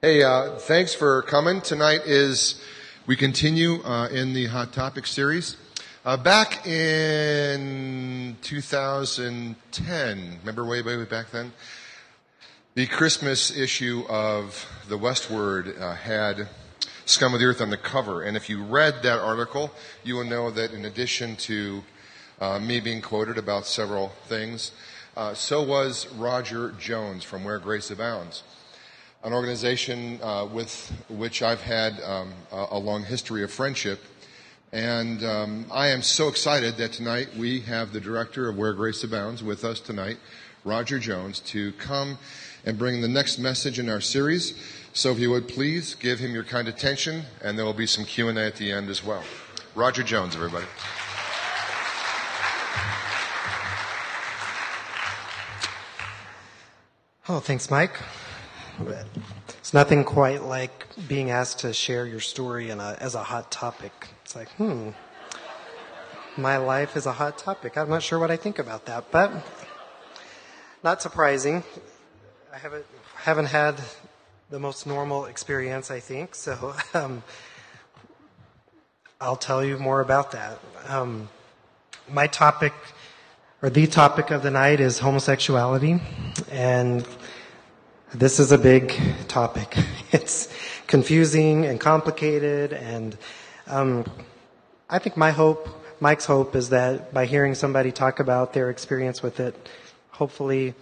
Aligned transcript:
Hey, 0.00 0.22
uh, 0.22 0.50
thanks 0.58 0.94
for 0.94 1.22
coming. 1.22 1.60
Tonight 1.60 2.02
is, 2.06 2.62
we 3.08 3.16
continue 3.16 3.82
uh, 3.82 4.06
in 4.06 4.32
the 4.32 4.46
Hot 4.46 4.72
Topic 4.72 5.08
series. 5.08 5.56
Uh, 6.04 6.16
back 6.16 6.64
in 6.68 8.36
2010, 8.40 10.38
remember 10.38 10.64
way, 10.64 10.82
way, 10.82 10.96
way 10.96 11.04
back 11.04 11.32
then? 11.32 11.52
The 12.74 12.86
Christmas 12.86 13.50
issue 13.50 14.04
of 14.08 14.70
the 14.88 14.96
Westword 14.96 15.80
uh, 15.80 15.96
had 15.96 16.46
Scum 17.04 17.34
of 17.34 17.40
the 17.40 17.46
Earth 17.46 17.60
on 17.60 17.70
the 17.70 17.76
cover. 17.76 18.22
And 18.22 18.36
if 18.36 18.48
you 18.48 18.62
read 18.62 19.02
that 19.02 19.18
article, 19.18 19.72
you 20.04 20.14
will 20.14 20.22
know 20.22 20.52
that 20.52 20.70
in 20.70 20.84
addition 20.84 21.34
to 21.34 21.82
uh, 22.40 22.60
me 22.60 22.78
being 22.78 23.02
quoted 23.02 23.36
about 23.36 23.66
several 23.66 24.10
things, 24.28 24.70
uh, 25.16 25.34
so 25.34 25.60
was 25.60 26.06
Roger 26.12 26.70
Jones 26.78 27.24
from 27.24 27.42
Where 27.42 27.58
Grace 27.58 27.90
Abounds 27.90 28.44
an 29.24 29.32
organization 29.32 30.20
uh, 30.22 30.46
with 30.46 30.92
which 31.08 31.42
I've 31.42 31.60
had 31.60 32.00
um, 32.02 32.32
a 32.52 32.78
long 32.78 33.02
history 33.02 33.42
of 33.42 33.50
friendship. 33.50 34.00
And 34.72 35.24
um, 35.24 35.66
I 35.72 35.88
am 35.88 36.02
so 36.02 36.28
excited 36.28 36.76
that 36.76 36.92
tonight 36.92 37.34
we 37.36 37.60
have 37.60 37.92
the 37.92 38.00
director 38.00 38.48
of 38.48 38.56
Where 38.56 38.72
Grace 38.74 39.02
Abounds 39.02 39.42
with 39.42 39.64
us 39.64 39.80
tonight, 39.80 40.18
Roger 40.64 40.98
Jones, 40.98 41.40
to 41.40 41.72
come 41.72 42.18
and 42.64 42.78
bring 42.78 43.00
the 43.00 43.08
next 43.08 43.38
message 43.38 43.78
in 43.78 43.88
our 43.88 44.00
series. 44.00 44.54
So 44.92 45.10
if 45.10 45.18
you 45.18 45.30
would 45.30 45.48
please 45.48 45.94
give 45.94 46.20
him 46.20 46.32
your 46.32 46.44
kind 46.44 46.68
attention, 46.68 47.22
and 47.42 47.58
there 47.58 47.64
will 47.64 47.72
be 47.72 47.86
some 47.86 48.04
Q&A 48.04 48.34
at 48.34 48.56
the 48.56 48.70
end 48.70 48.88
as 48.88 49.04
well. 49.04 49.24
Roger 49.74 50.02
Jones, 50.02 50.36
everybody. 50.36 50.66
Oh, 57.28 57.40
thanks, 57.40 57.70
Mike. 57.70 57.98
It's 59.58 59.74
nothing 59.74 60.04
quite 60.04 60.42
like 60.42 60.86
being 61.08 61.30
asked 61.30 61.60
to 61.60 61.72
share 61.72 62.06
your 62.06 62.20
story 62.20 62.70
a, 62.70 62.96
as 63.00 63.14
a 63.14 63.22
hot 63.22 63.50
topic. 63.50 64.08
It's 64.24 64.36
like, 64.36 64.48
hmm, 64.52 64.90
my 66.36 66.56
life 66.58 66.96
is 66.96 67.06
a 67.06 67.12
hot 67.12 67.38
topic. 67.38 67.76
I'm 67.76 67.88
not 67.88 68.02
sure 68.02 68.18
what 68.18 68.30
I 68.30 68.36
think 68.36 68.58
about 68.58 68.86
that, 68.86 69.10
but 69.10 69.32
not 70.82 71.02
surprising. 71.02 71.64
I 72.52 72.58
haven't 72.58 72.86
haven't 73.16 73.46
had 73.46 73.80
the 74.48 74.58
most 74.58 74.86
normal 74.86 75.26
experience, 75.26 75.90
I 75.90 76.00
think. 76.00 76.34
So 76.34 76.74
um, 76.94 77.22
I'll 79.20 79.36
tell 79.36 79.64
you 79.64 79.78
more 79.78 80.00
about 80.00 80.30
that. 80.32 80.58
Um, 80.86 81.28
my 82.08 82.26
topic, 82.28 82.72
or 83.60 83.70
the 83.70 83.86
topic 83.86 84.30
of 84.30 84.42
the 84.42 84.50
night, 84.50 84.80
is 84.80 85.00
homosexuality, 85.00 86.00
and 86.50 87.06
this 88.14 88.40
is 88.40 88.52
a 88.52 88.58
big 88.58 88.94
topic. 89.28 89.76
It's 90.10 90.48
confusing 90.86 91.66
and 91.66 91.78
complicated, 91.78 92.72
and 92.72 93.14
um, 93.66 94.10
I 94.88 94.98
think 94.98 95.18
my 95.18 95.32
hope, 95.32 95.68
Mike's 96.00 96.24
hope, 96.24 96.56
is 96.56 96.70
that 96.70 97.12
by 97.12 97.26
hearing 97.26 97.54
somebody 97.54 97.92
talk 97.92 98.20
about 98.20 98.54
their 98.54 98.70
experience 98.70 99.22
with 99.22 99.38
it, 99.38 99.54
hopefully 100.12 100.74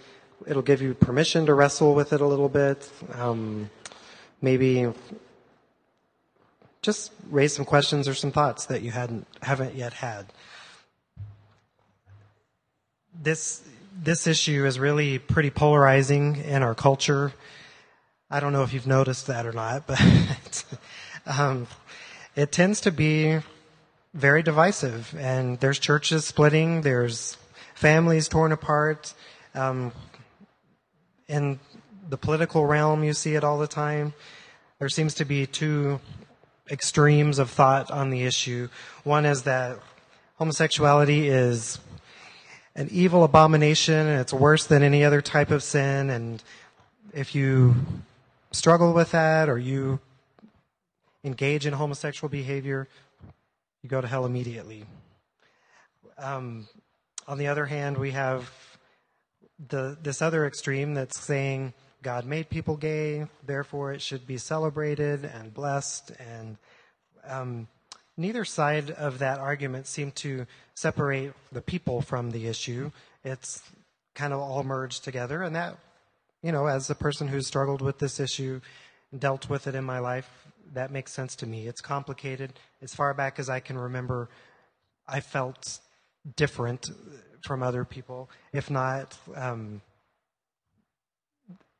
it'll 0.45 0.61
give 0.61 0.81
you 0.81 0.93
permission 0.93 1.45
to 1.47 1.53
wrestle 1.53 1.93
with 1.93 2.13
it 2.13 2.21
a 2.21 2.25
little 2.25 2.47
bit. 2.47 2.89
Um, 3.15 3.69
maybe 4.41 4.87
just 6.81 7.11
raise 7.29 7.53
some 7.53 7.65
questions 7.65 8.07
or 8.07 8.13
some 8.13 8.31
thoughts 8.31 8.65
that 8.67 8.81
you 8.81 8.91
hadn't 8.91 9.27
haven't 9.41 9.75
yet 9.75 9.91
had. 9.91 10.27
This 13.21 13.61
this 14.01 14.27
issue 14.27 14.65
is 14.65 14.79
really 14.79 15.19
pretty 15.19 15.49
polarizing 15.49 16.37
in 16.37 16.61
our 16.61 16.75
culture. 16.75 17.33
I 18.29 18.39
don't 18.39 18.53
know 18.53 18.63
if 18.63 18.73
you've 18.73 18.87
noticed 18.87 19.27
that 19.27 19.45
or 19.45 19.53
not, 19.53 19.87
but 19.87 20.65
um, 21.25 21.67
it 22.35 22.51
tends 22.51 22.81
to 22.81 22.91
be 22.91 23.39
very 24.13 24.43
divisive. 24.43 25.15
And 25.17 25.59
there's 25.59 25.79
churches 25.79 26.25
splitting, 26.25 26.81
there's 26.81 27.37
families 27.75 28.27
torn 28.27 28.51
apart. 28.51 29.13
Um, 29.55 29.91
in 31.27 31.59
the 32.09 32.17
political 32.17 32.65
realm, 32.65 33.03
you 33.03 33.13
see 33.13 33.35
it 33.35 33.43
all 33.43 33.57
the 33.57 33.67
time. 33.67 34.13
There 34.79 34.89
seems 34.89 35.15
to 35.15 35.25
be 35.25 35.45
two 35.45 35.99
extremes 36.69 37.39
of 37.39 37.49
thought 37.49 37.89
on 37.89 38.09
the 38.09 38.23
issue. 38.23 38.69
One 39.03 39.25
is 39.25 39.43
that 39.43 39.79
homosexuality 40.35 41.27
is 41.27 41.79
an 42.77 42.87
evil 42.91 43.23
abomination 43.23 44.07
and 44.07 44.21
it's 44.21 44.31
worse 44.31 44.67
than 44.67 44.83
any 44.83 45.03
other 45.03 45.21
type 45.21 45.49
of 45.51 45.63
sin. 45.63 46.09
And 46.11 46.41
if 47.13 47.33
you 47.33 47.75
struggle 48.51 48.93
with 48.93 49.11
that 49.11 49.49
or 49.49 49.57
you 49.57 49.99
engage 51.23 51.65
in 51.65 51.73
homosexual 51.73 52.29
behavior, 52.29 52.87
you 53.81 53.89
go 53.89 53.99
to 53.99 54.07
hell 54.07 54.25
immediately. 54.25 54.85
Um, 56.19 56.67
on 57.27 57.39
the 57.39 57.47
other 57.47 57.65
hand, 57.65 57.97
we 57.97 58.11
have 58.11 58.49
the 59.69 59.97
this 60.01 60.21
other 60.21 60.45
extreme 60.45 60.93
that's 60.93 61.19
saying 61.19 61.73
God 62.03 62.25
made 62.25 62.49
people 62.49 62.77
gay, 62.77 63.25
therefore 63.45 63.91
it 63.91 64.01
should 64.01 64.27
be 64.27 64.37
celebrated 64.37 65.25
and 65.25 65.53
blessed. 65.53 66.11
And 66.19 66.57
um, 67.27 67.67
neither 68.17 68.43
side 68.43 68.91
of 68.91 69.19
that 69.19 69.39
argument 69.39 69.87
seem 69.87 70.11
to 70.11 70.45
separate 70.73 71.33
the 71.51 71.61
people 71.61 72.01
from 72.01 72.31
the 72.31 72.47
issue. 72.47 72.91
It's 73.23 73.61
kind 74.15 74.33
of 74.33 74.39
all 74.39 74.63
merged 74.63 75.03
together. 75.03 75.43
And 75.43 75.55
that, 75.55 75.77
you 76.41 76.51
know, 76.51 76.65
as 76.65 76.89
a 76.89 76.95
person 76.95 77.27
who's 77.27 77.47
struggled 77.47 77.81
with 77.81 77.99
this 77.99 78.19
issue, 78.19 78.59
dealt 79.17 79.49
with 79.49 79.67
it 79.67 79.75
in 79.75 79.83
my 79.83 79.99
life, 79.99 80.29
that 80.73 80.91
makes 80.91 81.13
sense 81.13 81.35
to 81.37 81.45
me. 81.45 81.67
It's 81.67 81.81
complicated. 81.81 82.53
As 82.81 82.93
far 82.93 83.13
back 83.13 83.39
as 83.39 83.49
I 83.49 83.59
can 83.59 83.77
remember, 83.77 84.29
I 85.07 85.21
felt 85.21 85.79
different 86.35 86.89
from 87.41 87.63
other 87.63 87.85
people. 87.85 88.29
If 88.51 88.69
not, 88.69 89.17
um, 89.35 89.81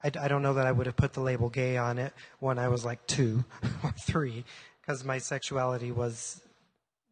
I, 0.04 0.12
I, 0.20 0.28
don't 0.28 0.42
know 0.42 0.54
that 0.54 0.66
I 0.66 0.72
would 0.72 0.86
have 0.86 0.96
put 0.96 1.14
the 1.14 1.22
label 1.22 1.50
gay 1.50 1.76
on 1.76 1.98
it 1.98 2.14
when 2.40 2.60
I 2.60 2.70
was 2.70 2.86
like 2.86 3.06
two 3.08 3.44
or 3.84 3.92
three, 4.00 4.46
because 4.88 5.04
my 5.04 5.18
sexuality 5.18 5.92
was 5.92 6.42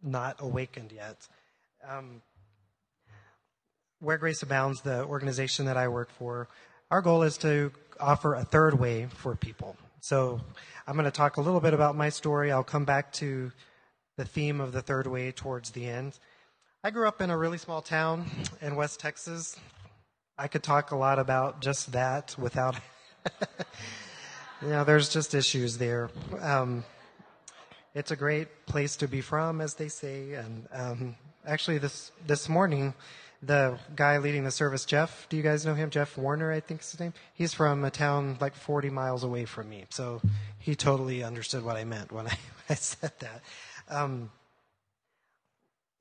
not 0.01 0.37
awakened 0.39 0.93
yet. 0.93 1.27
Um, 1.87 2.21
Where 3.99 4.17
Grace 4.17 4.41
Abounds, 4.43 4.81
the 4.81 5.03
organization 5.03 5.65
that 5.65 5.75
I 5.75 5.89
work 5.89 6.09
for, 6.09 6.47
our 6.89 7.01
goal 7.01 7.23
is 7.23 7.37
to 7.39 7.73
offer 7.99 8.33
a 8.33 8.45
third 8.45 8.79
way 8.79 9.07
for 9.07 9.35
people. 9.35 9.75
So 9.99 10.39
I'm 10.87 10.95
going 10.95 11.05
to 11.05 11.11
talk 11.11 11.35
a 11.35 11.41
little 11.41 11.59
bit 11.59 11.73
about 11.73 11.97
my 11.97 12.09
story. 12.09 12.49
I'll 12.49 12.63
come 12.63 12.85
back 12.85 13.11
to 13.13 13.51
the 14.15 14.23
theme 14.23 14.61
of 14.61 14.71
the 14.71 14.81
third 14.81 15.05
way 15.05 15.31
towards 15.31 15.71
the 15.71 15.85
end. 15.85 16.17
I 16.81 16.91
grew 16.91 17.07
up 17.07 17.19
in 17.19 17.29
a 17.29 17.37
really 17.37 17.57
small 17.57 17.81
town 17.81 18.25
in 18.61 18.77
West 18.77 19.01
Texas. 19.01 19.57
I 20.37 20.47
could 20.47 20.63
talk 20.63 20.91
a 20.91 20.95
lot 20.95 21.19
about 21.19 21.61
just 21.61 21.91
that 21.91 22.35
without, 22.37 22.75
you 24.61 24.69
know, 24.69 24.85
there's 24.85 25.09
just 25.09 25.33
issues 25.33 25.77
there. 25.77 26.09
Um, 26.39 26.85
it's 27.95 28.11
a 28.11 28.15
great 28.15 28.65
place 28.65 28.97
to 28.97 29.07
be 29.07 29.21
from, 29.21 29.61
as 29.61 29.75
they 29.75 29.87
say, 29.87 30.33
and 30.33 30.67
um, 30.71 31.15
actually 31.47 31.77
this 31.77 32.11
this 32.27 32.49
morning, 32.49 32.93
the 33.41 33.79
guy 33.95 34.17
leading 34.17 34.43
the 34.43 34.51
service, 34.51 34.83
Jeff. 34.83 35.27
Do 35.29 35.37
you 35.37 35.43
guys 35.43 35.65
know 35.65 35.73
him? 35.73 35.89
Jeff 35.89 36.17
Warner, 36.17 36.51
I 36.51 36.59
think 36.59 36.81
is 36.81 36.91
his 36.91 36.99
name. 36.99 37.13
He's 37.33 37.53
from 37.53 37.85
a 37.85 37.89
town 37.89 38.37
like 38.41 38.53
40 38.53 38.89
miles 38.89 39.23
away 39.23 39.45
from 39.45 39.69
me, 39.69 39.85
so 39.89 40.21
he 40.59 40.75
totally 40.75 41.23
understood 41.23 41.63
what 41.63 41.77
I 41.77 41.85
meant 41.85 42.11
when 42.11 42.27
I, 42.27 42.37
I 42.69 42.75
said 42.75 43.13
that. 43.19 43.41
Um, 43.89 44.29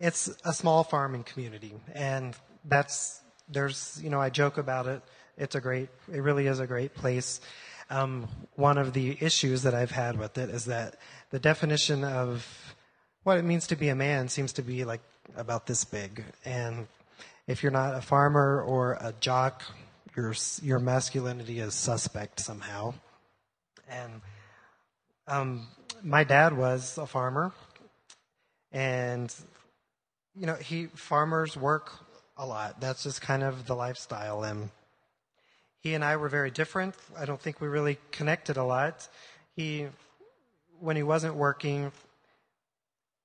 it's 0.00 0.28
a 0.44 0.52
small 0.52 0.82
farming 0.82 1.22
community, 1.22 1.74
and 1.94 2.36
that's 2.64 3.20
there's 3.48 4.00
you 4.02 4.10
know 4.10 4.20
I 4.20 4.30
joke 4.30 4.58
about 4.58 4.88
it. 4.88 5.00
It's 5.36 5.54
a 5.54 5.60
great, 5.60 5.88
it 6.12 6.22
really 6.22 6.46
is 6.46 6.60
a 6.60 6.66
great 6.66 6.94
place. 6.94 7.40
Um, 7.90 8.28
one 8.56 8.78
of 8.78 8.92
the 8.92 9.16
issues 9.20 9.62
that 9.62 9.74
I've 9.74 9.90
had 9.90 10.18
with 10.18 10.38
it 10.38 10.48
is 10.50 10.64
that 10.66 10.96
the 11.30 11.38
definition 11.38 12.04
of 12.04 12.74
what 13.24 13.38
it 13.38 13.44
means 13.44 13.66
to 13.68 13.76
be 13.76 13.88
a 13.88 13.94
man 13.94 14.28
seems 14.28 14.52
to 14.54 14.62
be 14.62 14.84
like 14.84 15.02
about 15.36 15.66
this 15.66 15.84
big. 15.84 16.24
And 16.44 16.86
if 17.46 17.62
you're 17.62 17.72
not 17.72 17.94
a 17.94 18.00
farmer 18.00 18.62
or 18.62 18.92
a 19.00 19.12
jock, 19.20 19.62
your 20.16 20.34
your 20.62 20.78
masculinity 20.78 21.60
is 21.60 21.74
suspect 21.74 22.40
somehow. 22.40 22.94
And 23.88 24.20
um, 25.26 25.66
my 26.02 26.24
dad 26.24 26.56
was 26.56 26.98
a 26.98 27.06
farmer, 27.06 27.52
and 28.72 29.34
you 30.34 30.46
know 30.46 30.54
he 30.54 30.86
farmers 30.86 31.56
work 31.56 31.92
a 32.36 32.46
lot. 32.46 32.80
That's 32.80 33.02
just 33.02 33.20
kind 33.20 33.42
of 33.42 33.66
the 33.66 33.74
lifestyle. 33.74 34.44
And 34.44 34.70
he 35.84 35.94
and 35.94 36.02
I 36.02 36.16
were 36.16 36.28
very 36.28 36.50
different. 36.50 36.96
I 37.16 37.26
don't 37.26 37.40
think 37.40 37.60
we 37.60 37.68
really 37.68 37.98
connected 38.10 38.56
a 38.56 38.64
lot. 38.64 39.06
He, 39.54 39.86
when 40.80 40.96
he 40.96 41.04
wasn't 41.04 41.36
working, 41.36 41.92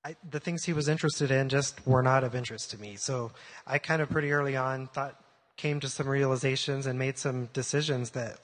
I, 0.05 0.15
the 0.29 0.39
things 0.39 0.65
he 0.65 0.73
was 0.73 0.87
interested 0.87 1.31
in 1.31 1.49
just 1.49 1.87
were 1.87 2.03
not 2.03 2.23
of 2.23 2.35
interest 2.35 2.69
to 2.71 2.79
me. 2.79 2.97
So 2.97 3.31
I 3.65 3.79
kind 3.79 4.01
of 4.01 4.09
pretty 4.09 4.31
early 4.31 4.55
on 4.57 4.87
thought, 4.87 5.15
came 5.55 5.79
to 5.79 5.89
some 5.89 6.07
realizations 6.07 6.85
and 6.85 6.99
made 6.99 7.17
some 7.17 7.47
decisions 7.53 8.11
that, 8.11 8.37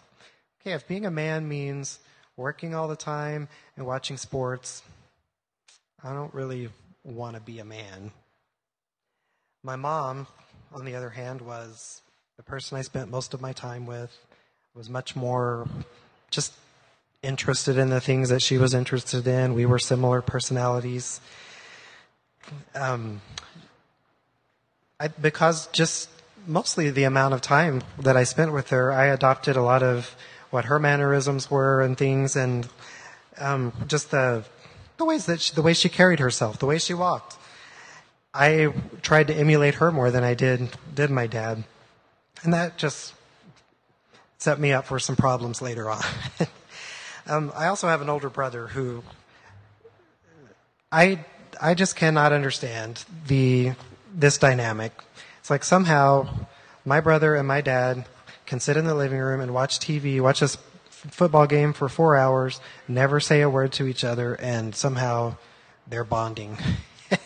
okay, 0.61 0.71
if 0.71 0.87
being 0.87 1.05
a 1.05 1.11
man 1.11 1.47
means 1.47 1.99
working 2.37 2.75
all 2.75 2.87
the 2.87 2.95
time 2.95 3.47
and 3.77 3.85
watching 3.85 4.17
sports. 4.17 4.81
I 6.03 6.13
don't 6.13 6.33
really 6.33 6.69
want 7.03 7.35
to 7.35 7.41
be 7.41 7.59
a 7.59 7.65
man. 7.65 8.11
My 9.63 9.75
mom, 9.75 10.27
on 10.73 10.85
the 10.85 10.95
other 10.95 11.09
hand, 11.09 11.41
was 11.41 12.01
the 12.37 12.43
person 12.43 12.77
I 12.77 12.81
spent 12.81 13.09
most 13.09 13.33
of 13.33 13.41
my 13.41 13.53
time 13.53 13.85
with, 13.85 14.17
was 14.73 14.89
much 14.89 15.15
more 15.15 15.67
just 16.29 16.53
interested 17.23 17.77
in 17.77 17.89
the 17.89 18.01
things 18.01 18.29
that 18.29 18.41
she 18.41 18.57
was 18.57 18.73
interested 18.73 19.25
in. 19.25 19.53
We 19.53 19.65
were 19.65 19.79
similar 19.79 20.21
personalities. 20.21 21.21
Um, 22.75 23.21
I, 24.99 25.07
because 25.07 25.67
just 25.67 26.09
mostly 26.45 26.89
the 26.89 27.03
amount 27.03 27.33
of 27.33 27.41
time 27.41 27.81
that 27.99 28.17
I 28.17 28.23
spent 28.23 28.53
with 28.53 28.69
her, 28.69 28.91
I 28.91 29.05
adopted 29.05 29.55
a 29.55 29.61
lot 29.61 29.81
of 29.81 30.15
what 30.51 30.65
her 30.65 30.79
mannerisms 30.79 31.49
were 31.49 31.81
and 31.81 31.97
things, 31.97 32.35
and 32.35 32.67
um, 33.37 33.73
just 33.87 34.11
the 34.11 34.45
the 34.97 35.05
ways 35.05 35.25
that 35.25 35.41
she, 35.41 35.53
the 35.53 35.61
way 35.61 35.73
she 35.73 35.89
carried 35.89 36.19
herself, 36.19 36.59
the 36.59 36.65
way 36.65 36.77
she 36.77 36.93
walked. 36.93 37.37
I 38.33 38.73
tried 39.01 39.27
to 39.27 39.33
emulate 39.33 39.75
her 39.75 39.91
more 39.91 40.11
than 40.11 40.23
I 40.23 40.33
did 40.33 40.69
did 40.93 41.09
my 41.09 41.27
dad, 41.27 41.63
and 42.43 42.53
that 42.53 42.77
just 42.77 43.13
set 44.37 44.59
me 44.59 44.71
up 44.71 44.85
for 44.85 44.99
some 44.99 45.15
problems 45.15 45.61
later 45.61 45.89
on. 45.89 46.03
um, 47.27 47.51
I 47.55 47.67
also 47.67 47.87
have 47.87 48.01
an 48.01 48.09
older 48.09 48.29
brother 48.29 48.67
who 48.67 49.03
I 50.91 51.25
I 51.59 51.73
just 51.73 51.95
cannot 51.95 52.31
understand 52.31 53.03
the 53.27 53.73
this 54.13 54.37
dynamic. 54.37 54.91
It's 55.39 55.49
like 55.49 55.63
somehow 55.63 56.27
my 56.85 57.01
brother 57.01 57.35
and 57.35 57.47
my 57.47 57.61
dad 57.61 58.05
can 58.45 58.59
sit 58.59 58.77
in 58.77 58.85
the 58.85 58.95
living 58.95 59.19
room 59.19 59.41
and 59.41 59.53
watch 59.53 59.79
TV, 59.79 60.21
watch 60.21 60.39
this 60.39 60.57
football 60.89 61.47
game 61.47 61.73
for 61.73 61.89
four 61.89 62.15
hours, 62.15 62.59
never 62.87 63.19
say 63.19 63.41
a 63.41 63.49
word 63.49 63.71
to 63.73 63.87
each 63.87 64.03
other, 64.03 64.35
and 64.35 64.75
somehow 64.75 65.35
they're 65.87 66.03
bonding. 66.03 66.57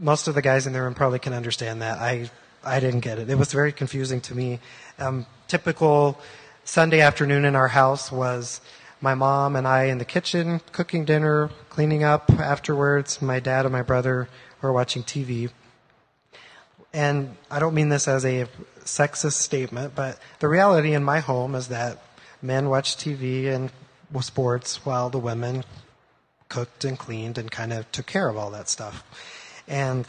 Most 0.00 0.28
of 0.28 0.34
the 0.34 0.42
guys 0.42 0.66
in 0.66 0.72
the 0.72 0.82
room 0.82 0.94
probably 0.94 1.18
can 1.18 1.32
understand 1.32 1.82
that. 1.82 1.98
I 1.98 2.30
I 2.64 2.80
didn't 2.80 3.00
get 3.00 3.18
it. 3.18 3.30
It 3.30 3.38
was 3.38 3.52
very 3.52 3.72
confusing 3.72 4.20
to 4.22 4.34
me. 4.34 4.60
Um, 4.98 5.26
typical 5.48 6.20
Sunday 6.64 7.00
afternoon 7.00 7.44
in 7.44 7.56
our 7.56 7.68
house 7.68 8.12
was 8.12 8.60
my 9.00 9.14
mom 9.14 9.56
and 9.56 9.66
I 9.66 9.84
in 9.84 9.98
the 9.98 10.04
kitchen 10.04 10.60
cooking 10.72 11.04
dinner, 11.04 11.50
cleaning 11.70 12.04
up 12.04 12.30
afterwards. 12.32 13.22
My 13.22 13.40
dad 13.40 13.64
and 13.64 13.72
my 13.72 13.82
brother 13.82 14.28
were 14.60 14.72
watching 14.72 15.02
TV. 15.02 15.50
And 16.92 17.36
I 17.50 17.60
don't 17.60 17.74
mean 17.74 17.88
this 17.88 18.06
as 18.08 18.24
a 18.24 18.46
sexist 18.80 19.32
statement, 19.32 19.94
but 19.94 20.18
the 20.40 20.48
reality 20.48 20.92
in 20.92 21.04
my 21.04 21.20
home 21.20 21.54
is 21.54 21.68
that 21.68 22.02
men 22.42 22.68
watched 22.68 22.98
TV 22.98 23.46
and 23.46 23.70
sports 24.20 24.84
while 24.84 25.08
the 25.08 25.18
women 25.18 25.64
cooked 26.48 26.84
and 26.84 26.98
cleaned 26.98 27.38
and 27.38 27.50
kind 27.50 27.72
of 27.72 27.90
took 27.92 28.06
care 28.06 28.28
of 28.28 28.36
all 28.36 28.50
that 28.50 28.68
stuff. 28.68 29.04
And 29.68 30.06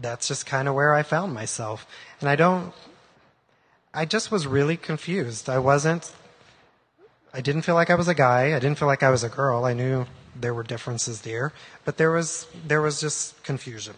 that's 0.00 0.28
just 0.28 0.46
kind 0.46 0.68
of 0.68 0.74
where 0.74 0.94
I 0.94 1.02
found 1.02 1.32
myself. 1.32 1.86
And 2.20 2.28
I 2.28 2.36
don't, 2.36 2.72
I 3.92 4.04
just 4.04 4.30
was 4.30 4.46
really 4.46 4.76
confused. 4.76 5.48
I 5.48 5.58
wasn't, 5.58 6.12
I 7.32 7.40
didn't 7.40 7.62
feel 7.62 7.74
like 7.74 7.90
I 7.90 7.94
was 7.94 8.08
a 8.08 8.14
guy. 8.14 8.54
I 8.54 8.58
didn't 8.58 8.78
feel 8.78 8.88
like 8.88 9.02
I 9.02 9.10
was 9.10 9.22
a 9.22 9.28
girl. 9.28 9.64
I 9.64 9.72
knew 9.72 10.06
there 10.34 10.54
were 10.54 10.64
differences 10.64 11.22
there, 11.22 11.52
but 11.84 11.96
there 11.96 12.10
was, 12.10 12.46
there 12.66 12.82
was 12.82 13.00
just 13.00 13.42
confusion. 13.44 13.94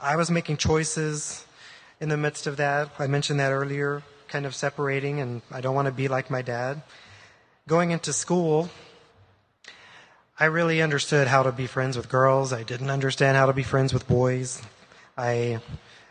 I 0.00 0.16
was 0.16 0.30
making 0.30 0.56
choices 0.56 1.46
in 2.00 2.08
the 2.08 2.16
midst 2.16 2.46
of 2.46 2.56
that. 2.56 2.90
I 2.98 3.06
mentioned 3.06 3.40
that 3.40 3.52
earlier, 3.52 4.02
kind 4.28 4.46
of 4.46 4.54
separating, 4.54 5.20
and 5.20 5.42
I 5.50 5.60
don't 5.60 5.74
want 5.74 5.86
to 5.86 5.92
be 5.92 6.08
like 6.08 6.30
my 6.30 6.42
dad. 6.42 6.82
Going 7.66 7.90
into 7.90 8.12
school, 8.12 8.68
I 10.38 10.46
really 10.46 10.82
understood 10.82 11.28
how 11.28 11.44
to 11.44 11.52
be 11.52 11.68
friends 11.68 11.96
with 11.96 12.08
girls. 12.08 12.52
I 12.52 12.64
didn't 12.64 12.90
understand 12.90 13.36
how 13.36 13.46
to 13.46 13.52
be 13.52 13.62
friends 13.62 13.94
with 13.94 14.08
boys. 14.08 14.60
I 15.16 15.60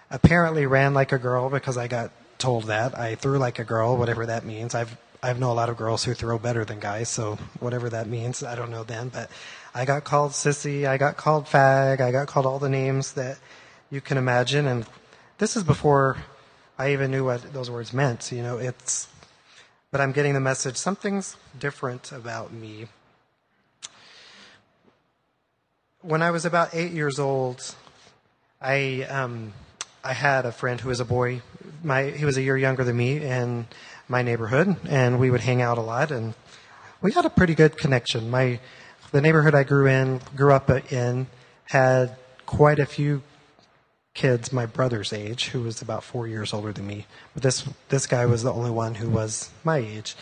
apparently 0.10 0.66
ran 0.66 0.94
like 0.94 1.12
a 1.12 1.18
girl 1.18 1.50
because 1.50 1.78
I 1.78 1.90
got 1.90 2.12
told 2.38 2.66
that. 2.66 2.98
I 2.98 3.16
threw 3.16 3.38
like 3.38 3.60
a 3.60 3.66
girl, 3.66 3.98
whatever 3.98 4.26
that 4.28 4.46
means. 4.46 4.76
I've 4.76 4.98
I 5.24 5.32
know 5.32 5.52
a 5.52 5.54
lot 5.54 5.70
of 5.70 5.78
girls 5.78 6.04
who 6.04 6.14
throw 6.14 6.38
better 6.38 6.66
than 6.66 6.82
guys, 6.82 7.08
so 7.08 7.38
whatever 7.62 7.90
that 7.90 8.08
means, 8.08 8.44
I 8.44 8.56
don't 8.56 8.70
know 8.72 8.84
then. 8.84 9.08
But 9.08 9.32
I 9.74 9.86
got 9.86 10.04
called 10.04 10.32
sissy, 10.32 10.86
I 10.86 10.98
got 10.98 11.16
called 11.16 11.46
fag, 11.46 12.02
I 12.02 12.12
got 12.12 12.28
called 12.28 12.46
all 12.46 12.60
the 12.60 12.68
names 12.68 13.14
that 13.14 13.40
you 13.90 14.02
can 14.02 14.18
imagine, 14.18 14.68
and 14.68 14.86
this 15.38 15.56
is 15.56 15.64
before 15.64 16.18
I 16.78 16.92
even 16.92 17.10
knew 17.10 17.24
what 17.24 17.54
those 17.54 17.72
words 17.72 17.94
meant. 17.94 18.34
You 18.34 18.44
know, 18.44 18.58
it's, 18.58 19.08
but 19.92 20.02
I'm 20.02 20.12
getting 20.12 20.34
the 20.34 20.42
message 20.42 20.76
something's 20.76 21.38
different 21.58 22.12
about 22.12 22.52
me. 22.52 22.88
When 26.04 26.22
I 26.22 26.32
was 26.32 26.44
about 26.44 26.76
eight 26.76 26.92
years 26.92 27.18
old, 27.18 27.64
I 28.62 29.04
um, 29.04 29.54
I 30.04 30.12
had 30.12 30.46
a 30.46 30.52
friend 30.52 30.78
who 30.82 30.90
was 30.90 31.00
a 31.00 31.06
boy. 31.06 31.42
My 31.82 32.10
he 32.10 32.26
was 32.26 32.36
a 32.36 32.42
year 32.42 32.58
younger 32.58 32.84
than 32.84 32.98
me 32.98 33.24
in 33.24 33.68
my 34.10 34.22
neighborhood, 34.22 34.76
and 34.86 35.18
we 35.18 35.32
would 35.32 35.40
hang 35.40 35.62
out 35.62 35.78
a 35.78 35.82
lot, 35.82 36.12
and 36.12 36.34
we 37.02 37.14
had 37.14 37.24
a 37.26 37.30
pretty 37.30 37.56
good 37.56 37.78
connection. 37.78 38.30
My 38.30 38.60
the 39.14 39.22
neighborhood 39.22 39.56
I 39.56 39.64
grew 39.64 39.88
in 39.88 40.20
grew 40.36 40.52
up 40.52 40.70
in 40.92 41.28
had 41.68 42.18
quite 42.46 42.80
a 42.80 42.86
few 42.86 43.24
kids 44.14 44.52
my 44.52 44.66
brother's 44.66 45.14
age, 45.14 45.48
who 45.48 45.62
was 45.62 45.82
about 45.82 46.04
four 46.04 46.28
years 46.28 46.52
older 46.52 46.74
than 46.74 46.86
me. 46.86 47.06
But 47.34 47.44
this 47.44 47.64
this 47.88 48.08
guy 48.08 48.26
was 48.26 48.44
the 48.44 48.52
only 48.52 48.72
one 48.72 48.96
who 48.96 49.10
was 49.10 49.52
my 49.64 49.78
age. 49.78 50.18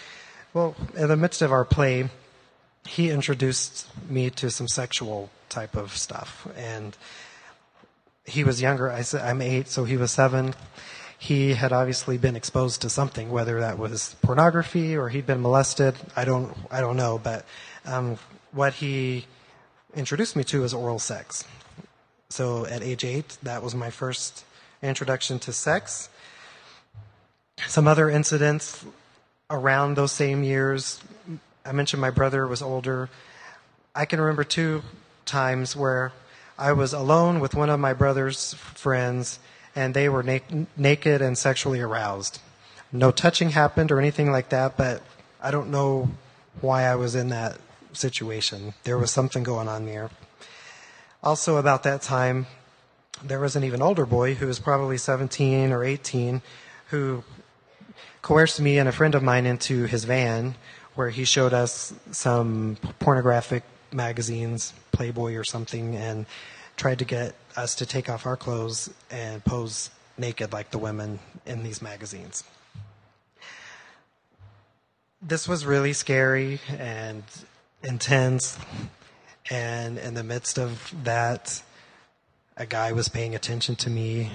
Well, 0.53 0.75
in 0.95 1.07
the 1.07 1.17
midst 1.17 1.41
of 1.41 1.51
our 1.51 1.65
play, 1.65 2.07
he 2.85 3.09
introduced 3.09 3.87
me 4.07 4.29
to 4.29 4.51
some 4.51 4.67
sexual 4.67 5.31
type 5.51 5.75
of 5.75 5.95
stuff, 5.95 6.47
and 6.57 6.97
he 8.25 8.43
was 8.43 8.61
younger. 8.61 8.89
I 8.89 9.01
said 9.01 9.21
I'm 9.21 9.41
eight, 9.41 9.67
so 9.67 9.83
he 9.83 9.97
was 9.97 10.11
seven. 10.11 10.55
He 11.19 11.53
had 11.53 11.71
obviously 11.71 12.17
been 12.17 12.35
exposed 12.35 12.81
to 12.81 12.89
something, 12.89 13.29
whether 13.29 13.59
that 13.59 13.77
was 13.77 14.15
pornography 14.23 14.97
or 14.97 15.09
he'd 15.09 15.27
been 15.27 15.41
molested. 15.41 15.95
I 16.15 16.25
don't 16.25 16.57
I 16.71 16.81
don't 16.81 16.97
know, 16.97 17.19
but 17.21 17.45
um, 17.85 18.17
what 18.51 18.73
he 18.73 19.25
introduced 19.95 20.35
me 20.35 20.43
to 20.45 20.61
was 20.61 20.73
oral 20.73 20.97
sex. 20.97 21.43
So 22.29 22.65
at 22.65 22.81
age 22.81 23.03
eight, 23.03 23.37
that 23.43 23.61
was 23.61 23.75
my 23.75 23.89
first 23.89 24.45
introduction 24.81 25.37
to 25.39 25.53
sex. 25.53 26.09
Some 27.67 27.87
other 27.87 28.09
incidents 28.09 28.83
around 29.49 29.95
those 29.95 30.11
same 30.11 30.43
years. 30.43 30.99
I 31.65 31.73
mentioned 31.73 32.01
my 32.01 32.09
brother 32.09 32.47
was 32.47 32.61
older. 32.61 33.09
I 33.93 34.05
can 34.05 34.19
remember 34.19 34.43
two 34.43 34.81
times 35.31 35.75
where 35.75 36.11
I 36.59 36.73
was 36.73 36.93
alone 36.93 37.39
with 37.39 37.55
one 37.55 37.69
of 37.69 37.79
my 37.79 37.93
brother's 37.93 38.53
friends 38.53 39.39
and 39.75 39.93
they 39.93 40.09
were 40.09 40.21
na- 40.21 40.65
naked 40.75 41.21
and 41.21 41.37
sexually 41.37 41.79
aroused. 41.79 42.39
No 42.91 43.11
touching 43.11 43.51
happened 43.51 43.91
or 43.91 43.99
anything 43.99 44.31
like 44.31 44.49
that, 44.49 44.75
but 44.75 45.01
I 45.41 45.49
don't 45.49 45.71
know 45.71 46.09
why 46.59 46.83
I 46.83 46.95
was 46.95 47.15
in 47.15 47.29
that 47.29 47.57
situation. 47.93 48.73
There 48.83 48.97
was 48.97 49.09
something 49.09 49.43
going 49.43 49.69
on 49.69 49.85
there. 49.85 50.09
Also, 51.23 51.55
about 51.55 51.83
that 51.83 52.01
time, 52.01 52.47
there 53.23 53.39
was 53.39 53.55
an 53.55 53.63
even 53.63 53.81
older 53.81 54.05
boy 54.05 54.33
who 54.33 54.47
was 54.47 54.59
probably 54.59 54.97
17 54.97 55.71
or 55.71 55.83
18 55.83 56.41
who 56.89 57.23
coerced 58.21 58.59
me 58.59 58.77
and 58.77 58.89
a 58.89 58.91
friend 58.91 59.15
of 59.15 59.23
mine 59.23 59.45
into 59.45 59.85
his 59.85 60.03
van 60.03 60.55
where 60.95 61.09
he 61.09 61.23
showed 61.23 61.53
us 61.53 61.93
some 62.11 62.77
pornographic 62.99 63.63
magazines, 63.93 64.73
Playboy 64.91 65.35
or 65.35 65.43
something, 65.43 65.95
and 65.95 66.25
tried 66.77 66.99
to 66.99 67.05
get 67.05 67.35
us 67.55 67.75
to 67.75 67.85
take 67.85 68.09
off 68.09 68.25
our 68.25 68.37
clothes 68.37 68.89
and 69.09 69.43
pose 69.43 69.89
naked 70.17 70.53
like 70.53 70.71
the 70.71 70.77
women 70.77 71.19
in 71.45 71.63
these 71.63 71.81
magazines. 71.81 72.43
This 75.21 75.47
was 75.47 75.65
really 75.65 75.93
scary 75.93 76.59
and 76.77 77.23
intense. 77.83 78.57
And 79.49 79.97
in 79.97 80.13
the 80.13 80.23
midst 80.23 80.57
of 80.57 80.93
that, 81.03 81.61
a 82.57 82.65
guy 82.65 82.91
was 82.91 83.09
paying 83.09 83.35
attention 83.35 83.75
to 83.77 83.89
me. 83.89 84.31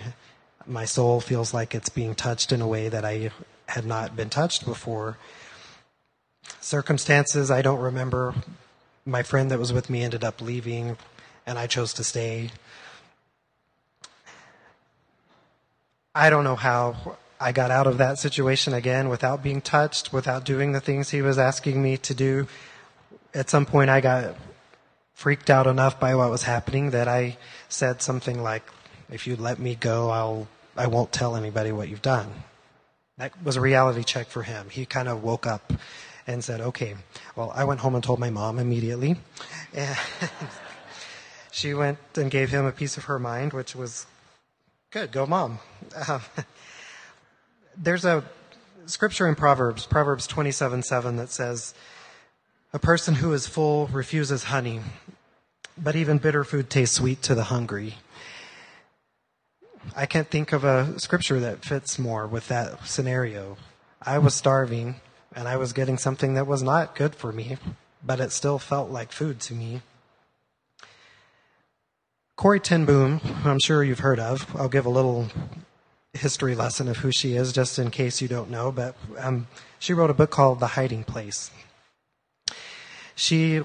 My 0.66 0.84
soul 0.84 1.20
feels 1.20 1.54
like 1.54 1.74
it's 1.74 1.88
being 1.88 2.14
touched 2.14 2.52
in 2.52 2.60
a 2.60 2.66
way 2.66 2.88
that 2.88 3.04
I 3.04 3.30
had 3.68 3.86
not 3.86 4.16
been 4.16 4.30
touched 4.30 4.64
before. 4.64 5.18
Circumstances 6.60 7.50
I 7.50 7.62
don't 7.62 7.80
remember. 7.80 8.34
My 9.08 9.22
friend 9.22 9.52
that 9.52 9.58
was 9.60 9.72
with 9.72 9.88
me 9.88 10.02
ended 10.02 10.24
up 10.24 10.40
leaving, 10.40 10.96
and 11.46 11.60
I 11.60 11.68
chose 11.68 11.92
to 11.94 12.02
stay. 12.02 12.50
I 16.12 16.28
don't 16.28 16.42
know 16.42 16.56
how 16.56 17.16
I 17.40 17.52
got 17.52 17.70
out 17.70 17.86
of 17.86 17.98
that 17.98 18.18
situation 18.18 18.74
again 18.74 19.08
without 19.08 19.44
being 19.44 19.60
touched, 19.60 20.12
without 20.12 20.44
doing 20.44 20.72
the 20.72 20.80
things 20.80 21.10
he 21.10 21.22
was 21.22 21.38
asking 21.38 21.80
me 21.80 21.96
to 21.98 22.14
do. 22.14 22.48
At 23.32 23.48
some 23.48 23.64
point, 23.64 23.90
I 23.90 24.00
got 24.00 24.34
freaked 25.14 25.50
out 25.50 25.68
enough 25.68 26.00
by 26.00 26.16
what 26.16 26.28
was 26.30 26.42
happening 26.42 26.90
that 26.90 27.06
I 27.06 27.36
said 27.68 28.02
something 28.02 28.42
like, 28.42 28.64
"If 29.08 29.28
you 29.28 29.36
let 29.36 29.60
me 29.60 29.76
go, 29.76 30.10
I'll 30.10 30.48
I 30.76 30.88
won't 30.88 31.12
tell 31.12 31.36
anybody 31.36 31.70
what 31.70 31.88
you've 31.88 32.02
done." 32.02 32.42
That 33.18 33.32
was 33.40 33.54
a 33.54 33.60
reality 33.60 34.02
check 34.02 34.26
for 34.26 34.42
him. 34.42 34.68
He 34.68 34.84
kind 34.84 35.06
of 35.06 35.22
woke 35.22 35.46
up 35.46 35.72
and 36.26 36.42
said, 36.42 36.60
okay, 36.60 36.96
well, 37.36 37.52
I 37.54 37.64
went 37.64 37.80
home 37.80 37.94
and 37.94 38.02
told 38.02 38.18
my 38.18 38.30
mom 38.30 38.58
immediately. 38.58 39.16
And 39.72 39.96
she 41.50 41.72
went 41.72 41.98
and 42.16 42.30
gave 42.30 42.50
him 42.50 42.64
a 42.64 42.72
piece 42.72 42.96
of 42.96 43.04
her 43.04 43.18
mind, 43.18 43.52
which 43.52 43.76
was 43.76 44.06
good. 44.90 45.12
Go, 45.12 45.26
mom. 45.26 45.60
Um, 46.08 46.20
there's 47.76 48.04
a 48.04 48.24
scripture 48.86 49.28
in 49.28 49.34
Proverbs, 49.34 49.86
Proverbs 49.86 50.26
27 50.26 50.82
7, 50.82 51.16
that 51.16 51.30
says, 51.30 51.74
A 52.72 52.78
person 52.78 53.16
who 53.16 53.32
is 53.32 53.46
full 53.46 53.86
refuses 53.88 54.44
honey, 54.44 54.80
but 55.78 55.94
even 55.94 56.18
bitter 56.18 56.42
food 56.42 56.70
tastes 56.70 56.96
sweet 56.96 57.22
to 57.22 57.34
the 57.34 57.44
hungry. 57.44 57.96
I 59.94 60.06
can't 60.06 60.28
think 60.28 60.52
of 60.52 60.64
a 60.64 60.98
scripture 60.98 61.38
that 61.38 61.64
fits 61.64 61.96
more 61.96 62.26
with 62.26 62.48
that 62.48 62.86
scenario. 62.86 63.56
I 64.02 64.18
was 64.18 64.34
starving 64.34 64.96
and 65.36 65.46
I 65.46 65.58
was 65.58 65.74
getting 65.74 65.98
something 65.98 66.34
that 66.34 66.46
was 66.46 66.62
not 66.62 66.96
good 66.96 67.14
for 67.14 67.30
me, 67.30 67.58
but 68.02 68.20
it 68.20 68.32
still 68.32 68.58
felt 68.58 68.90
like 68.90 69.12
food 69.12 69.38
to 69.40 69.54
me. 69.54 69.82
Corrie 72.36 72.58
ten 72.58 72.86
Boom, 72.86 73.20
I'm 73.44 73.60
sure 73.60 73.84
you've 73.84 74.00
heard 74.00 74.18
of, 74.18 74.56
I'll 74.56 74.70
give 74.70 74.86
a 74.86 74.90
little 74.90 75.28
history 76.14 76.54
lesson 76.54 76.88
of 76.88 76.98
who 76.98 77.12
she 77.12 77.34
is, 77.34 77.52
just 77.52 77.78
in 77.78 77.90
case 77.90 78.22
you 78.22 78.28
don't 78.28 78.50
know, 78.50 78.72
but 78.72 78.96
um, 79.18 79.46
she 79.78 79.92
wrote 79.92 80.10
a 80.10 80.14
book 80.14 80.30
called 80.30 80.58
The 80.58 80.68
Hiding 80.68 81.04
Place. 81.04 81.50
She 83.14 83.62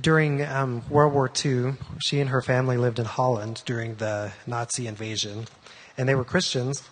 during 0.00 0.42
um, 0.42 0.82
World 0.88 1.12
War 1.12 1.30
II, 1.44 1.74
she 2.02 2.18
and 2.18 2.30
her 2.30 2.40
family 2.40 2.78
lived 2.78 2.98
in 2.98 3.04
Holland 3.04 3.62
during 3.66 3.96
the 3.96 4.32
Nazi 4.46 4.86
invasion, 4.86 5.46
and 5.98 6.08
they 6.08 6.14
were 6.14 6.24
Christians, 6.24 6.82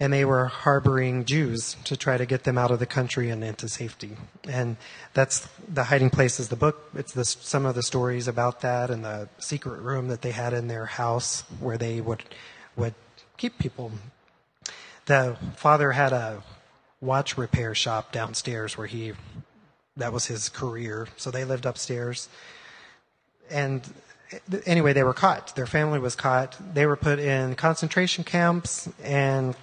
and 0.00 0.12
they 0.12 0.24
were 0.24 0.46
harboring 0.46 1.24
Jews 1.24 1.76
to 1.84 1.96
try 1.96 2.16
to 2.16 2.26
get 2.26 2.44
them 2.44 2.58
out 2.58 2.70
of 2.70 2.80
the 2.80 2.86
country 2.86 3.30
and 3.30 3.44
into 3.44 3.68
safety. 3.68 4.16
And 4.48 4.76
that's 5.12 5.46
the 5.68 5.84
hiding 5.84 6.10
place 6.10 6.40
is 6.40 6.48
the 6.48 6.56
book. 6.56 6.90
It's 6.94 7.12
the, 7.12 7.24
some 7.24 7.64
of 7.64 7.74
the 7.74 7.82
stories 7.82 8.26
about 8.26 8.60
that 8.62 8.90
and 8.90 9.04
the 9.04 9.28
secret 9.38 9.80
room 9.80 10.08
that 10.08 10.22
they 10.22 10.32
had 10.32 10.52
in 10.52 10.66
their 10.66 10.86
house 10.86 11.42
where 11.60 11.78
they 11.78 12.00
would 12.00 12.24
would 12.76 12.94
keep 13.36 13.58
people. 13.58 13.92
The 15.06 15.36
father 15.56 15.92
had 15.92 16.12
a 16.12 16.42
watch 17.00 17.38
repair 17.38 17.74
shop 17.74 18.10
downstairs 18.10 18.76
where 18.76 18.88
he 18.88 19.12
that 19.96 20.12
was 20.12 20.26
his 20.26 20.48
career. 20.48 21.06
So 21.16 21.30
they 21.30 21.44
lived 21.44 21.66
upstairs. 21.66 22.28
And 23.48 23.82
anyway, 24.66 24.92
they 24.92 25.04
were 25.04 25.14
caught. 25.14 25.54
Their 25.54 25.66
family 25.66 26.00
was 26.00 26.16
caught. 26.16 26.56
They 26.74 26.84
were 26.84 26.96
put 26.96 27.20
in 27.20 27.54
concentration 27.54 28.24
camps 28.24 28.88
and 29.04 29.54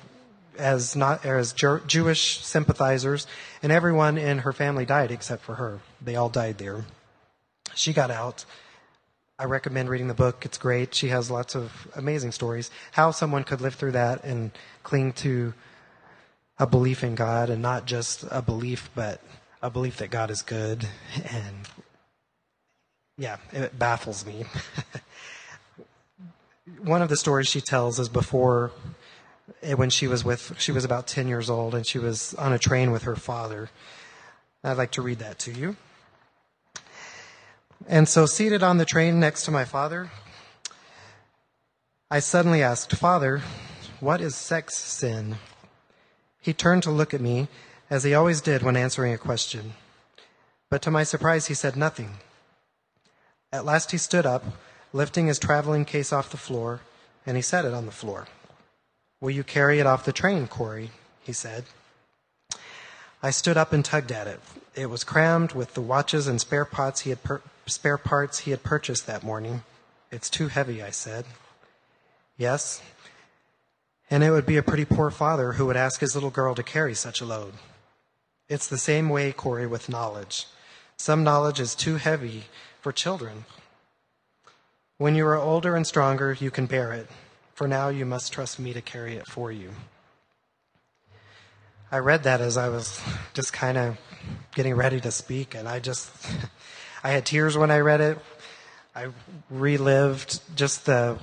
as 0.58 0.96
not 0.96 1.26
as 1.26 1.54
Jewish 1.54 2.44
sympathizers, 2.44 3.28
and 3.64 3.72
everyone 3.72 4.18
in 4.18 4.40
her 4.40 4.54
family 4.54 4.86
died 4.86 5.12
except 5.12 5.44
for 5.44 5.56
her. 5.56 5.80
They 6.02 6.16
all 6.16 6.30
died 6.30 6.58
there. 6.58 6.86
She 7.76 7.94
got 7.94 8.12
out. 8.12 8.46
I 9.40 9.46
recommend 9.46 9.90
reading 9.90 10.08
the 10.08 10.14
book. 10.14 10.46
It's 10.46 10.58
great. 10.58 10.94
She 10.94 11.08
has 11.08 11.32
lots 11.32 11.56
of 11.56 11.88
amazing 11.96 12.32
stories. 12.32 12.70
How 12.92 13.12
someone 13.12 13.44
could 13.44 13.62
live 13.62 13.76
through 13.76 13.94
that 13.94 14.24
and 14.24 14.52
cling 14.84 15.14
to 15.14 15.54
a 16.60 16.68
belief 16.68 17.04
in 17.04 17.16
God 17.16 17.50
and 17.50 17.62
not 17.62 17.86
just 17.86 18.24
a 18.30 18.42
belief, 18.42 18.90
but 18.94 19.20
a 19.62 19.70
belief 19.70 19.98
that 19.98 20.12
God 20.12 20.30
is 20.30 20.44
good. 20.44 20.88
And 21.28 21.68
yeah, 23.18 23.38
it 23.52 23.80
baffles 23.80 24.26
me. 24.26 24.46
One 26.84 27.02
of 27.02 27.10
the 27.10 27.18
stories 27.18 27.48
she 27.48 27.62
tells 27.62 28.00
is 28.00 28.10
before 28.10 28.72
Eh, 29.64 29.74
when 29.74 29.90
she 29.90 30.08
was 30.08 30.24
with 30.24 30.60
she 30.60 30.72
was 30.72 30.86
about 30.86 31.08
10 31.08 31.28
years 31.28 31.50
old 31.50 31.76
and 31.76 31.86
she 31.86 32.00
was 32.00 32.34
on 32.36 32.54
a 32.54 32.60
train 32.60 32.92
with 32.92 33.04
her 33.04 33.16
father. 33.16 33.70
I'd 34.64 34.78
like 34.78 34.92
to 34.92 35.02
read 35.02 35.20
that 35.20 35.40
to 35.40 35.52
you. 35.52 35.76
And 37.88 38.08
so 38.08 38.26
seated 38.26 38.62
on 38.62 38.78
the 38.78 38.86
train 38.86 39.20
next 39.20 39.44
to 39.46 39.52
my 39.52 39.66
father, 39.66 40.12
I 42.12 42.20
suddenly 42.20 42.62
asked, 42.62 42.96
"Father, 42.96 43.42
what 44.00 44.22
is 44.22 44.36
sex 44.36 44.78
sin?" 44.78 45.38
He 46.40 46.54
turned 46.54 46.84
to 46.84 46.92
look 46.92 47.14
at 47.14 47.22
me 47.22 47.48
as 47.90 48.04
he 48.04 48.14
always 48.14 48.42
did 48.42 48.62
when 48.62 48.78
answering 48.78 49.14
a 49.14 49.18
question. 49.18 49.74
But 50.70 50.82
to 50.84 50.92
my 50.92 51.04
surprise, 51.04 51.48
he 51.48 51.54
said 51.54 51.76
nothing. 51.76 52.20
At 53.52 53.66
last 53.66 53.92
he 53.92 53.98
stood 53.98 54.26
up, 54.26 54.44
lifting 54.94 55.28
his 55.28 55.40
traveling 55.40 55.86
case 55.86 56.14
off 56.14 56.30
the 56.30 56.38
floor, 56.38 56.82
and 57.26 57.36
he 57.36 57.42
set 57.42 57.66
it 57.66 57.74
on 57.74 57.86
the 57.86 57.92
floor. 57.92 58.28
Will 59.22 59.30
you 59.30 59.44
carry 59.44 59.80
it 59.80 59.86
off 59.86 60.04
the 60.04 60.12
train, 60.12 60.48
Corrie? 60.48 60.92
he 61.22 61.32
said. 61.32 61.66
I 63.24 63.30
stood 63.30 63.56
up 63.56 63.72
and 63.72 63.86
tugged 63.86 64.12
at 64.12 64.28
it. 64.28 64.42
It 64.76 64.88
was 64.88 65.04
crammed 65.04 65.54
with 65.54 65.76
the 65.76 65.82
watches 65.82 66.28
and 66.28 66.42
spare 66.42 66.66
parts 66.66 67.02
he 67.02 67.12
had, 67.12 67.24
per- 67.24 67.42
spare 67.68 68.00
parts 68.00 68.40
he 68.40 68.52
had 68.52 68.64
purchased 68.64 69.06
that 69.06 69.24
morning. 69.24 69.64
It's 70.12 70.30
too 70.30 70.48
heavy, 70.48 70.82
I 70.82 70.90
said. 70.90 71.26
Yes, 72.36 72.82
and 74.12 74.24
it 74.24 74.32
would 74.32 74.46
be 74.46 74.58
a 74.58 74.64
pretty 74.64 74.84
poor 74.84 75.10
father 75.10 75.54
who 75.54 75.66
would 75.68 75.78
ask 75.78 76.02
his 76.02 76.16
little 76.16 76.30
girl 76.30 76.54
to 76.56 76.64
carry 76.64 76.94
such 76.94 77.22
a 77.22 77.26
load. 77.26 77.54
It's 78.50 78.68
the 78.68 78.78
same 78.78 79.08
way, 79.08 79.32
Corrie, 79.32 79.68
with 79.68 79.88
knowledge. 79.88 80.48
Some 80.98 81.24
knowledge 81.24 81.62
is 81.62 81.74
too 81.74 81.96
heavy 81.96 82.44
for 82.82 82.92
children. 82.92 83.46
When 84.98 85.16
you 85.16 85.26
are 85.28 85.38
older 85.38 85.78
and 85.78 85.88
stronger, 85.88 86.36
you 86.40 86.52
can 86.52 86.66
bear 86.66 86.92
it. 86.92 87.08
For 87.62 87.68
now, 87.68 87.90
you 87.90 88.08
must 88.08 88.34
trust 88.34 88.58
me 88.58 88.74
to 88.74 88.82
carry 88.82 89.18
it 89.18 89.28
for 89.28 89.52
you. 89.52 89.70
I 91.92 92.00
read 92.00 92.24
that 92.24 92.42
as 92.42 92.58
I 92.58 92.70
was 92.70 93.00
just 93.36 93.54
kind 93.54 93.78
of 93.78 94.00
getting 94.56 94.74
ready 94.74 95.00
to 95.00 95.12
speak, 95.12 95.54
and 95.54 95.70
I 95.70 95.78
just, 95.78 96.10
I 97.04 97.12
had 97.12 97.24
tears 97.24 97.56
when 97.56 97.70
I 97.70 97.78
read 97.82 98.02
it. 98.02 98.18
I 98.96 99.10
relived 99.52 100.40
just 100.58 100.88
the, 100.88 101.20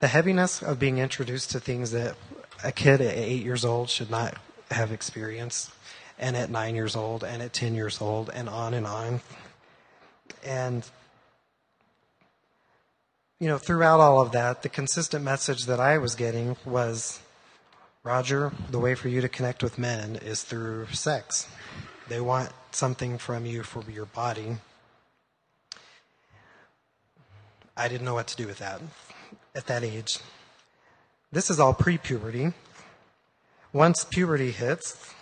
the 0.00 0.08
heaviness 0.08 0.62
of 0.62 0.78
being 0.78 0.98
introduced 0.98 1.52
to 1.52 1.60
things 1.60 1.92
that 1.92 2.14
a 2.62 2.70
kid 2.70 3.00
at 3.00 3.16
eight 3.16 3.42
years 3.42 3.64
old 3.64 3.88
should 3.88 4.10
not 4.10 4.34
have 4.70 4.92
experienced 4.92 5.70
and 6.18 6.36
at 6.36 6.50
nine 6.50 6.74
years 6.74 6.94
old, 6.94 7.24
and 7.24 7.40
at 7.40 7.54
10 7.54 7.74
years 7.74 8.02
old, 8.02 8.28
and 8.34 8.46
on 8.46 8.74
and 8.74 8.86
on. 8.86 9.22
And, 10.44 10.84
you 13.40 13.46
know, 13.46 13.58
throughout 13.58 14.00
all 14.00 14.20
of 14.20 14.32
that, 14.32 14.62
the 14.62 14.68
consistent 14.68 15.24
message 15.24 15.66
that 15.66 15.78
I 15.78 15.98
was 15.98 16.14
getting 16.14 16.56
was 16.64 17.20
Roger, 18.02 18.52
the 18.70 18.78
way 18.78 18.94
for 18.94 19.08
you 19.08 19.20
to 19.20 19.28
connect 19.28 19.62
with 19.62 19.78
men 19.78 20.16
is 20.16 20.42
through 20.42 20.86
sex. 20.86 21.48
They 22.08 22.20
want 22.20 22.50
something 22.70 23.18
from 23.18 23.46
you 23.46 23.62
for 23.62 23.84
your 23.90 24.06
body. 24.06 24.56
I 27.76 27.86
didn't 27.86 28.04
know 28.04 28.14
what 28.14 28.26
to 28.28 28.36
do 28.36 28.46
with 28.46 28.58
that 28.58 28.80
at 29.54 29.66
that 29.66 29.84
age. 29.84 30.18
This 31.30 31.50
is 31.50 31.60
all 31.60 31.74
pre 31.74 31.98
puberty. 31.98 32.52
Once 33.72 34.04
puberty 34.04 34.50
hits, 34.50 35.14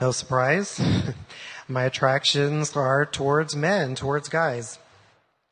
no 0.00 0.12
surprise. 0.12 0.80
My 1.68 1.84
attractions 1.84 2.76
are 2.76 3.04
towards 3.04 3.56
men, 3.56 3.94
towards 3.94 4.28
guys. 4.28 4.78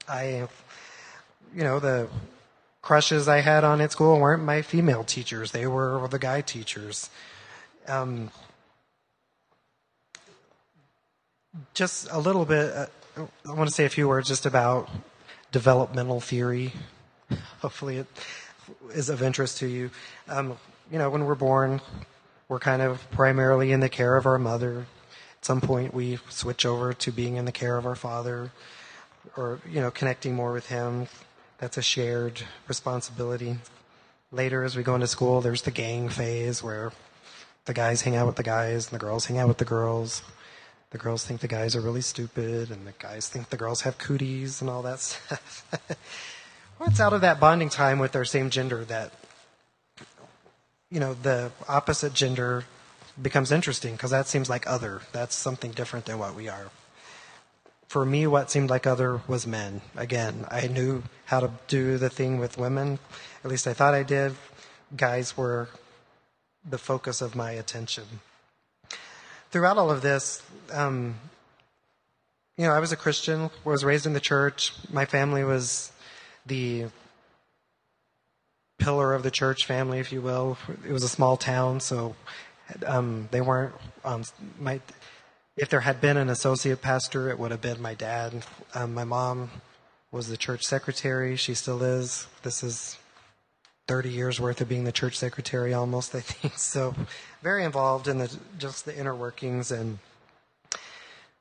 I, 0.08 0.46
you 1.56 1.64
know, 1.64 1.80
the 1.80 2.08
crushes 2.82 3.28
I 3.28 3.40
had 3.40 3.64
on 3.64 3.80
at 3.80 3.90
school 3.90 4.20
weren't 4.20 4.44
my 4.44 4.60
female 4.60 5.04
teachers, 5.04 5.52
they 5.52 5.66
were 5.66 6.06
the 6.08 6.18
guy 6.18 6.42
teachers. 6.42 7.08
Um, 7.88 8.30
just 11.72 12.08
a 12.10 12.18
little 12.18 12.44
bit, 12.44 12.72
uh, 12.74 12.86
I 13.48 13.52
want 13.54 13.70
to 13.70 13.74
say 13.74 13.86
a 13.86 13.88
few 13.88 14.06
words 14.06 14.28
just 14.28 14.44
about 14.44 14.90
developmental 15.50 16.20
theory. 16.20 16.72
Hopefully, 17.62 17.98
it 17.98 18.06
is 18.92 19.08
of 19.08 19.22
interest 19.22 19.58
to 19.58 19.66
you. 19.66 19.90
Um, 20.28 20.58
you 20.92 20.98
know, 20.98 21.08
when 21.08 21.24
we're 21.24 21.34
born, 21.34 21.80
we're 22.48 22.58
kind 22.58 22.82
of 22.82 23.10
primarily 23.12 23.72
in 23.72 23.80
the 23.80 23.88
care 23.88 24.16
of 24.16 24.26
our 24.26 24.38
mother. 24.38 24.86
At 25.38 25.44
some 25.44 25.62
point, 25.62 25.94
we 25.94 26.18
switch 26.28 26.66
over 26.66 26.92
to 26.92 27.10
being 27.10 27.36
in 27.36 27.46
the 27.46 27.52
care 27.52 27.78
of 27.78 27.86
our 27.86 27.96
father, 27.96 28.52
or 29.38 29.60
you 29.66 29.80
know, 29.80 29.90
connecting 29.90 30.34
more 30.34 30.52
with 30.52 30.66
him. 30.66 31.08
That's 31.58 31.78
a 31.78 31.82
shared 31.82 32.42
responsibility. 32.68 33.58
Later, 34.30 34.62
as 34.62 34.76
we 34.76 34.82
go 34.82 34.94
into 34.94 35.06
school, 35.06 35.40
there's 35.40 35.62
the 35.62 35.70
gang 35.70 36.08
phase 36.08 36.62
where 36.62 36.92
the 37.64 37.74
guys 37.74 38.02
hang 38.02 38.16
out 38.16 38.26
with 38.26 38.36
the 38.36 38.42
guys 38.42 38.90
and 38.90 39.00
the 39.00 39.04
girls 39.04 39.26
hang 39.26 39.38
out 39.38 39.48
with 39.48 39.58
the 39.58 39.64
girls. 39.64 40.22
The 40.90 40.98
girls 40.98 41.24
think 41.24 41.40
the 41.40 41.48
guys 41.48 41.74
are 41.74 41.80
really 41.80 42.00
stupid, 42.00 42.70
and 42.70 42.86
the 42.86 42.92
guys 42.98 43.28
think 43.28 43.48
the 43.48 43.56
girls 43.56 43.82
have 43.82 43.98
cooties 43.98 44.60
and 44.60 44.70
all 44.70 44.82
that 44.82 45.00
stuff. 45.00 45.66
well, 46.78 46.88
it's 46.88 47.00
out 47.00 47.12
of 47.12 47.22
that 47.22 47.40
bonding 47.40 47.70
time 47.70 47.98
with 47.98 48.12
their 48.12 48.24
same 48.24 48.50
gender 48.50 48.84
that 48.84 49.12
you 50.90 51.00
know, 51.00 51.14
the 51.14 51.50
opposite 51.68 52.14
gender 52.14 52.64
becomes 53.20 53.50
interesting 53.50 53.92
because 53.92 54.10
that 54.10 54.26
seems 54.26 54.48
like 54.48 54.66
other. 54.66 55.00
That's 55.12 55.34
something 55.34 55.72
different 55.72 56.06
than 56.06 56.18
what 56.18 56.34
we 56.34 56.48
are. 56.48 56.70
For 57.88 58.04
me, 58.04 58.26
what 58.26 58.50
seemed 58.50 58.70
like 58.70 58.86
other 58.86 59.20
was 59.28 59.46
men. 59.46 59.80
Again, 59.96 60.46
I 60.50 60.66
knew 60.66 61.02
how 61.26 61.40
to 61.40 61.50
do 61.68 61.98
the 61.98 62.10
thing 62.10 62.38
with 62.38 62.58
women. 62.58 62.98
At 63.44 63.50
least 63.50 63.66
I 63.66 63.74
thought 63.74 63.94
I 63.94 64.02
did. 64.02 64.34
Guys 64.96 65.36
were 65.36 65.68
the 66.68 66.78
focus 66.78 67.20
of 67.20 67.36
my 67.36 67.52
attention. 67.52 68.04
Throughout 69.50 69.78
all 69.78 69.90
of 69.90 70.02
this, 70.02 70.42
um, 70.72 71.14
you 72.56 72.66
know, 72.66 72.72
I 72.72 72.80
was 72.80 72.90
a 72.90 72.96
Christian, 72.96 73.50
was 73.64 73.84
raised 73.84 74.06
in 74.06 74.14
the 74.14 74.20
church. 74.20 74.72
My 74.92 75.04
family 75.04 75.44
was 75.44 75.92
the 76.44 76.86
pillar 78.78 79.14
of 79.14 79.22
the 79.22 79.30
church 79.30 79.64
family, 79.66 79.98
if 79.98 80.12
you 80.12 80.20
will. 80.22 80.58
It 80.86 80.92
was 80.92 81.02
a 81.02 81.08
small 81.08 81.36
town, 81.36 81.80
so 81.80 82.16
um, 82.84 83.28
they 83.30 83.40
weren't 83.40 83.74
um, 84.04 84.24
my. 84.58 84.80
If 85.56 85.70
there 85.70 85.80
had 85.80 86.02
been 86.02 86.18
an 86.18 86.28
associate 86.28 86.82
pastor, 86.82 87.30
it 87.30 87.38
would 87.38 87.50
have 87.50 87.62
been 87.62 87.80
my 87.80 87.94
dad. 87.94 88.44
Um, 88.74 88.92
my 88.92 89.04
mom 89.04 89.50
was 90.12 90.28
the 90.28 90.36
church 90.36 90.64
secretary. 90.64 91.36
She 91.36 91.54
still 91.54 91.82
is. 91.82 92.26
This 92.42 92.62
is 92.62 92.98
30 93.88 94.10
years 94.10 94.38
worth 94.38 94.60
of 94.60 94.68
being 94.68 94.84
the 94.84 94.92
church 94.92 95.16
secretary 95.16 95.72
almost, 95.72 96.14
I 96.14 96.20
think. 96.20 96.54
So 96.58 96.94
very 97.42 97.64
involved 97.64 98.06
in 98.08 98.18
the 98.18 98.36
just 98.58 98.84
the 98.84 98.96
inner 98.96 99.14
workings 99.14 99.70
and 99.70 99.98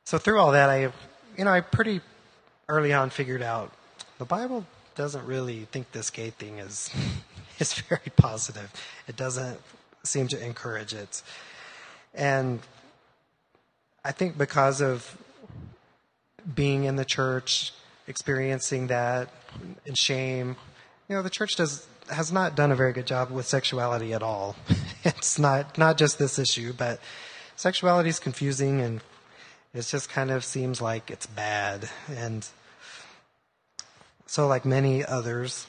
so 0.03 0.17
through 0.17 0.39
all 0.39 0.51
that 0.51 0.69
I 0.69 0.91
you 1.37 1.43
know, 1.43 1.51
I 1.51 1.61
pretty 1.61 2.01
early 2.69 2.93
on 2.93 3.09
figured 3.09 3.41
out 3.41 3.71
the 4.17 4.25
Bible 4.25 4.65
doesn't 4.95 5.25
really 5.25 5.67
think 5.71 5.91
this 5.91 6.09
gay 6.09 6.29
thing 6.29 6.59
is 6.59 6.89
is 7.59 7.73
very 7.73 8.11
positive. 8.15 8.71
It 9.07 9.17
doesn't 9.17 9.59
seem 10.03 10.27
to 10.29 10.43
encourage 10.43 10.93
it. 10.93 11.21
And 12.13 12.61
I 14.05 14.11
think 14.11 14.37
because 14.37 14.81
of 14.81 15.17
being 16.53 16.83
in 16.83 16.95
the 16.95 17.03
church, 17.03 17.73
experiencing 18.07 18.87
that 18.87 19.29
and 19.87 19.97
shame, 19.97 20.55
you 21.09 21.15
know, 21.15 21.23
the 21.23 21.29
church 21.31 21.55
does 21.55 21.87
has 22.11 22.31
not 22.31 22.55
done 22.55 22.71
a 22.71 22.75
very 22.75 22.93
good 22.93 23.07
job 23.07 23.31
with 23.31 23.47
sexuality 23.47 24.13
at 24.13 24.21
all. 24.21 24.55
it's 25.03 25.39
not 25.39 25.79
not 25.79 25.97
just 25.97 26.19
this 26.19 26.37
issue, 26.37 26.71
but 26.71 26.99
sexuality 27.55 28.09
is 28.09 28.19
confusing 28.19 28.79
and 28.79 29.01
it 29.73 29.81
just 29.81 30.07
kind 30.07 30.29
of 30.29 30.45
seems 30.45 30.79
like 30.79 31.09
it's 31.09 31.25
bad 31.25 31.89
and 32.07 32.47
so 34.27 34.47
like 34.47 34.65
many 34.65 35.03
others 35.03 35.65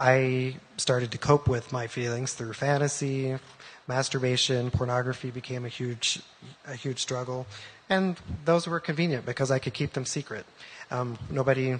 I 0.00 0.56
started 0.76 1.12
to 1.12 1.18
cope 1.18 1.46
with 1.46 1.70
my 1.70 1.86
feelings 1.86 2.32
through 2.32 2.54
fantasy, 2.54 3.38
masturbation, 3.86 4.70
pornography 4.70 5.30
became 5.30 5.64
a 5.64 5.68
huge, 5.68 6.20
a 6.66 6.74
huge 6.74 6.98
struggle, 6.98 7.46
and 7.88 8.16
those 8.44 8.66
were 8.66 8.80
convenient 8.80 9.26
because 9.26 9.50
I 9.50 9.58
could 9.58 9.74
keep 9.74 9.92
them 9.92 10.06
secret. 10.06 10.46
Um, 10.90 11.18
nobody 11.30 11.78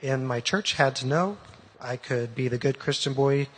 in 0.00 0.26
my 0.26 0.40
church 0.40 0.74
had 0.74 0.96
to 0.96 1.06
know. 1.06 1.36
I 1.80 1.96
could 1.96 2.34
be 2.34 2.48
the 2.48 2.58
good 2.58 2.78
Christian 2.78 3.14
boy 3.14 3.48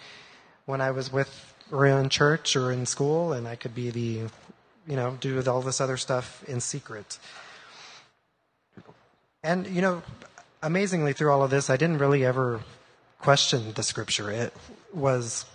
when 0.66 0.80
I 0.80 0.90
was 0.90 1.12
with 1.12 1.54
or 1.70 1.86
in 1.86 2.08
church 2.08 2.54
or 2.54 2.70
in 2.70 2.86
school, 2.86 3.32
and 3.32 3.48
I 3.48 3.56
could 3.56 3.74
be 3.74 3.90
the, 3.90 4.30
you 4.86 4.96
know, 4.96 5.16
do 5.20 5.42
all 5.46 5.62
this 5.62 5.80
other 5.80 5.96
stuff 5.96 6.44
in 6.44 6.60
secret. 6.60 7.18
And 9.42 9.66
you 9.66 9.82
know, 9.82 10.02
amazingly, 10.62 11.12
through 11.12 11.32
all 11.32 11.42
of 11.42 11.50
this, 11.50 11.70
I 11.70 11.76
didn't 11.76 11.98
really 11.98 12.24
ever 12.24 12.60
question 13.20 13.72
the 13.74 13.82
scripture. 13.82 14.30
It 14.30 14.52
was 14.92 15.46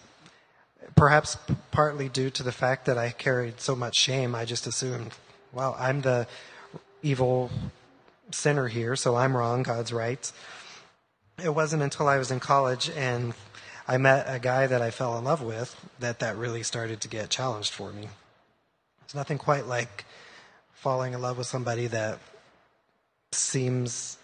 perhaps 0.96 1.38
partly 1.72 2.10
due 2.10 2.30
to 2.32 2.44
the 2.44 2.52
fact 2.52 2.86
that 2.86 2.98
I 2.98 3.10
carried 3.12 3.60
so 3.60 3.76
much 3.76 3.98
shame. 3.98 4.34
I 4.36 4.46
just 4.46 4.68
assumed, 4.68 5.14
well, 5.54 5.76
I'm 5.80 6.02
the 6.02 6.28
evil 7.04 7.52
sinner 8.32 8.68
here, 8.68 8.96
so 8.96 9.16
I'm 9.16 9.36
wrong, 9.36 9.64
God's 9.64 9.94
right. 9.94 10.32
It 11.44 11.54
wasn't 11.54 11.84
until 11.84 12.08
I 12.08 12.18
was 12.18 12.32
in 12.32 12.40
college 12.40 12.90
and 12.96 13.34
I 13.88 13.98
met 13.98 14.26
a 14.28 14.40
guy 14.40 14.68
that 14.68 14.82
I 14.82 14.92
fell 14.92 15.18
in 15.18 15.24
love 15.24 15.42
with 15.42 15.80
that 16.00 16.20
that 16.20 16.36
really 16.36 16.64
started 16.64 17.00
to 17.02 17.08
get 17.08 17.30
challenged 17.30 17.72
for 17.72 17.92
me. 17.92 18.10
It's 19.06 19.16
nothing 19.16 19.38
quite 19.38 19.68
like 19.68 20.06
falling 20.74 21.14
in 21.14 21.22
love 21.22 21.38
with 21.38 21.48
somebody 21.48 21.88
that 21.88 22.20
seems 23.32 24.18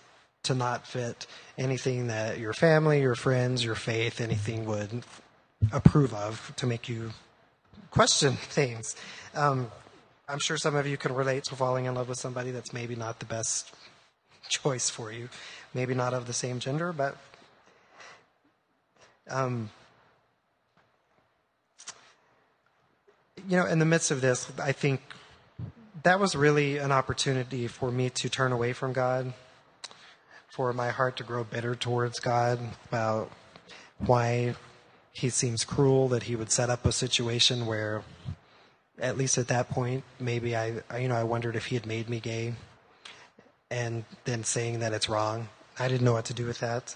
to 0.44 0.54
not 0.54 0.86
fit 0.86 1.26
anything 1.58 2.08
that 2.08 2.40
your 2.40 2.54
family, 2.54 3.02
your 3.02 3.16
friends, 3.16 3.64
your 3.64 3.76
faith, 3.76 4.20
anything 4.20 4.66
would 4.66 5.04
approve 5.72 6.14
of 6.14 6.54
to 6.58 6.68
make 6.68 6.90
you 6.90 7.12
question 7.92 8.34
things. 8.36 8.96
Um, 9.36 9.72
I'm 10.28 10.40
sure 10.40 10.58
some 10.58 10.76
of 10.76 10.88
you 10.88 10.98
can 10.98 11.14
relate 11.14 11.44
to 11.46 11.56
falling 11.56 11.86
in 11.86 11.96
love 11.96 12.10
with 12.10 12.20
somebody 12.20 12.52
that's 12.52 12.74
maybe 12.74 12.96
not 12.96 13.20
the 13.20 13.26
best 13.26 13.74
choice 14.50 14.90
for 14.90 15.12
you, 15.12 15.30
maybe 15.74 15.94
not 15.94 16.14
of 16.14 16.28
the 16.28 16.34
same 16.34 16.60
gender, 16.60 16.94
but 16.94 17.18
um, 19.30 19.70
you 23.48 23.58
know, 23.58 23.66
in 23.66 23.80
the 23.80 23.86
midst 23.86 24.12
of 24.12 24.22
this, 24.22 24.52
I 24.62 24.72
think 24.72 25.02
that 26.04 26.20
was 26.20 26.36
really 26.36 26.78
an 26.78 26.92
opportunity 26.92 27.68
for 27.68 27.92
me 27.92 28.10
to 28.10 28.30
turn 28.30 28.52
away 28.52 28.74
from 28.74 28.94
God 28.94 29.34
for 30.50 30.72
my 30.72 30.90
heart 30.90 31.18
to 31.18 31.24
grow 31.24 31.44
bitter 31.44 31.74
towards 31.74 32.20
God 32.20 32.60
about 32.88 33.32
why 33.98 34.56
he 35.14 35.30
seems 35.30 35.64
cruel 35.64 36.10
that 36.10 36.24
he 36.24 36.36
would 36.36 36.52
set 36.52 36.70
up 36.70 36.86
a 36.86 36.92
situation 36.92 37.66
where 37.66 38.04
at 39.00 39.18
least 39.18 39.38
at 39.38 39.48
that 39.48 39.70
point 39.70 40.04
maybe 40.20 40.56
I 40.56 40.82
you 41.00 41.08
know 41.08 41.16
I 41.16 41.24
wondered 41.24 41.56
if 41.56 41.68
he 41.68 41.76
had 41.76 41.86
made 41.86 42.10
me 42.10 42.20
gay 42.20 42.56
and 43.72 44.04
then 44.26 44.44
saying 44.44 44.80
that 44.80 44.92
it's 44.92 45.08
wrong. 45.08 45.48
I 45.80 45.88
didn't 45.88 46.04
know 46.04 46.14
what 46.14 46.26
to 46.26 46.34
do 46.34 46.46
with 46.46 46.60
that. 46.60 46.96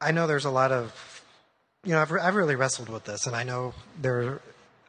I 0.00 0.12
know 0.12 0.26
there's 0.26 0.44
a 0.44 0.50
lot 0.50 0.72
of 0.72 1.22
you 1.84 1.92
know 1.92 2.02
I've 2.02 2.12
I've 2.12 2.34
really 2.34 2.56
wrestled 2.56 2.88
with 2.88 3.04
this 3.04 3.26
and 3.26 3.34
I 3.34 3.44
know 3.44 3.72
there 4.00 4.40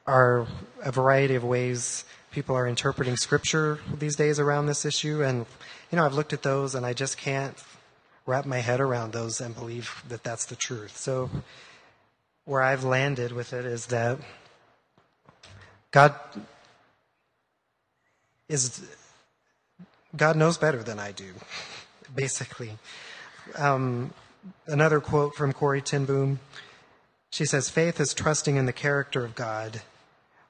are 0.06 0.48
a 0.84 0.92
variety 0.92 1.36
of 1.36 1.44
ways 1.44 2.04
people 2.32 2.56
are 2.56 2.68
interpreting 2.68 3.16
scripture 3.16 3.80
these 4.00 4.16
days 4.16 4.40
around 4.40 4.66
this 4.66 4.86
issue 4.86 5.24
and 5.24 5.46
you 5.94 5.98
know, 5.98 6.06
I've 6.08 6.16
looked 6.16 6.34
at 6.34 6.42
those 6.42 6.74
and 6.74 6.88
I 6.88 6.94
just 6.94 7.20
can't 7.20 7.56
wrap 8.26 8.46
my 8.46 8.60
head 8.60 8.80
around 8.80 9.14
those 9.14 9.42
and 9.42 9.56
believe 9.56 10.04
that 10.08 10.24
that's 10.24 10.46
the 10.46 10.56
truth. 10.56 10.98
So, 10.98 11.30
where 12.46 12.62
I've 12.62 12.84
landed 12.84 13.32
with 13.32 13.54
it 13.54 13.66
is 13.66 13.88
that 13.88 14.20
God 15.92 16.16
is 18.50 18.86
God 20.16 20.36
knows 20.36 20.58
better 20.58 20.84
than 20.84 21.00
I 21.00 21.12
do, 21.12 21.34
basically. 22.16 22.78
Um, 23.56 24.14
another 24.68 25.00
quote 25.00 25.36
from 25.36 25.54
Corrie 25.54 25.82
ten 25.82 26.06
Boom. 26.06 26.40
She 27.30 27.46
says, 27.46 27.70
"Faith 27.70 28.00
is 28.00 28.14
trusting 28.14 28.56
in 28.56 28.66
the 28.66 28.74
character 28.74 29.26
of 29.26 29.36
God 29.36 29.82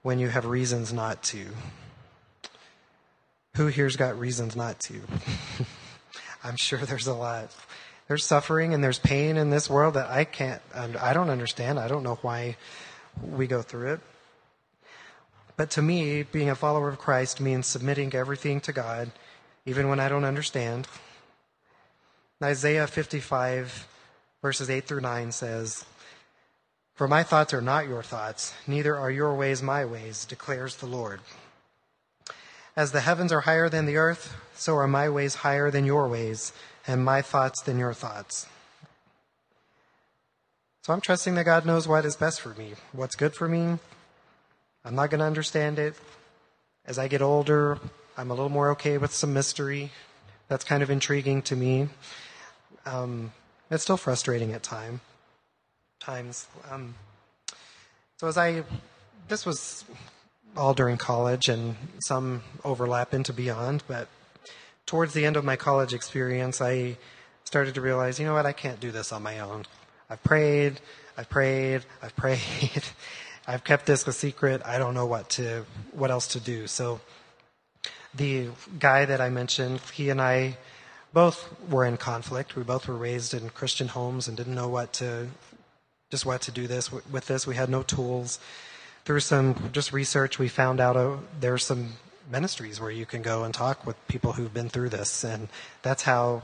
when 0.02 0.20
you 0.20 0.30
have 0.30 0.46
reasons 0.46 0.92
not 0.92 1.24
to." 1.24 1.48
Who 3.56 3.68
here's 3.68 3.96
got 3.96 4.20
reasons 4.20 4.56
not 4.56 4.80
to? 4.82 5.02
I'm 6.44 6.58
sure 6.58 6.80
there's 6.80 7.08
a 7.08 7.14
lot. 7.14 7.52
There's 8.08 8.26
suffering 8.26 8.74
and 8.74 8.84
there's 8.84 9.00
pain 9.00 9.38
in 9.38 9.50
this 9.50 9.70
world 9.70 9.94
that 9.94 10.10
I 10.10 10.26
can't, 10.26 10.62
I 10.76 11.14
don't 11.14 11.30
understand. 11.30 11.80
I 11.80 11.88
don't 11.88 12.04
know 12.04 12.20
why 12.22 12.58
we 13.22 13.48
go 13.48 13.62
through 13.62 13.94
it. 13.94 14.00
But 15.56 15.72
to 15.72 15.82
me, 15.82 16.24
being 16.24 16.50
a 16.50 16.56
follower 16.56 16.90
of 16.90 16.98
Christ 16.98 17.40
means 17.40 17.68
submitting 17.68 18.14
everything 18.14 18.60
to 18.62 18.74
God, 18.74 19.12
even 19.66 19.88
when 19.88 20.00
I 20.00 20.10
don't 20.10 20.26
understand. 20.26 20.88
Isaiah 22.44 22.88
55, 22.88 23.88
verses 24.42 24.70
8 24.70 24.86
through 24.86 25.02
9 25.02 25.32
says, 25.32 25.86
For 26.96 27.08
my 27.08 27.24
thoughts 27.24 27.54
are 27.54 27.62
not 27.62 27.88
your 27.88 28.04
thoughts, 28.04 28.54
neither 28.68 28.98
are 28.98 29.12
your 29.12 29.34
ways 29.36 29.62
my 29.62 29.86
ways, 29.86 30.26
declares 30.26 30.76
the 30.78 30.88
Lord. 30.88 31.22
As 32.76 32.92
the 32.92 33.02
heavens 33.02 33.32
are 33.32 33.42
higher 33.42 33.70
than 33.70 33.86
the 33.86 33.98
earth, 33.98 34.36
so 34.56 34.76
are 34.76 34.88
my 34.88 35.08
ways 35.08 35.36
higher 35.36 35.70
than 35.70 35.86
your 35.86 36.08
ways, 36.08 36.54
and 36.88 37.06
my 37.06 37.22
thoughts 37.22 37.62
than 37.62 37.78
your 37.78 37.94
thoughts. 37.94 38.48
So 40.82 40.92
I'm 40.92 41.02
trusting 41.02 41.36
that 41.36 41.46
God 41.46 41.66
knows 41.66 41.88
what 41.88 42.04
is 42.04 42.16
best 42.16 42.42
for 42.42 42.50
me, 42.56 42.74
what's 42.92 43.16
good 43.16 43.36
for 43.36 43.48
me. 43.48 43.78
I'm 44.84 44.96
not 44.96 45.12
going 45.12 45.20
to 45.20 45.26
understand 45.26 45.80
it. 45.80 45.94
As 46.86 46.98
I 46.98 47.08
get 47.08 47.22
older, 47.22 47.78
I'm 48.18 48.32
a 48.32 48.34
little 48.34 48.50
more 48.50 48.72
okay 48.72 48.98
with 48.98 49.14
some 49.14 49.34
mystery. 49.34 49.92
That's 50.48 50.66
kind 50.66 50.84
of 50.84 50.90
intriguing 50.90 51.42
to 51.44 51.56
me. 51.56 51.90
Um, 52.86 53.32
it's 53.72 53.84
still 53.84 53.98
frustrating 53.98 54.52
at 54.52 54.62
time, 54.62 55.00
times. 56.00 56.48
Um, 56.70 56.96
so 58.18 58.28
as 58.28 58.38
I, 58.38 58.64
this 59.30 59.46
was 59.46 59.86
all 60.56 60.74
during 60.74 60.98
college 60.98 61.50
and 61.50 61.76
some 62.00 62.44
overlap 62.64 63.14
into 63.14 63.34
beyond. 63.34 63.84
But 63.88 64.08
towards 64.86 65.14
the 65.14 65.26
end 65.26 65.38
of 65.38 65.44
my 65.44 65.56
college 65.56 65.94
experience, 65.94 66.62
I 66.62 66.98
started 67.44 67.76
to 67.76 67.82
realize, 67.82 68.20
you 68.20 68.26
know 68.26 68.34
what, 68.34 68.46
I 68.46 68.54
can't 68.54 68.80
do 68.80 68.92
this 68.92 69.12
on 69.12 69.24
my 69.24 69.40
own. 69.40 69.66
I've 70.10 70.24
prayed, 70.24 70.80
I've 71.18 71.30
prayed, 71.30 71.86
I've 72.02 72.16
prayed. 72.24 72.84
I've 73.46 73.64
kept 73.64 73.86
this 73.86 74.08
a 74.08 74.14
secret. 74.14 74.62
I 74.64 74.78
don't 74.78 74.94
know 74.94 75.06
what 75.06 75.30
to, 75.32 75.66
what 75.92 76.12
else 76.12 76.28
to 76.30 76.40
do. 76.40 76.66
So 76.68 77.02
the 78.16 78.50
guy 78.80 79.06
that 79.06 79.20
I 79.20 79.30
mentioned, 79.30 79.82
he 79.94 80.10
and 80.10 80.22
I 80.22 80.58
both 81.12 81.54
were 81.70 81.86
in 81.86 81.98
conflict. 81.98 82.56
We 82.56 82.64
both 82.64 82.88
were 82.88 82.96
raised 82.96 83.34
in 83.34 83.50
Christian 83.50 83.90
homes 83.90 84.28
and 84.28 84.38
didn't 84.38 84.56
know 84.56 84.70
what 84.70 84.94
to 84.94 85.28
just 86.10 86.26
what 86.26 86.42
to 86.42 86.52
do 86.52 86.68
this 86.68 86.92
with 86.92 87.28
this. 87.28 87.46
We 87.46 87.56
had 87.56 87.70
no 87.70 87.84
tools. 87.84 88.40
Through 89.06 89.20
some 89.20 89.70
just 89.74 89.92
research, 89.92 90.40
we 90.40 90.48
found 90.48 90.80
out 90.80 90.96
uh, 90.96 91.18
there's 91.40 91.66
some 91.66 91.94
ministries 92.32 92.80
where 92.80 92.92
you 92.92 93.06
can 93.06 93.22
go 93.22 93.44
and 93.44 93.54
talk 93.54 93.86
with 93.86 93.96
people 94.08 94.34
who've 94.34 94.54
been 94.54 94.70
through 94.70 94.90
this, 94.90 95.24
and 95.24 95.50
that's 95.82 96.04
how 96.04 96.44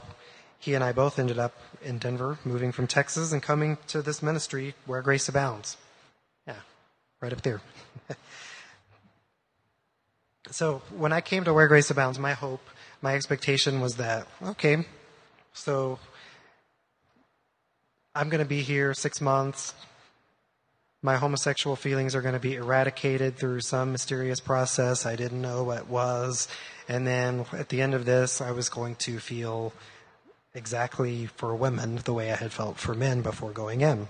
he 0.58 0.74
and 0.74 0.84
I 0.84 0.92
both 0.92 1.18
ended 1.18 1.38
up 1.38 1.54
in 1.82 1.98
Denver, 1.98 2.38
moving 2.44 2.70
from 2.70 2.86
Texas 2.86 3.32
and 3.32 3.42
coming 3.42 3.78
to 3.88 4.02
this 4.02 4.22
ministry 4.22 4.74
where 4.84 5.00
grace 5.00 5.28
abounds. 5.28 5.78
Yeah, 6.46 6.56
right 7.22 7.32
up 7.32 7.40
there. 7.40 7.62
so 10.50 10.82
when 10.94 11.14
I 11.14 11.22
came 11.22 11.44
to 11.44 11.54
where 11.54 11.66
grace 11.66 11.90
abounds, 11.90 12.18
my 12.18 12.34
hope, 12.34 12.60
my 13.00 13.14
expectation 13.14 13.80
was 13.80 13.96
that 13.96 14.26
okay, 14.42 14.84
so 15.54 15.98
I'm 18.14 18.28
going 18.28 18.42
to 18.42 18.48
be 18.48 18.60
here 18.60 18.92
six 18.92 19.20
months. 19.22 19.72
My 21.02 21.16
homosexual 21.16 21.76
feelings 21.76 22.14
are 22.14 22.20
going 22.20 22.34
to 22.34 22.40
be 22.40 22.56
eradicated 22.56 23.36
through 23.36 23.62
some 23.62 23.90
mysterious 23.90 24.38
process. 24.38 25.06
I 25.06 25.16
didn't 25.16 25.40
know 25.40 25.64
what 25.64 25.88
was. 25.88 26.46
And 26.88 27.06
then 27.06 27.46
at 27.52 27.70
the 27.70 27.80
end 27.80 27.94
of 27.94 28.04
this, 28.04 28.42
I 28.42 28.50
was 28.50 28.68
going 28.68 28.96
to 28.96 29.18
feel 29.18 29.72
exactly 30.54 31.26
for 31.26 31.54
women 31.54 32.00
the 32.04 32.12
way 32.12 32.30
I 32.30 32.36
had 32.36 32.52
felt 32.52 32.76
for 32.76 32.94
men 32.94 33.22
before 33.22 33.50
going 33.50 33.80
in. 33.80 34.08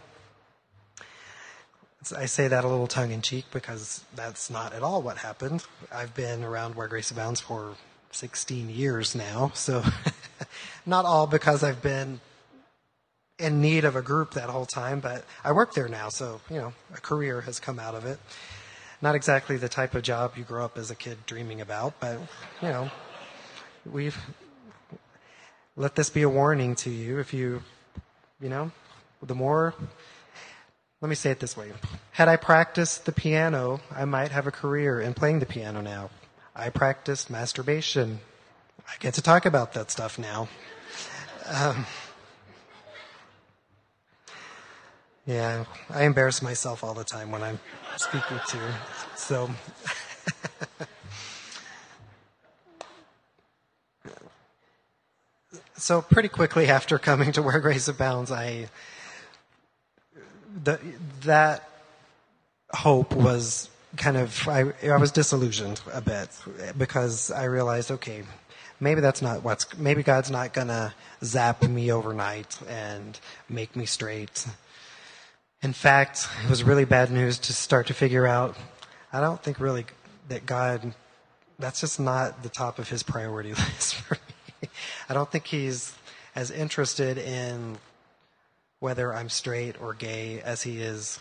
I 2.17 2.27
say 2.27 2.49
that 2.49 2.65
a 2.65 2.69
little 2.69 2.87
tongue 2.87 3.13
in 3.13 3.21
cheek 3.21 3.45
because 3.53 4.05
that's 4.17 4.51
not 4.51 4.73
at 4.73 4.83
all 4.83 5.03
what 5.03 5.19
happened. 5.19 5.65
I've 5.93 6.15
been 6.15 6.43
around 6.43 6.75
Where 6.75 6.89
Grace 6.89 7.11
Abounds 7.11 7.41
for 7.41 7.75
16 8.11 8.71
years 8.71 9.15
now, 9.15 9.53
so 9.55 9.85
not 10.87 11.05
all 11.05 11.27
because 11.27 11.63
I've 11.63 11.83
been 11.83 12.21
in 13.41 13.61
need 13.61 13.85
of 13.85 13.97
a 13.97 14.03
group 14.03 14.35
that 14.35 14.51
whole 14.51 14.67
time, 14.67 15.01
but 15.01 15.25
I 15.43 15.53
work 15.53 15.75
there 15.75 15.89
now, 15.89 16.11
so, 16.11 16.41
you 16.51 16.57
know, 16.57 16.73
a 16.95 17.01
career 17.01 17.41
has 17.41 17.59
come 17.59 17.79
out 17.79 17.95
of 17.95 18.05
it. 18.05 18.19
Not 19.03 19.15
exactly 19.15 19.57
the 19.57 19.69
type 19.69 19.95
of 19.95 20.03
job 20.03 20.35
you 20.37 20.45
grow 20.45 20.65
up 20.65 20.77
as 20.77 20.91
a 20.91 20.95
kid 20.95 21.19
dreaming 21.27 21.61
about, 21.61 21.99
but, 22.01 22.19
you 22.61 22.69
know, 22.69 22.91
we've 23.91 24.19
let 25.77 25.95
this 25.95 26.11
be 26.11 26.23
a 26.23 26.29
warning 26.29 26.75
to 26.77 26.91
you 26.91 27.19
if 27.19 27.33
you, 27.33 27.63
you 28.41 28.51
know, 28.51 28.71
the 29.23 29.35
more, 29.35 29.75
let 31.01 31.09
me 31.09 31.15
say 31.15 31.31
it 31.31 31.41
this 31.41 31.57
way. 31.57 31.73
Had 32.13 32.29
I 32.29 32.37
practiced 32.37 33.07
the 33.07 33.13
piano, 33.13 33.81
I 33.91 34.05
might 34.05 34.33
have 34.33 34.47
a 34.47 34.51
career 34.51 35.01
in 35.01 35.15
playing 35.15 35.39
the 35.39 35.47
piano 35.47 35.81
now. 35.81 36.11
I 36.55 36.69
practiced 36.69 37.31
masturbation. 37.31 38.21
I 38.87 38.93
get 39.01 39.15
to 39.15 39.23
talk 39.23 39.47
about 39.47 39.73
that 39.73 39.91
stuff 39.91 40.19
now. 40.19 40.49
Um, 41.47 41.87
Yeah, 45.31 45.65
I 45.89 46.03
embarrass 46.03 46.43
myself 46.43 46.83
all 46.83 46.93
the 46.93 47.05
time 47.05 47.31
when 47.31 47.45
I'm 47.45 47.61
speaking 47.97 48.41
to. 48.49 48.59
So. 49.15 49.49
so 55.77 56.03
pretty 56.03 56.29
quickly 56.29 56.67
after 56.67 56.99
coming 56.99 57.31
to 57.31 57.43
where 57.43 57.59
grace 57.61 57.89
abounds 57.89 58.31
i 58.31 58.69
the, 60.63 60.79
that 61.23 61.67
hope 62.75 63.15
was 63.15 63.71
kind 63.97 64.19
of 64.19 64.47
I, 64.47 64.73
I 64.85 64.99
was 64.99 65.11
disillusioned 65.11 65.81
a 65.95 66.03
bit 66.03 66.29
because 66.77 67.31
i 67.31 67.45
realized 67.45 67.91
okay 67.93 68.25
maybe 68.79 69.01
that's 69.01 69.23
not 69.23 69.43
what's 69.43 69.75
maybe 69.79 70.03
god's 70.03 70.31
not 70.31 70.53
gonna 70.53 70.93
zap 71.25 71.63
me 71.63 71.91
overnight 71.91 72.59
and 72.69 73.19
make 73.49 73.75
me 73.75 73.87
straight 73.87 74.45
in 75.63 75.73
fact, 75.73 76.27
it 76.45 76.51
was 76.51 76.65
really 76.65 76.85
bad 76.85 77.11
news 77.11 77.39
to 77.39 77.53
start 77.53 77.87
to 77.89 77.95
figure 77.95 78.27
out. 78.27 78.57
I 79.13 79.21
don't 79.21 79.43
think 79.43 79.61
really 79.61 79.85
that 80.29 80.47
God, 80.47 80.95
that's 81.59 81.81
just 81.81 82.01
not 82.01 82.43
the 82.43 82.49
top 82.49 82.79
of 82.79 82.89
his 82.89 83.03
priority 83.03 83.51
list 83.55 83.95
for 83.97 84.17
me. 84.63 84.69
I 85.09 85.15
don't 85.15 85.31
think 85.31 85.47
he's 85.47 85.95
as 86.35 86.51
interested 86.51 87.19
in 87.19 87.77
whether 88.79 89.13
I'm 89.13 89.29
straight 89.29 89.81
or 89.81 89.93
gay 89.93 90.41
as 90.41 90.63
he 90.63 90.81
is 90.81 91.19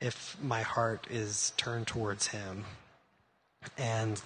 if 0.00 0.36
my 0.42 0.62
heart 0.62 1.06
is 1.10 1.52
turned 1.56 1.88
towards 1.88 2.28
him. 2.28 2.64
And 3.76 4.20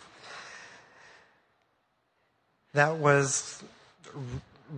that 2.74 2.96
was 2.96 3.62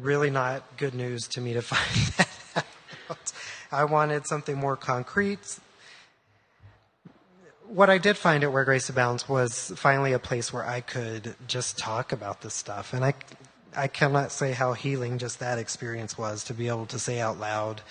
really 0.00 0.30
not 0.30 0.62
good 0.76 0.94
news 0.94 1.26
to 1.28 1.40
me 1.40 1.54
to 1.54 1.62
find 1.62 2.14
that. 2.16 2.29
I 3.72 3.84
wanted 3.84 4.26
something 4.26 4.56
more 4.56 4.76
concrete. 4.76 5.58
What 7.68 7.88
I 7.88 7.98
did 7.98 8.16
find 8.16 8.42
at 8.42 8.52
Where 8.52 8.64
Grace 8.64 8.88
Abounds 8.88 9.28
was 9.28 9.72
finally 9.76 10.12
a 10.12 10.18
place 10.18 10.52
where 10.52 10.66
I 10.66 10.80
could 10.80 11.36
just 11.46 11.78
talk 11.78 12.10
about 12.10 12.40
this 12.40 12.54
stuff. 12.54 12.92
And 12.92 13.04
I, 13.04 13.14
I 13.76 13.86
cannot 13.86 14.32
say 14.32 14.52
how 14.52 14.72
healing 14.72 15.18
just 15.18 15.38
that 15.38 15.58
experience 15.58 16.18
was 16.18 16.42
to 16.44 16.54
be 16.54 16.66
able 16.66 16.86
to 16.86 16.98
say 16.98 17.20
out 17.20 17.38
loud 17.38 17.82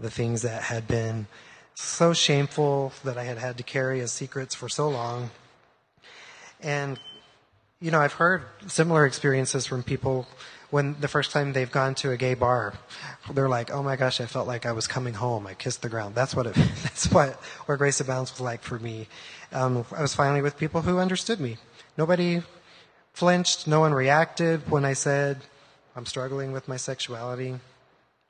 the 0.00 0.10
things 0.10 0.42
that 0.42 0.62
had 0.64 0.88
been 0.88 1.28
so 1.74 2.12
shameful 2.12 2.92
that 3.04 3.16
I 3.16 3.22
had 3.22 3.38
had 3.38 3.56
to 3.58 3.62
carry 3.62 4.00
as 4.00 4.10
secrets 4.10 4.56
for 4.56 4.68
so 4.68 4.88
long. 4.88 5.30
And, 6.60 6.98
you 7.80 7.92
know, 7.92 8.00
I've 8.00 8.14
heard 8.14 8.42
similar 8.66 9.06
experiences 9.06 9.64
from 9.64 9.84
people 9.84 10.26
when 10.70 10.96
the 11.00 11.08
first 11.08 11.32
time 11.32 11.52
they've 11.52 11.70
gone 11.70 11.94
to 11.96 12.10
a 12.12 12.16
gay 12.16 12.34
bar, 12.34 12.74
they're 13.32 13.48
like, 13.48 13.70
"Oh 13.70 13.82
my 13.82 13.96
gosh, 13.96 14.20
I 14.20 14.26
felt 14.26 14.46
like 14.46 14.66
I 14.66 14.72
was 14.72 14.86
coming 14.86 15.14
home. 15.14 15.46
I 15.46 15.54
kissed 15.54 15.82
the 15.82 15.88
ground." 15.88 16.14
That's 16.14 16.34
what 16.34 16.46
it. 16.46 16.54
That's 16.82 17.10
what 17.10 17.34
where 17.66 17.76
Grace 17.76 18.00
Abounds 18.00 18.32
was 18.32 18.40
like 18.40 18.62
for 18.62 18.78
me. 18.78 19.08
Um, 19.52 19.84
I 19.96 20.02
was 20.02 20.14
finally 20.14 20.42
with 20.42 20.56
people 20.56 20.82
who 20.82 20.98
understood 20.98 21.40
me. 21.40 21.58
Nobody 21.96 22.42
flinched. 23.12 23.66
No 23.66 23.80
one 23.80 23.92
reacted 23.92 24.70
when 24.70 24.84
I 24.84 24.92
said 24.92 25.38
I'm 25.96 26.06
struggling 26.06 26.52
with 26.52 26.68
my 26.68 26.76
sexuality. 26.76 27.56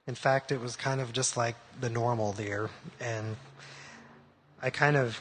In 0.07 0.15
fact, 0.15 0.51
it 0.51 0.61
was 0.61 0.77
kind 0.77 1.01
of 1.01 1.13
just 1.13 1.37
like 1.37 1.57
the 1.81 1.91
normal 1.91 2.33
there, 2.33 2.71
and 3.01 3.37
I 4.63 4.71
kind 4.71 4.97
of, 4.97 5.21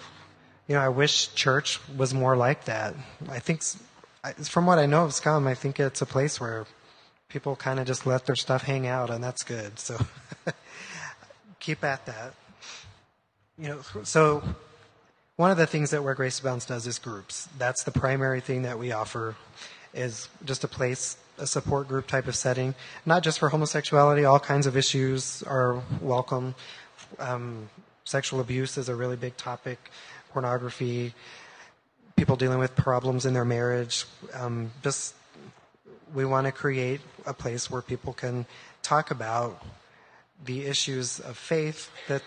you 0.67 0.75
know, 0.75 0.81
I 0.81 0.89
wish 0.89 1.33
church 1.35 1.79
was 1.95 2.13
more 2.13 2.35
like 2.35 2.65
that. 2.65 2.95
I 3.29 3.39
think, 3.39 3.61
from 4.43 4.65
what 4.65 4.79
I 4.79 4.85
know 4.85 5.05
of 5.05 5.13
Scum, 5.13 5.47
I 5.47 5.53
think 5.53 5.79
it's 5.79 6.01
a 6.01 6.05
place 6.05 6.39
where 6.39 6.65
people 7.29 7.55
kind 7.55 7.79
of 7.79 7.85
just 7.85 8.05
let 8.05 8.25
their 8.25 8.35
stuff 8.35 8.63
hang 8.63 8.87
out, 8.87 9.09
and 9.09 9.23
that's 9.23 9.43
good. 9.43 9.79
So 9.79 9.97
keep 11.59 11.83
at 11.83 12.05
that. 12.07 12.33
You 13.57 13.67
know, 13.69 13.81
so 14.03 14.43
one 15.35 15.51
of 15.51 15.57
the 15.57 15.67
things 15.67 15.91
that 15.91 16.03
Where 16.03 16.15
Grace 16.15 16.39
Abounds 16.39 16.65
does 16.65 16.87
is 16.87 16.97
groups. 16.97 17.47
That's 17.57 17.83
the 17.83 17.91
primary 17.91 18.41
thing 18.41 18.63
that 18.63 18.79
we 18.79 18.91
offer 18.91 19.35
is 19.93 20.27
just 20.43 20.63
a 20.63 20.67
place, 20.67 21.17
a 21.37 21.45
support 21.47 21.87
group 21.87 22.07
type 22.07 22.27
of 22.27 22.35
setting, 22.35 22.73
not 23.05 23.23
just 23.23 23.39
for 23.39 23.49
homosexuality. 23.49 24.25
All 24.25 24.39
kinds 24.39 24.65
of 24.65 24.75
issues 24.75 25.43
are 25.43 25.81
welcome. 26.01 26.55
Um, 27.19 27.69
sexual 28.05 28.39
abuse 28.39 28.77
is 28.77 28.89
a 28.89 28.95
really 28.95 29.15
big 29.15 29.37
topic. 29.37 29.91
Pornography, 30.31 31.13
people 32.15 32.35
dealing 32.35 32.59
with 32.59 32.75
problems 32.75 33.25
in 33.25 33.33
their 33.33 33.45
marriage, 33.45 34.05
um, 34.33 34.71
just 34.83 35.15
we 36.13 36.25
want 36.25 36.45
to 36.47 36.51
create 36.51 37.01
a 37.25 37.33
place 37.33 37.69
where 37.69 37.81
people 37.81 38.13
can 38.13 38.45
talk 38.81 39.11
about 39.11 39.63
the 40.43 40.65
issues 40.65 41.19
of 41.19 41.37
faith 41.37 41.91
that 42.07 42.23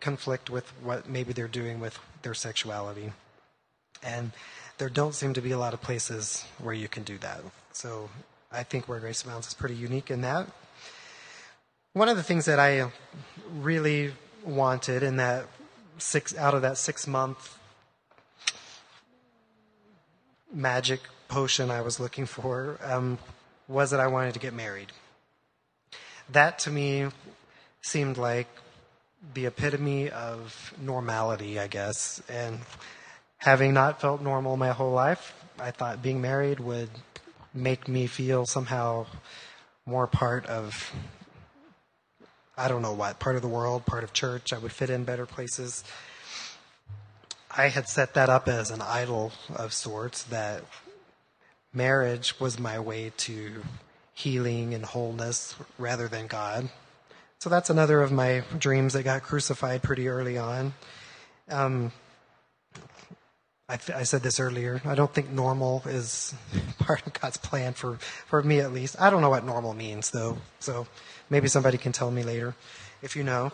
conflict 0.00 0.50
with 0.50 0.68
what 0.82 1.08
maybe 1.08 1.32
they're 1.32 1.48
doing 1.48 1.80
with 1.80 1.98
their 2.22 2.34
sexuality. 2.34 3.12
And 4.02 4.32
there 4.78 4.88
don't 4.88 5.14
seem 5.14 5.34
to 5.34 5.40
be 5.40 5.52
a 5.52 5.58
lot 5.58 5.74
of 5.74 5.82
places 5.82 6.44
where 6.58 6.74
you 6.74 6.88
can 6.88 7.02
do 7.02 7.18
that. 7.18 7.40
So 7.72 8.08
I 8.52 8.62
think 8.62 8.88
where 8.88 9.00
Grace 9.00 9.22
Abounds 9.22 9.48
is 9.48 9.54
pretty 9.54 9.74
unique 9.74 10.10
in 10.10 10.20
that. 10.20 10.46
One 11.92 12.08
of 12.08 12.16
the 12.16 12.22
things 12.22 12.44
that 12.44 12.60
I 12.60 12.90
really 13.52 14.12
wanted 14.44 15.02
in 15.02 15.16
that 15.16 15.46
six 15.98 16.36
out 16.36 16.54
of 16.54 16.62
that 16.62 16.76
six 16.78 17.06
month 17.06 17.58
magic 20.52 21.00
potion 21.28 21.70
I 21.70 21.80
was 21.80 21.98
looking 22.00 22.26
for 22.26 22.78
um, 22.82 23.18
was 23.68 23.90
that 23.90 24.00
I 24.00 24.06
wanted 24.06 24.34
to 24.34 24.40
get 24.40 24.54
married. 24.54 24.92
That 26.30 26.58
to 26.60 26.70
me 26.70 27.08
seemed 27.82 28.18
like 28.18 28.48
the 29.34 29.46
epitome 29.46 30.10
of 30.10 30.74
normality, 30.80 31.58
I 31.58 31.66
guess. 31.66 32.22
And 32.28 32.60
having 33.38 33.74
not 33.74 34.00
felt 34.00 34.20
normal 34.20 34.56
my 34.56 34.70
whole 34.70 34.92
life, 34.92 35.34
I 35.58 35.70
thought 35.70 36.02
being 36.02 36.20
married 36.20 36.60
would 36.60 36.90
make 37.54 37.88
me 37.88 38.06
feel 38.06 38.44
somehow 38.46 39.06
more 39.86 40.06
part 40.06 40.46
of, 40.46 40.92
I 42.56 42.68
don't 42.68 42.82
know 42.82 42.92
what, 42.92 43.18
part 43.18 43.36
of 43.36 43.42
the 43.42 43.48
world, 43.48 43.86
part 43.86 44.04
of 44.04 44.12
church. 44.12 44.52
I 44.52 44.58
would 44.58 44.72
fit 44.72 44.90
in 44.90 45.04
better 45.04 45.26
places. 45.26 45.84
I 47.56 47.68
had 47.68 47.88
set 47.88 48.14
that 48.14 48.28
up 48.28 48.48
as 48.48 48.70
an 48.70 48.82
idol 48.82 49.32
of 49.54 49.72
sorts 49.72 50.24
that 50.24 50.62
marriage 51.76 52.40
was 52.40 52.58
my 52.58 52.80
way 52.80 53.12
to 53.18 53.62
healing 54.14 54.72
and 54.72 54.84
wholeness 54.84 55.54
rather 55.78 56.08
than 56.08 56.26
God. 56.26 56.70
so 57.38 57.50
that's 57.50 57.68
another 57.68 58.00
of 58.00 58.10
my 58.10 58.42
dreams 58.58 58.94
that 58.94 59.02
got 59.02 59.22
crucified 59.22 59.82
pretty 59.82 60.08
early 60.08 60.38
on. 60.38 60.72
Um, 61.50 61.92
I, 63.68 63.76
th- 63.76 63.98
I, 63.98 64.04
said 64.04 64.22
this 64.22 64.40
earlier. 64.40 64.80
I 64.84 64.94
don't 64.94 65.12
think 65.12 65.30
normal 65.30 65.82
is 65.86 66.34
part 66.78 67.06
of 67.06 67.12
God's 67.12 67.36
plan 67.36 67.74
for, 67.74 67.96
for 68.26 68.42
me 68.42 68.60
at 68.60 68.72
least. 68.72 68.96
I 68.98 69.10
don't 69.10 69.20
know 69.20 69.30
what 69.30 69.44
normal 69.44 69.74
means 69.74 70.10
though, 70.10 70.38
so 70.60 70.86
maybe 71.28 71.48
somebody 71.48 71.76
can 71.76 71.92
tell 71.92 72.10
me 72.10 72.22
later 72.22 72.54
if 73.02 73.16
you 73.16 73.22
know. 73.22 73.52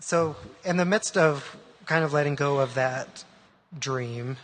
So, 0.00 0.36
in 0.64 0.76
the 0.76 0.84
midst 0.84 1.16
of 1.16 1.56
kind 1.86 2.04
of 2.04 2.12
letting 2.12 2.36
go 2.36 2.58
of 2.58 2.74
that 2.74 3.24
dream, 3.78 4.36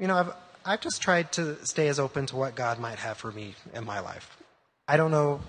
you 0.00 0.06
know, 0.06 0.16
I've, 0.16 0.32
I've 0.64 0.80
just 0.80 1.02
tried 1.02 1.30
to 1.32 1.64
stay 1.64 1.88
as 1.88 2.00
open 2.00 2.26
to 2.26 2.36
what 2.36 2.54
God 2.54 2.80
might 2.80 2.98
have 2.98 3.18
for 3.18 3.30
me 3.30 3.54
in 3.74 3.84
my 3.84 4.00
life. 4.00 4.36
I 4.88 4.96
don't 4.96 5.10
know. 5.10 5.40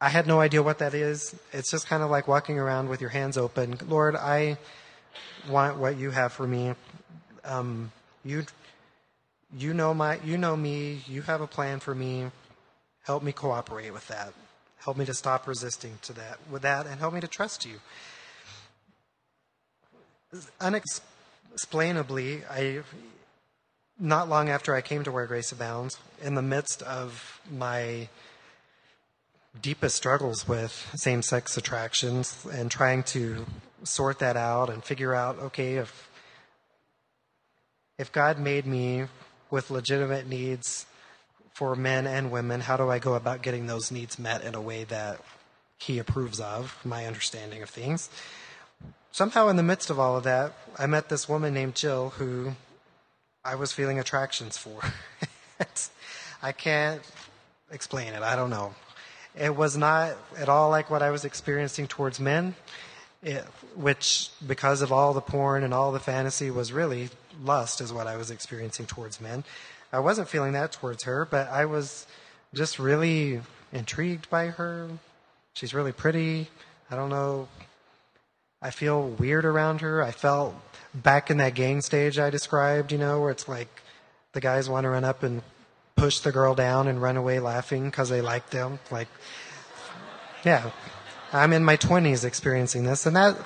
I 0.00 0.08
had 0.08 0.26
no 0.26 0.40
idea 0.40 0.62
what 0.62 0.78
that 0.78 0.92
is. 0.92 1.34
It's 1.52 1.70
just 1.70 1.86
kind 1.86 2.02
of 2.02 2.10
like 2.10 2.28
walking 2.28 2.58
around 2.58 2.88
with 2.88 3.00
your 3.00 3.10
hands 3.10 3.38
open. 3.38 3.78
Lord, 3.88 4.16
I 4.16 4.58
want 5.48 5.78
what 5.78 5.96
you 5.96 6.10
have 6.10 6.32
for 6.32 6.46
me. 6.46 6.74
Um, 7.44 7.92
you, 8.24 8.44
you 9.56 9.72
know 9.72 9.94
my, 9.94 10.18
you 10.24 10.36
know 10.36 10.56
me. 10.56 11.02
You 11.06 11.22
have 11.22 11.40
a 11.40 11.46
plan 11.46 11.78
for 11.78 11.94
me. 11.94 12.30
Help 13.04 13.22
me 13.22 13.32
cooperate 13.32 13.92
with 13.92 14.08
that. 14.08 14.34
Help 14.78 14.96
me 14.96 15.04
to 15.06 15.14
stop 15.14 15.46
resisting 15.46 15.98
to 16.02 16.12
that 16.14 16.38
with 16.50 16.62
that, 16.62 16.86
and 16.86 17.00
help 17.00 17.14
me 17.14 17.20
to 17.20 17.28
trust 17.28 17.64
you. 17.64 17.80
Unexplainably, 21.54 22.42
I 22.50 22.82
not 23.96 24.28
long 24.28 24.48
after 24.48 24.74
I 24.74 24.80
came 24.80 25.04
to 25.04 25.12
Where 25.12 25.26
Grace 25.26 25.52
Abounds, 25.52 25.98
in 26.20 26.34
the 26.34 26.42
midst 26.42 26.82
of 26.82 27.40
my 27.48 28.08
deepest 29.62 29.94
struggles 29.94 30.48
with 30.48 30.72
same 30.96 31.22
sex 31.22 31.56
attractions 31.56 32.44
and 32.52 32.72
trying 32.72 33.04
to 33.04 33.46
sort 33.84 34.18
that 34.18 34.36
out 34.36 34.68
and 34.68 34.82
figure 34.82 35.14
out 35.14 35.38
okay, 35.38 35.76
if, 35.76 36.10
if 38.00 38.10
God 38.10 38.40
made 38.40 38.66
me 38.66 39.04
with 39.48 39.70
legitimate 39.70 40.26
needs 40.26 40.86
for 41.52 41.76
men 41.76 42.08
and 42.08 42.32
women, 42.32 42.62
how 42.62 42.76
do 42.76 42.90
I 42.90 42.98
go 42.98 43.14
about 43.14 43.42
getting 43.42 43.68
those 43.68 43.92
needs 43.92 44.18
met 44.18 44.42
in 44.42 44.56
a 44.56 44.60
way 44.60 44.82
that 44.82 45.20
He 45.78 46.00
approves 46.00 46.40
of, 46.40 46.76
my 46.84 47.06
understanding 47.06 47.62
of 47.62 47.70
things? 47.70 48.10
Somehow, 49.14 49.46
in 49.46 49.54
the 49.54 49.62
midst 49.62 49.90
of 49.90 50.00
all 50.00 50.16
of 50.16 50.24
that, 50.24 50.54
I 50.76 50.86
met 50.86 51.08
this 51.08 51.28
woman 51.28 51.54
named 51.54 51.76
Jill 51.76 52.08
who 52.18 52.54
I 53.44 53.54
was 53.54 53.70
feeling 53.70 54.00
attractions 54.00 54.58
for. 54.58 54.80
I 56.42 56.50
can't 56.50 57.00
explain 57.70 58.14
it. 58.14 58.22
I 58.22 58.34
don't 58.34 58.50
know. 58.50 58.74
It 59.38 59.54
was 59.54 59.76
not 59.76 60.16
at 60.36 60.48
all 60.48 60.68
like 60.68 60.90
what 60.90 61.00
I 61.00 61.12
was 61.12 61.24
experiencing 61.24 61.86
towards 61.86 62.18
men, 62.18 62.56
it, 63.22 63.44
which, 63.76 64.30
because 64.44 64.82
of 64.82 64.90
all 64.90 65.14
the 65.14 65.20
porn 65.20 65.62
and 65.62 65.72
all 65.72 65.92
the 65.92 66.00
fantasy, 66.00 66.50
was 66.50 66.72
really 66.72 67.08
lust, 67.40 67.80
is 67.80 67.92
what 67.92 68.08
I 68.08 68.16
was 68.16 68.32
experiencing 68.32 68.86
towards 68.86 69.20
men. 69.20 69.44
I 69.92 70.00
wasn't 70.00 70.28
feeling 70.28 70.54
that 70.54 70.72
towards 70.72 71.04
her, 71.04 71.24
but 71.24 71.48
I 71.50 71.66
was 71.66 72.08
just 72.52 72.80
really 72.80 73.42
intrigued 73.72 74.28
by 74.28 74.46
her. 74.46 74.88
She's 75.52 75.72
really 75.72 75.92
pretty. 75.92 76.48
I 76.90 76.96
don't 76.96 77.10
know. 77.10 77.46
I 78.64 78.70
feel 78.70 79.08
weird 79.08 79.44
around 79.44 79.82
her. 79.82 80.02
I 80.02 80.10
felt 80.10 80.54
back 80.94 81.30
in 81.30 81.36
that 81.36 81.54
gang 81.54 81.82
stage 81.82 82.18
I 82.18 82.30
described, 82.30 82.92
you 82.92 82.98
know, 82.98 83.20
where 83.20 83.30
it's 83.30 83.46
like 83.46 83.82
the 84.32 84.40
guys 84.40 84.70
want 84.70 84.84
to 84.84 84.88
run 84.88 85.04
up 85.04 85.22
and 85.22 85.42
push 85.96 86.20
the 86.20 86.32
girl 86.32 86.54
down 86.54 86.88
and 86.88 87.00
run 87.02 87.18
away 87.18 87.40
laughing 87.40 87.84
because 87.84 88.08
they 88.08 88.22
like 88.22 88.48
them. 88.48 88.78
Like, 88.90 89.08
yeah, 90.46 90.70
I'm 91.30 91.52
in 91.52 91.62
my 91.62 91.76
20s 91.76 92.24
experiencing 92.24 92.84
this, 92.84 93.04
and 93.04 93.14
that 93.16 93.36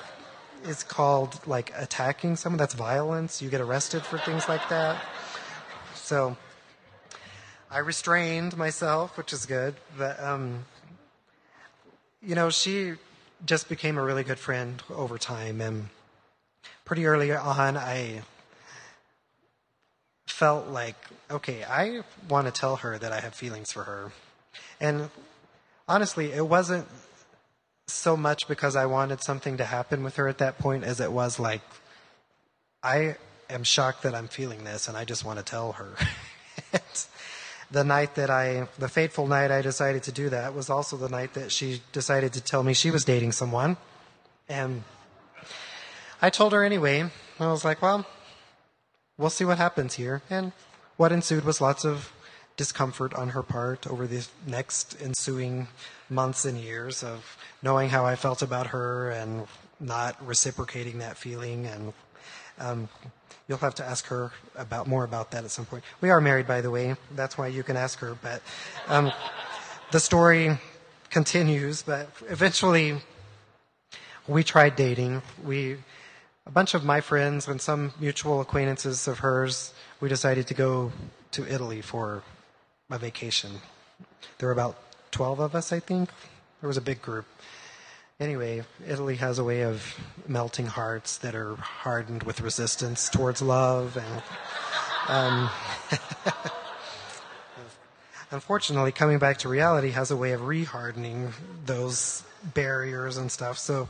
is 0.63 0.83
called 0.83 1.45
like 1.45 1.73
attacking 1.75 2.37
someone. 2.37 2.57
That's 2.57 2.73
violence. 2.73 3.41
You 3.41 3.49
get 3.49 3.59
arrested 3.59 4.03
for 4.03 4.19
things 4.19 4.47
like 4.47 4.69
that. 4.69 5.03
So 5.95 6.37
I 7.69 7.79
restrained 7.79 8.55
myself, 8.55 9.17
which 9.17 9.33
is 9.33 9.45
good. 9.45 9.75
But 9.97 10.17
um, 10.23 10.63
you 12.25 12.35
know, 12.35 12.49
she 12.49 12.93
just 13.45 13.69
became 13.69 13.97
a 13.97 14.03
really 14.03 14.23
good 14.23 14.39
friend 14.39 14.81
over 14.89 15.17
time, 15.17 15.61
and 15.61 15.89
pretty 16.85 17.05
early 17.05 17.31
on, 17.31 17.77
I 17.77 18.23
felt 20.27 20.67
like, 20.67 20.95
okay, 21.29 21.63
I 21.63 22.01
want 22.29 22.47
to 22.47 22.51
tell 22.51 22.77
her 22.77 22.97
that 22.97 23.11
I 23.11 23.19
have 23.19 23.33
feelings 23.33 23.71
for 23.71 23.83
her. 23.83 24.11
And 24.79 25.09
honestly, 25.87 26.31
it 26.31 26.47
wasn't 26.47 26.87
so 27.87 28.15
much 28.15 28.47
because 28.47 28.75
I 28.75 28.85
wanted 28.85 29.21
something 29.21 29.57
to 29.57 29.65
happen 29.65 30.03
with 30.03 30.15
her 30.15 30.27
at 30.27 30.37
that 30.37 30.57
point 30.57 30.83
as 30.83 30.99
it 30.99 31.11
was 31.11 31.39
like, 31.39 31.61
I 32.81 33.17
am 33.49 33.63
shocked 33.63 34.03
that 34.03 34.15
I'm 34.15 34.27
feeling 34.27 34.63
this 34.63 34.87
and 34.87 34.95
I 34.95 35.03
just 35.03 35.25
want 35.25 35.39
to 35.39 35.45
tell 35.45 35.73
her. 35.73 35.95
the 37.71 37.83
night 37.83 38.15
that 38.15 38.29
I, 38.29 38.67
the 38.77 38.89
fateful 38.89 39.27
night 39.27 39.51
I 39.51 39.61
decided 39.61 40.03
to 40.03 40.11
do 40.11 40.29
that 40.29 40.53
was 40.53 40.69
also 40.69 40.97
the 40.97 41.09
night 41.09 41.33
that 41.33 41.51
she 41.51 41.81
decided 41.91 42.33
to 42.33 42.41
tell 42.41 42.63
me 42.63 42.73
she 42.73 42.91
was 42.91 43.05
dating 43.05 43.31
someone. 43.31 43.77
And 44.47 44.83
I 46.21 46.29
told 46.29 46.53
her 46.53 46.63
anyway. 46.63 47.09
I 47.39 47.47
was 47.47 47.63
like, 47.63 47.81
well, 47.81 48.05
we'll 49.17 49.29
see 49.29 49.45
what 49.45 49.57
happens 49.57 49.93
here. 49.93 50.21
And 50.29 50.51
what 50.97 51.11
ensued 51.11 51.45
was 51.45 51.61
lots 51.61 51.85
of 51.85 52.11
discomfort 52.57 53.13
on 53.13 53.29
her 53.29 53.43
part 53.43 53.87
over 53.87 54.05
the 54.05 54.27
next 54.45 54.97
ensuing 55.01 55.67
months 56.09 56.43
and 56.43 56.57
years 56.57 57.03
of 57.03 57.37
knowing 57.61 57.89
how 57.89 58.05
I 58.05 58.15
felt 58.15 58.41
about 58.41 58.67
her 58.67 59.11
and 59.11 59.47
not 59.79 60.17
reciprocating 60.25 60.97
that 60.99 61.15
feeling. 61.17 61.65
And 61.67 61.93
um, 62.59 62.89
you'll 63.49 63.57
have 63.57 63.75
to 63.75 63.83
ask 63.83 64.05
her 64.05 64.31
about 64.55 64.87
more 64.87 65.03
about 65.03 65.31
that 65.31 65.43
at 65.43 65.51
some 65.51 65.65
point. 65.65 65.83
We 65.99 66.11
are 66.11 66.21
married, 66.21 66.47
by 66.47 66.61
the 66.61 66.71
way. 66.71 66.95
That's 67.15 67.37
why 67.37 67.47
you 67.47 67.63
can 67.63 67.75
ask 67.75 67.99
her. 67.99 68.15
But 68.21 68.41
um, 68.87 69.11
the 69.91 69.99
story 69.99 70.57
continues. 71.09 71.81
But 71.81 72.07
eventually, 72.29 73.01
we 74.27 74.43
tried 74.43 74.75
dating. 74.75 75.23
We 75.43 75.77
a 76.49 76.51
bunch 76.51 76.73
of 76.73 76.83
my 76.83 76.99
friends 76.99 77.47
and 77.47 77.61
some 77.61 77.93
mutual 77.99 78.41
acquaintances 78.41 79.07
of 79.07 79.19
hers, 79.19 79.71
we 79.99 80.09
decided 80.09 80.47
to 80.47 80.55
go 80.55 80.91
to 81.29 81.45
Italy 81.47 81.79
for 81.79 82.23
a 82.89 82.97
vacation. 82.97 83.51
There 84.39 84.47
were 84.47 84.53
about 84.53 84.75
12 85.11 85.39
of 85.39 85.53
us, 85.53 85.71
I 85.71 85.79
think. 85.79 86.09
There 86.61 86.67
was 86.67 86.77
a 86.77 86.81
big 86.81 87.03
group. 87.03 87.25
Anyway, 88.19 88.61
Italy 88.85 89.15
has 89.15 89.39
a 89.39 89.43
way 89.45 89.63
of 89.63 89.97
melting 90.27 90.65
hearts 90.65 91.19
that 91.19 91.35
are 91.35 91.55
hardened 91.55 92.23
with 92.23 92.41
resistance 92.41 93.07
towards 93.07 93.41
love. 93.41 93.95
And 93.95 94.21
um, 95.07 95.49
unfortunately, 98.31 98.91
coming 98.91 99.19
back 99.19 99.37
to 99.37 99.47
reality 99.47 99.91
has 99.91 100.11
a 100.11 100.17
way 100.17 100.33
of 100.33 100.41
rehardening 100.41 101.31
those 101.65 102.23
barriers 102.43 103.15
and 103.15 103.31
stuff. 103.31 103.57
So 103.57 103.87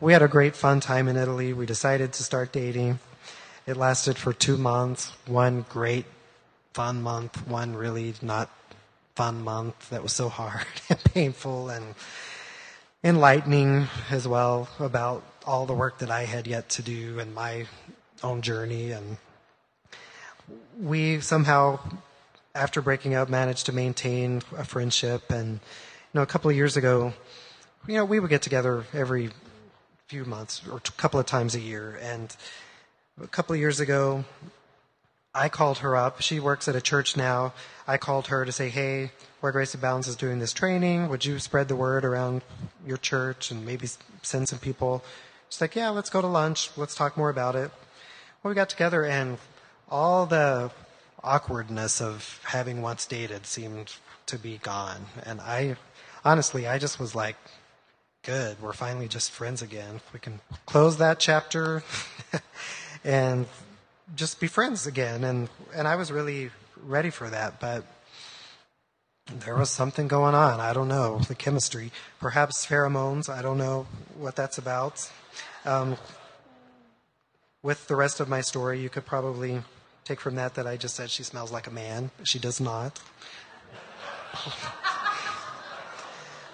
we 0.00 0.14
had 0.14 0.22
a 0.22 0.28
great 0.28 0.56
fun 0.56 0.80
time 0.80 1.06
in 1.06 1.18
Italy. 1.18 1.52
We 1.52 1.66
decided 1.66 2.14
to 2.14 2.22
start 2.22 2.52
dating. 2.52 3.00
It 3.66 3.76
lasted 3.76 4.16
for 4.16 4.32
two 4.32 4.56
months. 4.56 5.12
One 5.26 5.66
great 5.68 6.06
fun 6.72 7.02
month, 7.02 7.46
one 7.46 7.76
really 7.76 8.14
not 8.22 8.48
fun 9.14 9.44
month 9.44 9.90
that 9.90 10.02
was 10.02 10.14
so 10.14 10.30
hard 10.30 10.64
and 10.88 11.04
painful 11.04 11.68
and 11.68 11.94
enlightening 13.04 13.88
as 14.10 14.28
well 14.28 14.68
about 14.78 15.24
all 15.44 15.66
the 15.66 15.74
work 15.74 15.98
that 15.98 16.10
I 16.10 16.24
had 16.24 16.46
yet 16.46 16.68
to 16.70 16.82
do 16.82 17.18
and 17.18 17.34
my 17.34 17.66
own 18.22 18.42
journey. 18.42 18.92
And 18.92 19.16
we 20.80 21.20
somehow, 21.20 21.80
after 22.54 22.80
breaking 22.80 23.14
up, 23.14 23.28
managed 23.28 23.66
to 23.66 23.72
maintain 23.72 24.42
a 24.56 24.64
friendship. 24.64 25.30
And, 25.30 25.54
you 25.54 25.58
know, 26.14 26.22
a 26.22 26.26
couple 26.26 26.50
of 26.50 26.56
years 26.56 26.76
ago, 26.76 27.12
you 27.86 27.96
know, 27.96 28.04
we 28.04 28.20
would 28.20 28.30
get 28.30 28.42
together 28.42 28.84
every 28.92 29.30
few 30.06 30.24
months 30.24 30.62
or 30.68 30.76
a 30.76 30.80
couple 30.80 31.18
of 31.18 31.26
times 31.26 31.54
a 31.54 31.60
year. 31.60 31.98
And 32.00 32.34
a 33.20 33.26
couple 33.26 33.54
of 33.54 33.60
years 33.60 33.80
ago, 33.80 34.24
I 35.34 35.48
called 35.48 35.78
her 35.78 35.96
up. 35.96 36.20
She 36.20 36.40
works 36.40 36.68
at 36.68 36.76
a 36.76 36.80
church 36.80 37.16
now. 37.16 37.54
I 37.86 37.96
called 37.96 38.26
her 38.26 38.44
to 38.44 38.52
say, 38.52 38.68
hey, 38.68 39.12
Where 39.40 39.50
Grace 39.50 39.72
Abounds 39.72 40.06
is 40.06 40.16
doing 40.16 40.38
this 40.38 40.52
training. 40.52 41.08
Would 41.08 41.24
you 41.24 41.38
spread 41.38 41.68
the 41.68 41.76
word 41.76 42.04
around 42.04 42.42
your 42.86 42.98
church 42.98 43.50
and 43.50 43.64
maybe 43.64 43.88
send 44.22 44.48
some 44.48 44.58
people? 44.58 45.02
She's 45.48 45.60
like, 45.60 45.74
yeah, 45.74 45.88
let's 45.88 46.10
go 46.10 46.20
to 46.20 46.26
lunch. 46.26 46.70
Let's 46.76 46.94
talk 46.94 47.16
more 47.16 47.30
about 47.30 47.56
it. 47.56 47.70
Well, 48.42 48.50
we 48.50 48.54
got 48.54 48.68
together 48.68 49.04
and 49.04 49.38
all 49.90 50.26
the 50.26 50.70
awkwardness 51.24 52.02
of 52.02 52.40
having 52.44 52.82
once 52.82 53.06
dated 53.06 53.46
seemed 53.46 53.94
to 54.26 54.38
be 54.38 54.58
gone. 54.58 55.06
And 55.24 55.40
I, 55.40 55.76
honestly, 56.24 56.66
I 56.66 56.78
just 56.78 57.00
was 57.00 57.14
like, 57.14 57.36
good. 58.22 58.60
We're 58.60 58.72
finally 58.72 59.08
just 59.08 59.30
friends 59.30 59.62
again. 59.62 60.00
We 60.12 60.20
can 60.20 60.40
close 60.66 60.98
that 60.98 61.18
chapter 61.18 61.82
and 63.04 63.46
just 64.14 64.40
be 64.40 64.46
friends 64.46 64.86
again. 64.86 65.24
And, 65.24 65.48
and 65.74 65.88
I 65.88 65.96
was 65.96 66.12
really 66.12 66.50
ready 66.84 67.10
for 67.10 67.28
that. 67.30 67.60
But 67.60 67.84
there 69.26 69.54
was 69.54 69.70
something 69.70 70.08
going 70.08 70.34
on. 70.34 70.60
I 70.60 70.72
don't 70.72 70.88
know 70.88 71.20
the 71.20 71.34
chemistry, 71.34 71.92
perhaps 72.20 72.66
pheromones. 72.66 73.28
I 73.28 73.42
don't 73.42 73.58
know 73.58 73.86
what 74.18 74.36
that's 74.36 74.58
about. 74.58 75.10
Um, 75.64 75.96
with 77.62 77.86
the 77.86 77.96
rest 77.96 78.20
of 78.20 78.28
my 78.28 78.40
story, 78.40 78.80
you 78.80 78.88
could 78.88 79.06
probably 79.06 79.62
take 80.04 80.20
from 80.20 80.34
that 80.34 80.54
that 80.54 80.66
I 80.66 80.76
just 80.76 80.96
said 80.96 81.10
she 81.10 81.22
smells 81.22 81.52
like 81.52 81.66
a 81.66 81.70
man. 81.70 82.10
She 82.24 82.38
does 82.38 82.60
not. 82.60 83.00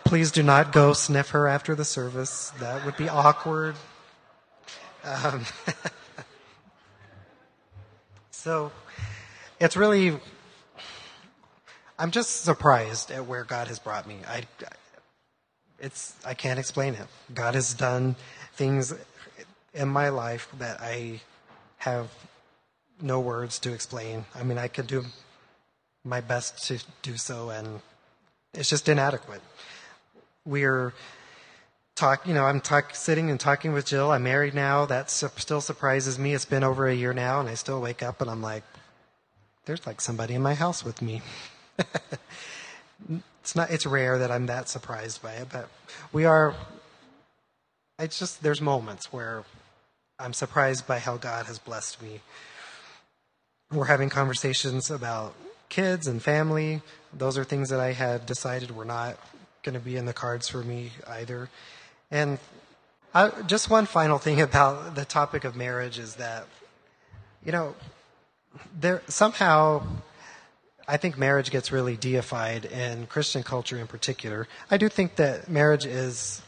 Please 0.05 0.31
do 0.31 0.43
not 0.43 0.73
go 0.73 0.93
sniff 0.93 1.31
her 1.31 1.47
after 1.47 1.75
the 1.75 1.85
service. 1.85 2.51
That 2.61 2.85
would 2.85 2.97
be 2.97 3.09
awkward. 3.09 3.77
Um, 5.05 5.45
so 8.39 8.71
it's 9.59 9.77
really, 9.77 10.17
I'm 11.99 12.13
just 12.13 12.45
surprised 12.45 13.11
at 13.11 13.27
where 13.27 13.43
God 13.43 13.67
has 13.67 13.81
brought 13.81 14.07
me. 14.07 14.19
I, 14.29 14.45
it's, 15.81 16.15
I 16.25 16.35
can't 16.35 16.61
explain 16.61 16.95
it. 16.95 17.07
God 17.35 17.57
has 17.57 17.75
done 17.75 18.15
things 18.55 18.95
in 19.75 19.89
my 19.89 20.11
life 20.11 20.49
that 20.61 20.79
I 20.81 21.21
have 21.79 22.11
no 23.01 23.19
words 23.19 23.59
to 23.59 23.73
explain. 23.73 24.25
I 24.37 24.45
mean, 24.45 24.57
I 24.57 24.69
could 24.69 24.87
do 24.87 25.05
my 26.05 26.21
best 26.21 26.65
to 26.69 26.79
do 27.03 27.17
so, 27.17 27.51
and 27.51 27.81
it's 28.55 28.71
just 28.71 28.89
inadequate. 28.89 29.43
We're 30.45 30.95
talk, 31.99 32.27
you 32.27 32.33
know, 32.33 32.45
I'm 32.45 32.61
talk, 32.61 32.95
sitting 32.95 33.31
and 33.31 33.41
talking 33.41 33.73
with 33.73 33.85
Jill. 33.85 34.13
I'm 34.13 34.23
married 34.23 34.55
now. 34.55 34.87
That 34.87 35.11
still 35.11 35.61
surprises 35.61 36.19
me. 36.19 36.33
It's 36.33 36.45
been 36.45 36.63
over 36.63 36.87
a 36.87 36.95
year 36.95 37.13
now, 37.13 37.41
and 37.41 37.49
I 37.49 37.55
still 37.55 37.81
wake 37.81 38.03
up 38.03 38.21
and 38.21 38.31
I'm 38.31 38.41
like, 38.41 38.63
there's 39.67 39.87
like 39.87 40.01
somebody 40.01 40.35
in 40.35 40.43
my 40.43 40.55
house 40.55 40.85
with 40.85 41.03
me. 41.03 41.21
it's 41.79 43.55
not. 43.55 43.71
It's 43.71 43.85
rare 43.85 44.19
that 44.19 44.31
I'm 44.31 44.47
that 44.47 44.69
surprised 44.69 45.23
by 45.23 45.35
it, 45.35 45.49
but 45.53 45.69
we 46.13 46.25
are. 46.25 46.55
It's 47.99 48.19
just 48.19 48.43
there's 48.43 48.61
moments 48.61 49.13
where 49.13 49.45
I'm 50.19 50.33
surprised 50.33 50.87
by 50.87 51.01
how 51.01 51.17
God 51.17 51.47
has 51.47 51.59
blessed 51.59 52.01
me. 52.01 52.21
We're 53.71 53.87
having 53.87 54.09
conversations 54.09 54.91
about 54.91 55.35
kids 55.69 56.07
and 56.07 56.23
family. 56.23 56.81
Those 57.13 57.37
are 57.37 57.45
things 57.45 57.69
that 57.69 57.81
I 57.81 57.93
had 57.93 58.25
decided 58.25 58.75
were 58.75 58.87
not 58.87 59.19
going 59.63 59.75
to 59.75 59.81
be 59.81 59.97
in 59.97 60.07
the 60.07 60.15
cards 60.15 60.49
for 60.49 60.63
me 60.63 60.93
either. 61.07 61.51
And 62.11 62.39
I, 63.15 63.31
just 63.47 63.71
one 63.71 63.87
final 63.87 64.19
thing 64.19 64.41
about 64.41 64.95
the 64.95 65.05
topic 65.05 65.45
of 65.45 65.57
marriage 65.57 65.99
is 65.99 66.17
that, 66.17 66.47
you 67.45 67.53
know, 67.53 67.75
there 68.79 69.03
somehow 69.09 69.83
I 70.91 70.97
think 70.97 71.19
marriage 71.19 71.51
gets 71.51 71.71
really 71.71 71.99
deified 71.99 72.65
in 72.65 73.07
Christian 73.07 73.43
culture 73.43 73.77
in 73.77 73.87
particular. 73.87 74.49
I 74.71 74.79
do 74.79 74.89
think 74.89 75.17
that 75.17 75.51
marriage 75.51 75.85
is 75.85 76.41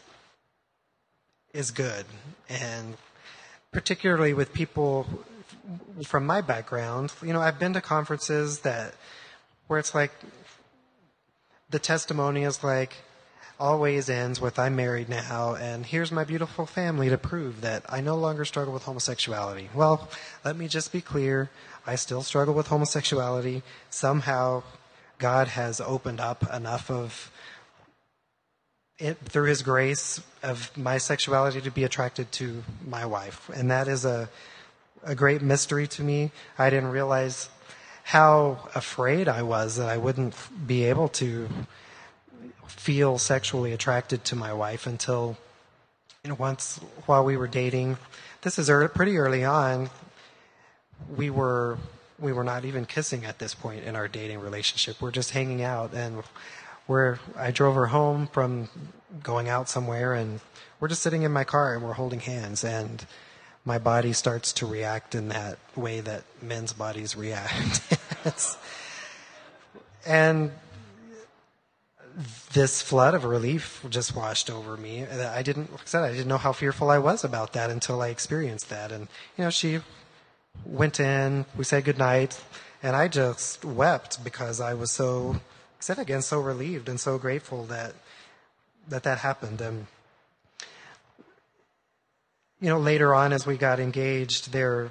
is 1.53 1.70
good, 1.70 2.07
and 2.49 2.96
particularly 3.70 4.33
with 4.33 4.55
people 4.55 5.07
from 6.07 6.25
my 6.25 6.40
background. 6.40 7.12
You 7.20 7.35
know, 7.35 7.40
I've 7.42 7.59
been 7.59 7.75
to 7.75 7.83
conferences 7.83 8.61
that 8.61 8.94
where 9.66 9.79
it's 9.79 9.94
like 9.94 10.12
the 11.68 11.79
testimony 11.79 12.44
is 12.44 12.64
like 12.64 12.96
always 13.61 14.09
ends 14.09 14.40
with 14.40 14.59
I'm 14.59 14.75
married 14.75 15.09
now 15.09 15.55
and 15.55 15.87
here's 15.87 16.11
my 16.11 16.25
beautiful 16.25 16.66
family 16.66 17.11
to 17.11 17.18
prove 17.18 17.61
that 17.61 17.85
I 17.88 18.01
no 18.01 18.16
longer 18.16 18.44
struggle 18.44 18.73
with 18.73 18.85
homosexuality. 18.85 19.68
Well, 19.75 20.09
let 20.44 20.57
me 20.57 20.66
just 20.66 20.90
be 20.92 21.01
clear. 21.01 21.51
I 21.87 21.94
still 21.96 22.23
struggle 22.23 22.55
with 22.55 22.68
homosexuality. 22.68 23.62
Somehow 23.90 24.62
God 25.18 25.49
has 25.49 25.81
opened 25.81 26.20
up 26.20 26.53
enough 26.53 26.90
of 26.90 27.31
it 28.99 29.18
through 29.18 29.49
his 29.49 29.62
grace 29.62 30.20
of 30.42 30.77
my 30.77 30.99
sexuality 30.99 31.61
to 31.61 31.70
be 31.70 31.85
attracted 31.85 32.33
to 32.33 32.64
my 32.87 33.07
wife. 33.07 33.51
And 33.55 33.70
that 33.70 33.87
is 33.87 34.05
a 34.05 34.29
a 35.03 35.14
great 35.14 35.42
mystery 35.42 35.87
to 35.87 36.03
me. 36.03 36.31
I 36.59 36.70
didn't 36.70 36.90
realize 36.90 37.49
how 38.05 38.68
afraid 38.75 39.29
I 39.29 39.42
was 39.42 39.77
that 39.77 39.88
I 39.88 39.96
wouldn't 39.96 40.35
be 40.66 40.85
able 40.85 41.09
to 41.09 41.49
feel 42.81 43.19
sexually 43.19 43.73
attracted 43.75 44.25
to 44.25 44.35
my 44.35 44.55
wife 44.55 44.87
until 44.87 45.37
you 46.25 46.31
know, 46.31 46.37
once 46.37 46.81
while 47.05 47.23
we 47.23 47.37
were 47.37 47.47
dating. 47.47 47.99
This 48.40 48.59
is 48.59 48.71
early, 48.71 48.88
pretty 48.88 49.19
early 49.19 49.45
on. 49.45 49.90
We 51.14 51.29
were 51.29 51.77
we 52.19 52.33
were 52.33 52.43
not 52.43 52.64
even 52.64 52.87
kissing 52.87 53.27
at 53.27 53.38
this 53.38 53.55
point 53.55 53.85
in 53.85 53.97
our 53.97 54.09
dating 54.09 54.40
relationship. 54.40 54.99
We're 54.99 55.11
just 55.11 55.33
hanging 55.33 55.62
out, 55.62 55.93
and 55.93 56.23
we're 56.88 57.19
I 57.37 57.51
drove 57.51 57.75
her 57.75 57.88
home 57.88 58.29
from 58.29 58.71
going 59.23 59.51
out 59.51 59.69
somewhere, 59.69 60.14
and 60.14 60.40
we're 60.81 60.88
just 60.88 61.03
sitting 61.03 61.23
in 61.23 61.33
my 61.33 61.45
car 61.45 61.75
and 61.75 61.85
we're 61.85 61.93
holding 61.93 62.21
hands, 62.21 62.64
and 62.64 63.05
my 63.66 63.77
body 63.77 64.14
starts 64.14 64.55
to 64.55 64.66
react 64.66 65.14
in 65.14 65.29
that 65.29 65.59
way 65.77 66.01
that 66.01 66.25
men's 66.40 66.73
bodies 66.73 67.14
react. 67.14 67.95
and 70.07 70.51
this 72.53 72.83
flood 72.83 73.15
of 73.15 73.25
relief 73.25 73.85
just 73.89 74.15
washed 74.15 74.51
over 74.51 74.77
me. 74.77 75.07
I 75.07 75.43
didn't, 75.43 75.71
like 75.73 75.83
I 75.83 75.87
said, 75.87 76.05
I 76.05 76.13
didn't 76.13 76.29
know 76.29 76.39
how 76.39 76.53
fearful 76.53 76.91
I 76.91 76.99
was 76.99 77.25
about 77.25 77.53
that 77.55 77.71
until 77.71 78.03
I 78.03 78.09
experienced 78.09 78.69
that. 78.69 78.93
And, 78.93 79.09
you 79.39 79.45
know, 79.45 79.51
she 79.51 79.81
went 80.65 81.01
in, 81.01 81.47
we 81.57 81.65
said 81.65 81.85
goodnight, 81.85 82.41
and 82.83 82.97
I 82.97 83.09
just 83.09 83.65
wept 83.65 84.23
because 84.25 84.61
I 84.61 84.75
was 84.75 84.91
so, 84.91 85.29
like 85.29 85.37
I 85.37 85.81
said 85.81 85.99
again, 85.99 86.23
so 86.23 86.41
relieved 86.41 86.89
and 86.89 86.99
so 86.99 87.19
grateful 87.19 87.65
that 87.67 87.95
that, 88.89 89.05
that 89.05 89.19
happened. 89.19 89.61
And, 89.61 89.87
you 92.61 92.69
know, 92.69 92.79
later 92.79 93.15
on 93.15 93.33
as 93.33 93.47
we 93.47 93.57
got 93.57 93.81
engaged, 93.81 94.53
there 94.53 94.91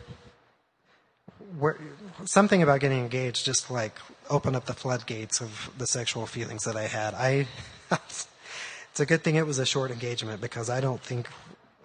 were 1.58 1.78
something 2.26 2.64
about 2.64 2.80
getting 2.80 3.00
engaged 3.00 3.46
just 3.46 3.70
like 3.70 3.96
open 4.30 4.56
up 4.56 4.66
the 4.66 4.74
floodgates 4.74 5.42
of 5.42 5.70
the 5.78 5.88
sexual 5.88 6.26
feelings 6.26 6.64
that 6.64 6.76
I 6.76 6.88
had. 6.88 7.14
I 7.14 7.48
it's 7.92 9.00
a 9.00 9.06
good 9.06 9.24
thing 9.24 9.36
it 9.36 9.46
was 9.46 9.60
a 9.60 9.66
short 9.66 9.92
engagement 9.92 10.42
because 10.42 10.70
I 10.70 10.82
don't 10.82 11.02
think 11.02 11.28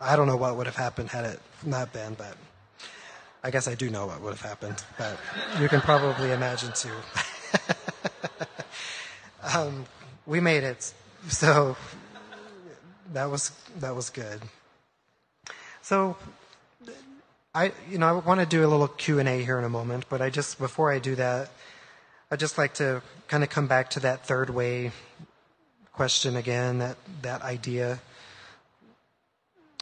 I 0.00 0.16
don't 0.16 0.26
know 0.26 0.36
what 0.36 0.56
would 0.56 0.66
have 0.66 0.76
happened 0.76 1.10
had 1.10 1.24
it 1.24 1.40
not 1.64 1.92
been, 1.92 2.14
but 2.14 2.36
I 3.42 3.50
guess 3.50 3.68
I 3.68 3.74
do 3.74 3.90
know 3.90 4.06
what 4.06 4.20
would 4.22 4.30
have 4.30 4.42
happened, 4.42 4.82
but 4.98 5.18
you 5.60 5.68
can 5.68 5.80
probably 5.80 6.32
imagine 6.32 6.72
too. 6.72 6.94
um, 9.54 9.84
we 10.26 10.40
made 10.40 10.64
it, 10.64 10.92
so 11.28 11.76
that 13.12 13.30
was 13.30 13.50
that 13.80 13.94
was 13.94 14.10
good. 14.10 14.40
So 15.82 16.16
I, 17.54 17.72
you 17.88 17.98
know, 17.98 18.08
I 18.08 18.12
want 18.12 18.40
to 18.40 18.46
do 18.46 18.66
a 18.66 18.68
little 18.68 18.88
Q 18.88 19.18
and 19.20 19.28
A 19.28 19.44
here 19.44 19.58
in 19.58 19.64
a 19.64 19.68
moment, 19.68 20.06
but 20.08 20.20
I 20.20 20.30
just 20.30 20.58
before 20.58 20.90
I 20.90 20.98
do 20.98 21.14
that, 21.14 21.50
I'd 22.30 22.40
just 22.40 22.58
like 22.58 22.74
to 22.74 23.02
kind 23.28 23.44
of 23.44 23.50
come 23.50 23.66
back 23.66 23.90
to 23.90 24.00
that 24.00 24.26
third 24.26 24.50
way 24.50 24.92
question 25.92 26.36
again, 26.36 26.78
that 26.78 26.96
that 27.22 27.42
idea. 27.42 28.00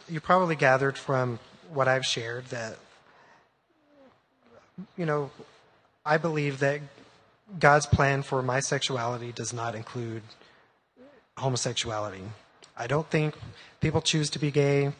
You 0.09 0.19
probably 0.19 0.55
gathered 0.55 0.97
from 0.97 1.39
what 1.73 1.87
I've 1.87 2.05
shared 2.05 2.45
that, 2.47 2.77
you 4.97 5.05
know, 5.05 5.31
I 6.05 6.17
believe 6.17 6.59
that 6.59 6.81
God's 7.59 7.85
plan 7.85 8.21
for 8.23 8.41
my 8.41 8.59
sexuality 8.59 9.31
does 9.31 9.53
not 9.53 9.75
include 9.75 10.23
homosexuality. 11.37 12.23
I 12.77 12.87
don't 12.87 13.09
think 13.09 13.35
people 13.79 14.01
choose 14.01 14.29
to 14.31 14.39
be 14.39 14.51
gay. 14.51 14.91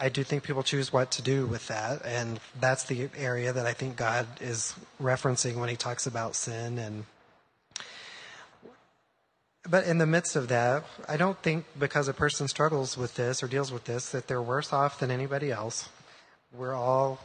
I 0.00 0.08
do 0.08 0.22
think 0.22 0.44
people 0.44 0.62
choose 0.62 0.92
what 0.92 1.10
to 1.12 1.22
do 1.22 1.46
with 1.46 1.66
that, 1.68 2.04
and 2.04 2.38
that's 2.60 2.84
the 2.84 3.08
area 3.16 3.52
that 3.52 3.66
I 3.66 3.72
think 3.72 3.96
God 3.96 4.26
is 4.40 4.74
referencing 5.02 5.56
when 5.56 5.68
He 5.68 5.76
talks 5.76 6.06
about 6.06 6.36
sin. 6.36 6.78
And 6.78 7.04
but 9.68 9.86
in 9.86 9.98
the 9.98 10.06
midst 10.06 10.36
of 10.36 10.48
that, 10.48 10.84
I 11.08 11.16
don't 11.16 11.36
think 11.38 11.64
because 11.78 12.06
a 12.06 12.14
person 12.14 12.46
struggles 12.46 12.96
with 12.96 13.16
this 13.16 13.42
or 13.42 13.48
deals 13.48 13.72
with 13.72 13.84
this 13.84 14.10
that 14.10 14.28
they're 14.28 14.40
worse 14.40 14.72
off 14.72 15.00
than 15.00 15.10
anybody 15.10 15.50
else. 15.50 15.88
We're 16.56 16.74
all 16.74 17.18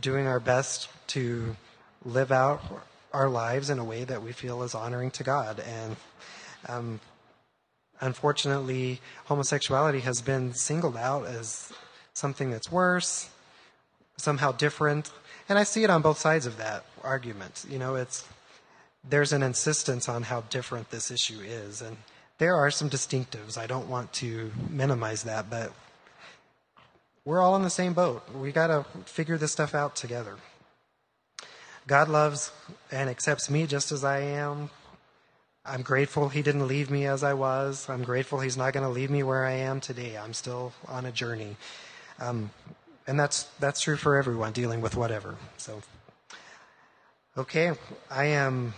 doing 0.00 0.26
our 0.26 0.40
best 0.40 0.88
to 1.08 1.54
live 2.04 2.32
out 2.32 2.62
our 3.12 3.28
lives 3.28 3.68
in 3.68 3.78
a 3.78 3.84
way 3.84 4.04
that 4.04 4.22
we 4.22 4.32
feel 4.32 4.62
is 4.62 4.74
honoring 4.74 5.10
to 5.12 5.22
God, 5.22 5.60
and 5.60 5.96
um, 6.66 7.00
unfortunately, 8.00 9.00
homosexuality 9.26 10.00
has 10.00 10.20
been 10.20 10.54
singled 10.54 10.96
out 10.96 11.26
as 11.26 11.72
something 12.14 12.50
that's 12.50 12.70
worse, 12.70 13.30
somehow 14.16 14.52
different. 14.52 15.10
And 15.48 15.58
I 15.58 15.62
see 15.62 15.84
it 15.84 15.90
on 15.90 16.02
both 16.02 16.18
sides 16.18 16.46
of 16.46 16.58
that 16.58 16.84
argument. 17.02 17.64
You 17.68 17.78
know, 17.78 17.94
it's 17.94 18.26
there's 19.08 19.32
an 19.32 19.42
insistence 19.42 20.08
on 20.08 20.24
how 20.24 20.42
different 20.42 20.90
this 20.90 21.10
issue 21.10 21.40
is, 21.40 21.80
and 21.80 21.96
there 22.38 22.56
are 22.56 22.70
some 22.70 22.90
distinctives. 22.90 23.56
I 23.56 23.66
don't 23.66 23.88
want 23.88 24.12
to 24.14 24.52
minimize 24.68 25.22
that, 25.22 25.48
but 25.48 25.72
we're 27.24 27.40
all 27.40 27.56
in 27.56 27.62
the 27.62 27.70
same 27.70 27.94
boat. 27.94 28.22
We 28.34 28.52
got 28.52 28.68
to 28.68 28.84
figure 29.04 29.38
this 29.38 29.52
stuff 29.52 29.74
out 29.74 29.96
together. 29.96 30.36
God 31.86 32.08
loves 32.08 32.52
and 32.90 33.08
accepts 33.08 33.48
me 33.48 33.66
just 33.66 33.92
as 33.92 34.04
I 34.04 34.20
am. 34.20 34.70
I'm 35.68 35.82
grateful 35.82 36.30
he 36.30 36.40
didn't 36.40 36.66
leave 36.66 36.90
me 36.90 37.06
as 37.06 37.22
I 37.22 37.34
was. 37.34 37.88
I'm 37.90 38.02
grateful 38.02 38.40
he's 38.40 38.56
not 38.56 38.72
going 38.72 38.84
to 38.84 38.90
leave 38.90 39.10
me 39.10 39.22
where 39.22 39.44
I 39.44 39.52
am 39.52 39.80
today. 39.80 40.16
I'm 40.16 40.32
still 40.32 40.72
on 40.86 41.04
a 41.04 41.12
journey. 41.12 41.56
Um, 42.18 42.50
and 43.06 43.20
that's, 43.20 43.44
that's 43.60 43.82
true 43.82 43.96
for 43.96 44.16
everyone 44.16 44.52
dealing 44.52 44.80
with 44.80 44.96
whatever. 44.96 45.36
So, 45.58 45.82
okay, 47.36 47.72
I 48.10 48.24
am 48.24 48.72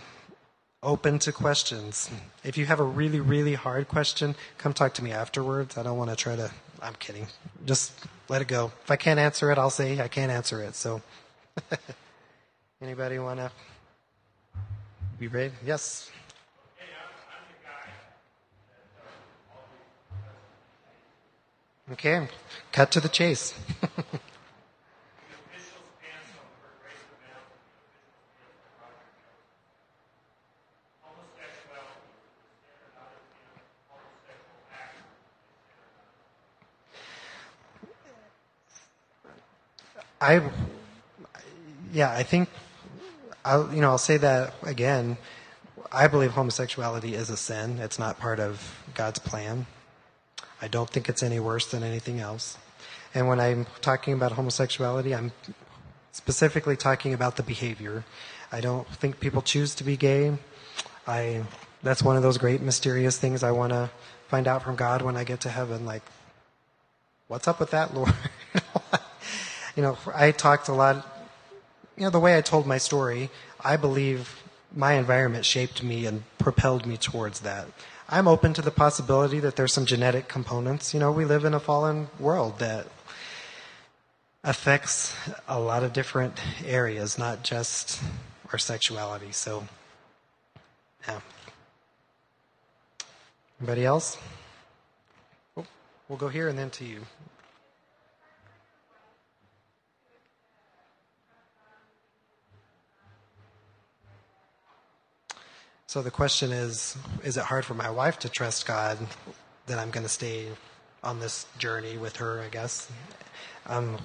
open 0.83 1.19
to 1.19 1.31
questions. 1.31 2.09
If 2.43 2.57
you 2.57 2.65
have 2.65 2.81
a 2.81 2.83
really, 2.83 3.21
really 3.21 3.53
hard 3.53 3.87
question, 3.87 4.35
come 4.57 4.73
talk 4.73 4.93
to 4.95 5.03
me 5.03 5.11
afterwards. 5.11 5.77
I 5.77 5.83
don't 5.83 5.97
want 5.97 6.09
to 6.09 6.17
try 6.17 6.35
to, 6.35 6.51
I'm 6.81 6.95
kidding. 6.95 7.27
Just 7.65 7.93
let 8.27 8.41
it 8.41 8.49
go. 8.49 8.71
If 8.83 8.91
I 8.91 8.97
can't 8.97 9.19
answer 9.19 9.49
it, 9.51 9.57
I'll 9.57 9.69
say 9.69 10.01
I 10.01 10.09
can't 10.09 10.31
answer 10.31 10.61
it. 10.61 10.75
So, 10.75 11.01
anybody 12.81 13.17
want 13.19 13.39
to 13.39 13.49
be 15.17 15.27
brave? 15.27 15.53
Yes. 15.65 16.11
Okay, 21.91 22.27
cut 22.71 22.89
to 22.91 23.01
the 23.01 23.09
chase. 23.09 23.53
I, 40.21 40.41
yeah, 41.91 42.11
I 42.11 42.23
think, 42.23 42.47
I'll, 43.43 43.73
you 43.73 43.81
know, 43.81 43.89
I'll 43.89 43.97
say 43.97 44.15
that 44.17 44.53
again. 44.63 45.17
I 45.91 46.07
believe 46.07 46.31
homosexuality 46.31 47.15
is 47.15 47.29
a 47.29 47.35
sin. 47.35 47.79
It's 47.79 47.99
not 47.99 48.17
part 48.17 48.39
of 48.39 48.77
God's 48.93 49.19
plan. 49.19 49.65
I 50.61 50.67
don't 50.67 50.89
think 50.89 51.09
it's 51.09 51.23
any 51.23 51.39
worse 51.39 51.65
than 51.69 51.83
anything 51.83 52.19
else. 52.19 52.57
And 53.13 53.27
when 53.27 53.39
I'm 53.39 53.65
talking 53.81 54.13
about 54.13 54.33
homosexuality, 54.33 55.13
I'm 55.15 55.31
specifically 56.11 56.77
talking 56.77 57.13
about 57.13 57.35
the 57.35 57.43
behavior. 57.43 58.03
I 58.51 58.61
don't 58.61 58.87
think 58.87 59.19
people 59.19 59.41
choose 59.41 59.75
to 59.75 59.83
be 59.83 59.97
gay. 59.97 60.37
I 61.07 61.43
that's 61.83 62.03
one 62.03 62.15
of 62.15 62.21
those 62.21 62.37
great 62.37 62.61
mysterious 62.61 63.17
things 63.17 63.41
I 63.43 63.51
want 63.51 63.73
to 63.73 63.89
find 64.27 64.47
out 64.47 64.61
from 64.61 64.75
God 64.75 65.01
when 65.01 65.17
I 65.17 65.23
get 65.23 65.41
to 65.41 65.49
heaven 65.49 65.85
like 65.85 66.03
what's 67.27 67.47
up 67.47 67.59
with 67.59 67.71
that, 67.71 67.93
Lord? 67.93 68.13
you 69.75 69.81
know, 69.81 69.97
I 70.13 70.31
talked 70.31 70.67
a 70.67 70.73
lot 70.73 71.07
you 71.97 72.03
know, 72.03 72.09
the 72.09 72.19
way 72.19 72.37
I 72.37 72.41
told 72.41 72.65
my 72.65 72.77
story, 72.77 73.29
I 73.59 73.77
believe 73.77 74.41
my 74.75 74.93
environment 74.93 75.45
shaped 75.45 75.83
me 75.83 76.05
and 76.05 76.23
propelled 76.39 76.85
me 76.85 76.97
towards 76.97 77.41
that. 77.41 77.67
I'm 78.13 78.27
open 78.27 78.53
to 78.55 78.61
the 78.61 78.71
possibility 78.71 79.39
that 79.39 79.55
there's 79.55 79.71
some 79.71 79.85
genetic 79.85 80.27
components. 80.27 80.93
You 80.93 80.99
know, 80.99 81.13
we 81.13 81.23
live 81.23 81.45
in 81.45 81.53
a 81.53 81.61
fallen 81.61 82.09
world 82.19 82.59
that 82.59 82.87
affects 84.43 85.15
a 85.47 85.57
lot 85.57 85.83
of 85.83 85.93
different 85.93 86.37
areas, 86.65 87.17
not 87.17 87.43
just 87.43 88.01
our 88.51 88.59
sexuality. 88.59 89.31
So, 89.31 89.63
yeah. 91.07 91.21
Anybody 93.61 93.85
else? 93.85 94.17
We'll 95.55 96.17
go 96.17 96.27
here 96.27 96.49
and 96.49 96.59
then 96.59 96.69
to 96.71 96.83
you. 96.83 97.03
So 105.91 106.01
the 106.01 106.09
question 106.09 106.53
is 106.53 106.95
Is 107.21 107.35
it 107.35 107.43
hard 107.43 107.65
for 107.65 107.73
my 107.73 107.89
wife 107.89 108.17
to 108.19 108.29
trust 108.29 108.65
God 108.65 108.97
that 109.65 109.77
I'm 109.77 109.91
going 109.91 110.05
to 110.05 110.09
stay 110.09 110.47
on 111.03 111.19
this 111.19 111.45
journey 111.57 111.97
with 111.97 112.15
her, 112.15 112.39
I 112.39 112.47
guess? 112.47 112.89
Um, 113.67 113.97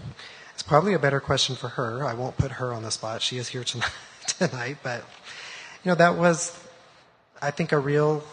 it's 0.52 0.64
probably 0.64 0.94
a 0.94 0.98
better 0.98 1.20
question 1.20 1.54
for 1.54 1.68
her. 1.68 2.04
I 2.04 2.12
won't 2.14 2.36
put 2.36 2.50
her 2.50 2.74
on 2.74 2.82
the 2.82 2.90
spot. 2.90 3.22
She 3.22 3.38
is 3.38 3.46
here 3.46 3.62
tonight, 3.72 3.92
tonight 4.26 4.78
but, 4.82 5.04
you 5.84 5.92
know, 5.92 5.94
that 5.94 6.16
was, 6.16 6.60
I 7.40 7.52
think, 7.52 7.70
a 7.70 7.78
real 7.78 8.24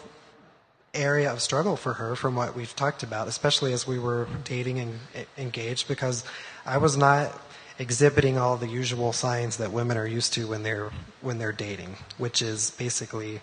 area 0.92 1.32
of 1.32 1.40
struggle 1.40 1.76
for 1.76 1.92
her 1.92 2.16
from 2.16 2.34
what 2.34 2.56
we've 2.56 2.74
talked 2.74 3.04
about, 3.04 3.28
especially 3.28 3.72
as 3.72 3.86
we 3.86 4.00
were 4.00 4.26
dating 4.42 4.80
and 4.80 4.98
engaged, 5.38 5.86
because 5.86 6.24
I 6.66 6.78
was 6.78 6.96
not 6.96 7.30
exhibiting 7.78 8.38
all 8.38 8.56
the 8.56 8.68
usual 8.68 9.12
signs 9.12 9.56
that 9.56 9.72
women 9.72 9.96
are 9.96 10.06
used 10.06 10.32
to 10.34 10.46
when 10.46 10.62
they're 10.62 10.90
when 11.20 11.38
they're 11.38 11.52
dating, 11.52 11.96
which 12.18 12.42
is 12.42 12.70
basically 12.72 13.40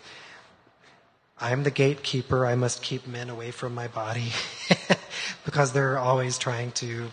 I'm 1.40 1.64
the 1.64 1.72
gatekeeper. 1.72 2.46
I 2.46 2.56
must 2.56 2.84
keep 2.84 3.08
men 3.08 3.30
away 3.30 3.50
from 3.50 3.74
my 3.74 3.88
body 3.88 4.32
because 5.46 5.74
they're 5.74 5.98
always 5.98 6.38
trying 6.38 6.72
to, 6.74 7.10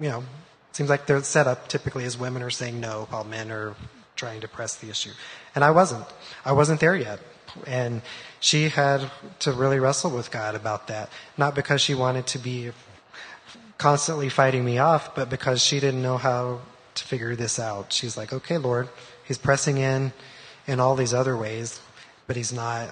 you 0.00 0.08
know, 0.08 0.24
seems 0.72 0.90
like 0.90 1.06
they're 1.06 1.22
set 1.22 1.46
up 1.46 1.68
typically 1.68 2.04
as 2.04 2.18
women 2.18 2.42
are 2.42 2.50
saying 2.50 2.80
no 2.80 3.06
while 3.10 3.22
men 3.22 3.52
are 3.52 3.76
trying 4.16 4.40
to 4.40 4.48
press 4.48 4.76
the 4.76 4.90
issue. 4.90 5.12
And 5.54 5.62
I 5.62 5.70
wasn't. 5.70 6.04
I 6.44 6.52
wasn't 6.52 6.80
there 6.80 6.96
yet. 6.96 7.20
And 7.66 8.02
she 8.40 8.68
had 8.68 9.10
to 9.40 9.52
really 9.52 9.78
wrestle 9.78 10.10
with 10.10 10.30
God 10.32 10.56
about 10.56 10.88
that. 10.88 11.08
Not 11.38 11.54
because 11.54 11.80
she 11.80 11.94
wanted 11.94 12.26
to 12.28 12.38
be 12.38 12.72
constantly 13.78 14.28
fighting 14.28 14.64
me 14.64 14.78
off, 14.78 15.14
but 15.14 15.28
because 15.28 15.62
she 15.62 15.80
didn't 15.80 16.02
know 16.02 16.16
how 16.16 16.60
to 16.94 17.04
figure 17.04 17.36
this 17.36 17.58
out. 17.58 17.92
She's 17.92 18.16
like, 18.16 18.32
okay, 18.32 18.58
Lord, 18.58 18.88
he's 19.24 19.38
pressing 19.38 19.78
in 19.78 20.12
in 20.66 20.80
all 20.80 20.96
these 20.96 21.14
other 21.14 21.36
ways, 21.36 21.80
but 22.26 22.36
he's 22.36 22.52
not 22.52 22.88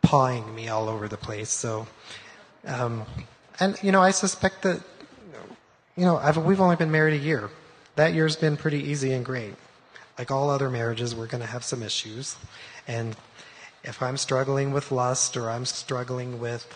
pawing 0.00 0.54
me 0.54 0.68
all 0.68 0.88
over 0.88 1.08
the 1.08 1.16
place. 1.16 1.50
So, 1.50 1.86
um, 2.66 3.04
and 3.60 3.78
you 3.82 3.92
know, 3.92 4.00
I 4.00 4.10
suspect 4.10 4.62
that, 4.62 4.80
you 5.96 6.04
know, 6.04 6.16
I've, 6.16 6.36
we've 6.38 6.60
only 6.60 6.76
been 6.76 6.90
married 6.90 7.14
a 7.14 7.24
year. 7.24 7.50
That 7.96 8.14
year's 8.14 8.36
been 8.36 8.56
pretty 8.56 8.82
easy 8.82 9.12
and 9.12 9.24
great. 9.24 9.54
Like 10.18 10.30
all 10.30 10.50
other 10.50 10.70
marriages, 10.70 11.14
we're 11.14 11.26
going 11.26 11.40
to 11.40 11.46
have 11.46 11.64
some 11.64 11.82
issues. 11.82 12.36
And 12.86 13.16
if 13.84 14.02
I'm 14.02 14.16
struggling 14.16 14.72
with 14.72 14.92
lust 14.92 15.36
or 15.36 15.50
I'm 15.50 15.64
struggling 15.64 16.40
with 16.40 16.66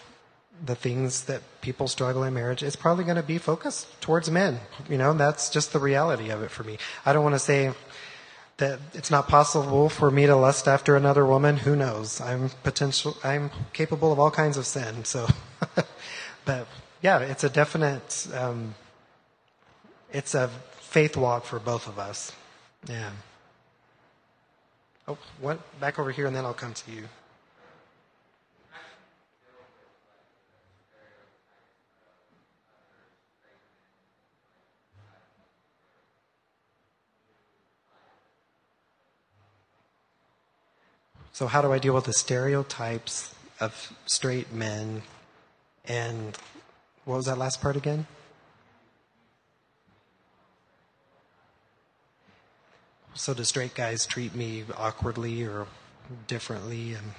the 0.64 0.74
things 0.74 1.24
that 1.24 1.42
people 1.61 1.88
struggle 1.88 2.22
in 2.22 2.34
marriage, 2.34 2.62
it's 2.62 2.76
probably 2.76 3.04
going 3.04 3.16
to 3.16 3.22
be 3.22 3.38
focused 3.38 4.00
towards 4.00 4.30
men. 4.30 4.61
You 4.88 4.98
know, 4.98 5.12
that's 5.12 5.50
just 5.50 5.72
the 5.72 5.78
reality 5.78 6.30
of 6.30 6.42
it 6.42 6.50
for 6.50 6.64
me. 6.64 6.78
I 7.04 7.12
don't 7.12 7.22
want 7.22 7.34
to 7.34 7.40
say 7.40 7.72
that 8.59 8.78
it's 8.94 9.11
not 9.11 9.28
possible 9.28 9.88
for 9.88 10.11
me 10.11 10.26
to 10.26 10.34
lust 10.34 10.66
after 10.66 10.96
another 10.96 11.26
woman. 11.26 11.59
Who 11.59 11.76
knows? 11.76 12.20
I'm 12.20 12.50
potential. 12.62 13.16
I'm 13.22 13.50
capable 13.72 14.12
of 14.12 14.18
all 14.18 14.30
kinds 14.30 14.57
of 14.57 14.66
sin. 14.66 15.04
So, 15.04 15.28
but 16.44 16.66
yeah, 17.02 17.18
it's 17.18 17.44
a 17.44 17.50
definite. 17.50 18.26
Um, 18.34 18.74
it's 20.12 20.34
a 20.34 20.48
faith 20.78 21.16
walk 21.16 21.44
for 21.44 21.59
both 21.59 21.86
of 21.86 21.98
us. 21.98 22.32
Yeah. 22.88 23.11
Oh, 25.07 25.18
what? 25.40 25.59
Back 25.78 25.98
over 25.98 26.11
here, 26.11 26.26
and 26.26 26.34
then 26.34 26.44
I'll 26.44 26.54
come 26.54 26.72
to 26.72 26.90
you. 26.90 27.09
So, 41.37 41.47
how 41.47 41.61
do 41.61 41.70
I 41.70 41.78
deal 41.78 41.93
with 41.93 42.07
the 42.07 42.14
stereotypes 42.14 43.34
of 43.61 43.93
straight 44.07 44.55
men? 44.55 45.03
And 45.84 46.34
what 47.05 47.16
was 47.16 47.26
that 47.26 47.37
last 47.37 47.61
part 47.61 47.76
again? 47.76 48.07
So, 53.12 53.34
do 53.34 53.45
straight 53.45 53.74
guys 53.74 54.07
treat 54.07 54.34
me 54.34 54.64
awkwardly 54.78 55.45
or 55.45 55.66
differently? 56.26 56.95
And 56.95 57.12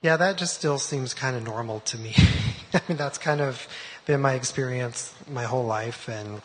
yeah, 0.00 0.16
that 0.16 0.38
just 0.38 0.54
still 0.54 0.78
seems 0.78 1.12
kind 1.12 1.36
of 1.36 1.44
normal 1.44 1.80
to 1.80 1.98
me. 1.98 2.14
I 2.72 2.80
mean, 2.88 2.96
that's 2.96 3.18
kind 3.18 3.42
of 3.42 3.68
been 4.06 4.22
my 4.22 4.32
experience 4.32 5.12
my 5.30 5.44
whole 5.44 5.66
life. 5.66 6.08
And, 6.08 6.36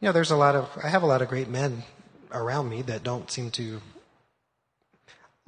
you 0.00 0.08
know, 0.08 0.10
there's 0.10 0.32
a 0.32 0.36
lot 0.36 0.56
of, 0.56 0.68
I 0.82 0.88
have 0.88 1.04
a 1.04 1.06
lot 1.06 1.22
of 1.22 1.28
great 1.28 1.48
men 1.48 1.84
around 2.32 2.68
me 2.68 2.82
that 2.82 3.04
don't 3.04 3.30
seem 3.30 3.52
to 3.52 3.80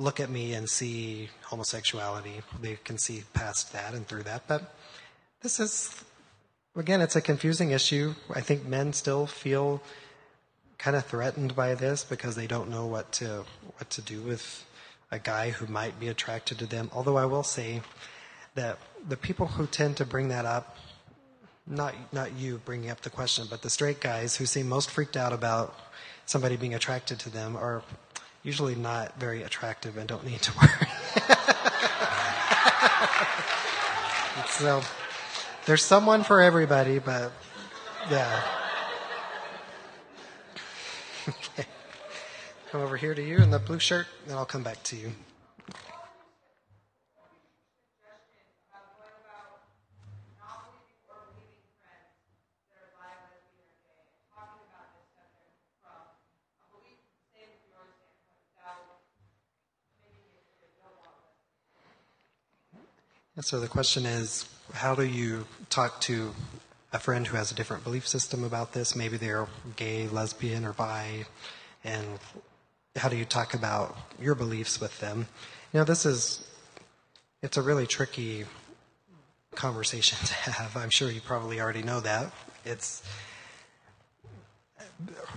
look 0.00 0.18
at 0.18 0.30
me 0.30 0.54
and 0.54 0.68
see 0.68 1.28
homosexuality. 1.44 2.40
They 2.60 2.78
can 2.84 2.96
see 2.96 3.24
past 3.34 3.72
that 3.72 3.92
and 3.92 4.06
through 4.06 4.22
that. 4.24 4.48
But 4.48 4.74
this 5.42 5.60
is, 5.60 6.02
again, 6.74 7.00
it's 7.02 7.16
a 7.16 7.20
confusing 7.20 7.70
issue. 7.70 8.14
I 8.34 8.40
think 8.40 8.66
men 8.66 8.94
still 8.94 9.26
feel 9.26 9.82
kind 10.78 10.96
of 10.96 11.04
threatened 11.04 11.54
by 11.54 11.74
this 11.74 12.02
because 12.02 12.34
they 12.34 12.46
don't 12.46 12.70
know 12.70 12.86
what 12.86 13.12
to 13.12 13.44
what 13.76 13.90
to 13.90 14.00
do 14.00 14.22
with 14.22 14.64
a 15.10 15.18
guy 15.18 15.50
who 15.50 15.66
might 15.66 16.00
be 16.00 16.08
attracted 16.08 16.58
to 16.58 16.66
them. 16.66 16.90
Although 16.94 17.18
I 17.18 17.26
will 17.26 17.42
say 17.42 17.82
that 18.54 18.78
the 19.06 19.16
people 19.16 19.46
who 19.48 19.66
tend 19.66 19.98
to 19.98 20.06
bring 20.06 20.28
that 20.28 20.46
up, 20.46 20.78
not 21.66 21.94
not 22.12 22.32
you 22.32 22.62
bringing 22.64 22.88
up 22.88 23.02
the 23.02 23.10
question, 23.10 23.46
but 23.50 23.60
the 23.60 23.70
straight 23.70 24.00
guys 24.00 24.36
who 24.36 24.46
seem 24.46 24.66
most 24.66 24.90
freaked 24.90 25.16
out 25.16 25.34
about 25.34 25.78
somebody 26.24 26.56
being 26.56 26.74
attracted 26.74 27.18
to 27.18 27.28
them 27.28 27.56
are 27.56 27.82
usually 28.42 28.74
not 28.74 29.18
very 29.18 29.42
attractive 29.42 29.96
and 29.96 30.08
don't 30.08 30.24
need 30.24 30.40
to 30.42 30.52
worry. 30.56 30.88
so 34.48 34.82
there's 35.66 35.84
someone 35.84 36.22
for 36.22 36.40
everybody, 36.40 36.98
but 36.98 37.32
yeah. 38.10 38.42
okay. 41.28 41.66
Come 42.70 42.80
over 42.80 42.96
here 42.96 43.14
to 43.14 43.22
you 43.22 43.38
in 43.38 43.50
the 43.50 43.58
blue 43.58 43.78
shirt, 43.78 44.06
and 44.26 44.34
I'll 44.34 44.46
come 44.46 44.62
back 44.62 44.82
to 44.84 44.96
you. 44.96 45.12
So 63.40 63.58
the 63.58 63.68
question 63.68 64.06
is, 64.06 64.46
how 64.72 64.94
do 64.94 65.04
you 65.04 65.46
talk 65.70 66.00
to 66.02 66.34
a 66.92 66.98
friend 66.98 67.26
who 67.26 67.36
has 67.36 67.50
a 67.50 67.54
different 67.54 67.84
belief 67.84 68.06
system 68.06 68.44
about 68.44 68.72
this? 68.72 68.94
Maybe 68.94 69.16
they're 69.16 69.46
gay, 69.76 70.08
lesbian, 70.08 70.64
or 70.64 70.72
bi, 70.72 71.24
and 71.84 72.06
how 72.96 73.08
do 73.08 73.16
you 73.16 73.24
talk 73.24 73.54
about 73.54 73.96
your 74.20 74.34
beliefs 74.34 74.80
with 74.80 74.98
them? 75.00 75.26
You 75.72 75.78
know, 75.80 75.84
this 75.84 76.04
is, 76.04 76.46
it's 77.42 77.56
a 77.56 77.62
really 77.62 77.86
tricky 77.86 78.44
conversation 79.54 80.18
to 80.24 80.34
have. 80.34 80.76
I'm 80.76 80.90
sure 80.90 81.10
you 81.10 81.20
probably 81.20 81.60
already 81.60 81.82
know 81.82 82.00
that. 82.00 82.32
It's, 82.64 83.02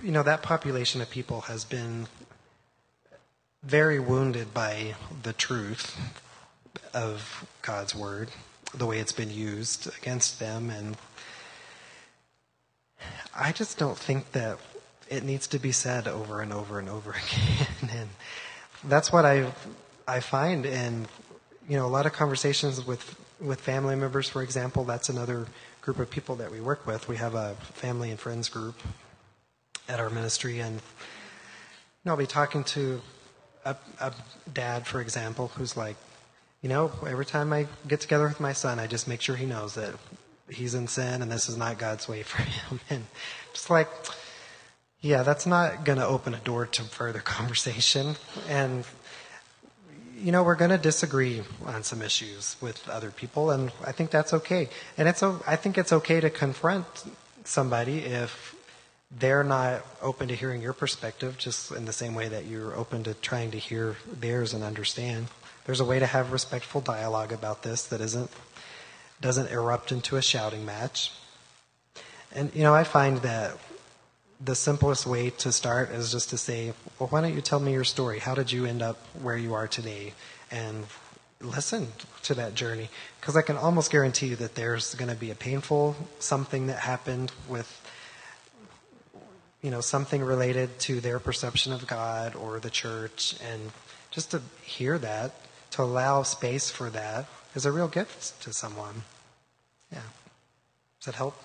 you 0.02 0.12
know, 0.12 0.22
that 0.22 0.42
population 0.42 1.00
of 1.00 1.08
people 1.08 1.42
has 1.42 1.64
been 1.64 2.06
very 3.62 3.98
wounded 3.98 4.52
by 4.52 4.94
the 5.22 5.32
truth 5.32 5.96
of 6.92 7.46
God's 7.62 7.94
word, 7.94 8.30
the 8.74 8.86
way 8.86 8.98
it's 8.98 9.12
been 9.12 9.30
used 9.30 9.88
against 9.98 10.38
them. 10.38 10.70
And 10.70 10.96
I 13.34 13.52
just 13.52 13.78
don't 13.78 13.98
think 13.98 14.32
that 14.32 14.58
it 15.08 15.22
needs 15.22 15.46
to 15.48 15.58
be 15.58 15.72
said 15.72 16.08
over 16.08 16.40
and 16.40 16.52
over 16.52 16.78
and 16.78 16.88
over 16.88 17.10
again. 17.82 17.90
and 17.90 18.08
that's 18.84 19.12
what 19.12 19.24
I, 19.24 19.52
I 20.06 20.20
find 20.20 20.66
in, 20.66 21.06
you 21.68 21.76
know, 21.76 21.86
a 21.86 21.88
lot 21.88 22.06
of 22.06 22.12
conversations 22.12 22.86
with, 22.86 23.18
with 23.40 23.60
family 23.60 23.96
members, 23.96 24.28
for 24.28 24.42
example. 24.42 24.84
That's 24.84 25.08
another 25.08 25.46
group 25.80 25.98
of 25.98 26.10
people 26.10 26.36
that 26.36 26.50
we 26.50 26.60
work 26.60 26.86
with. 26.86 27.08
We 27.08 27.16
have 27.16 27.34
a 27.34 27.54
family 27.74 28.10
and 28.10 28.18
friends 28.18 28.48
group 28.48 28.76
at 29.88 30.00
our 30.00 30.10
ministry, 30.10 30.60
and 30.60 30.76
you 30.76 30.80
know, 32.06 32.12
I'll 32.12 32.18
be 32.18 32.26
talking 32.26 32.64
to 32.64 33.00
a, 33.64 33.76
a 34.00 34.12
dad, 34.52 34.86
for 34.86 35.00
example, 35.00 35.48
who's 35.48 35.76
like, 35.76 35.96
you 36.64 36.70
know, 36.70 36.90
every 37.06 37.26
time 37.26 37.52
I 37.52 37.66
get 37.86 38.00
together 38.00 38.24
with 38.26 38.40
my 38.40 38.54
son, 38.54 38.80
I 38.80 38.86
just 38.86 39.06
make 39.06 39.20
sure 39.20 39.36
he 39.36 39.44
knows 39.44 39.74
that 39.74 39.94
he's 40.48 40.74
in 40.74 40.88
sin 40.88 41.20
and 41.20 41.30
this 41.30 41.46
is 41.46 41.58
not 41.58 41.76
God's 41.76 42.08
way 42.08 42.22
for 42.30 42.40
him. 42.40 42.80
And 42.88 43.04
just 43.52 43.68
like, 43.68 43.86
yeah, 45.02 45.22
that's 45.24 45.44
not 45.44 45.84
going 45.84 45.98
to 45.98 46.06
open 46.06 46.32
a 46.32 46.38
door 46.38 46.64
to 46.64 46.82
further 46.84 47.18
conversation. 47.36 48.16
And, 48.48 48.86
you 50.16 50.32
know, 50.32 50.42
we're 50.42 50.54
going 50.54 50.70
to 50.70 50.78
disagree 50.78 51.42
on 51.66 51.82
some 51.82 52.00
issues 52.00 52.56
with 52.62 52.88
other 52.88 53.10
people, 53.10 53.50
and 53.50 53.70
I 53.84 53.92
think 53.92 54.10
that's 54.10 54.32
okay. 54.32 54.70
And 54.96 55.06
it's, 55.06 55.22
I 55.22 55.56
think 55.56 55.76
it's 55.76 55.92
okay 55.92 56.20
to 56.20 56.30
confront 56.30 56.86
somebody 57.44 57.98
if 57.98 58.56
they're 59.10 59.44
not 59.44 59.84
open 60.00 60.28
to 60.28 60.34
hearing 60.34 60.62
your 60.62 60.72
perspective, 60.72 61.36
just 61.36 61.72
in 61.72 61.84
the 61.84 61.92
same 61.92 62.14
way 62.14 62.28
that 62.28 62.46
you're 62.46 62.74
open 62.74 63.04
to 63.04 63.12
trying 63.12 63.50
to 63.50 63.58
hear 63.58 63.96
theirs 64.10 64.54
and 64.54 64.64
understand. 64.64 65.26
There's 65.64 65.80
a 65.80 65.84
way 65.84 65.98
to 65.98 66.06
have 66.06 66.32
respectful 66.32 66.80
dialogue 66.80 67.32
about 67.32 67.62
this 67.62 67.84
that 67.86 68.00
isn't 68.00 68.30
doesn't 69.20 69.50
erupt 69.50 69.92
into 69.92 70.16
a 70.16 70.22
shouting 70.22 70.64
match. 70.66 71.12
And 72.34 72.54
you 72.54 72.62
know, 72.62 72.74
I 72.74 72.84
find 72.84 73.18
that 73.18 73.56
the 74.44 74.54
simplest 74.54 75.06
way 75.06 75.30
to 75.30 75.52
start 75.52 75.90
is 75.90 76.12
just 76.12 76.30
to 76.30 76.36
say, 76.36 76.74
"Well, 76.98 77.08
why 77.08 77.22
don't 77.22 77.34
you 77.34 77.40
tell 77.40 77.60
me 77.60 77.72
your 77.72 77.84
story? 77.84 78.18
How 78.18 78.34
did 78.34 78.52
you 78.52 78.66
end 78.66 78.82
up 78.82 78.98
where 79.22 79.36
you 79.36 79.54
are 79.54 79.66
today?" 79.66 80.12
And 80.50 80.86
listen 81.40 81.92
to 82.22 82.34
that 82.34 82.54
journey 82.54 82.90
because 83.20 83.36
I 83.36 83.42
can 83.42 83.56
almost 83.56 83.90
guarantee 83.90 84.28
you 84.28 84.36
that 84.36 84.54
there's 84.54 84.94
going 84.94 85.10
to 85.10 85.16
be 85.16 85.30
a 85.30 85.34
painful 85.34 85.96
something 86.18 86.68
that 86.68 86.78
happened 86.78 87.32
with 87.48 87.80
you 89.60 89.70
know 89.70 89.80
something 89.80 90.22
related 90.22 90.78
to 90.80 91.00
their 91.00 91.18
perception 91.18 91.72
of 91.72 91.86
God 91.86 92.34
or 92.34 92.60
the 92.60 92.70
church 92.70 93.36
and 93.42 93.72
just 94.10 94.30
to 94.30 94.40
hear 94.62 94.98
that 94.98 95.34
to 95.74 95.82
allow 95.82 96.22
space 96.22 96.70
for 96.70 96.88
that 96.90 97.26
is 97.56 97.66
a 97.66 97.72
real 97.72 97.88
gift 97.88 98.40
to 98.42 98.52
someone. 98.52 99.02
Yeah. 99.92 99.98
Does 101.00 101.06
that 101.06 101.14
help? 101.16 101.36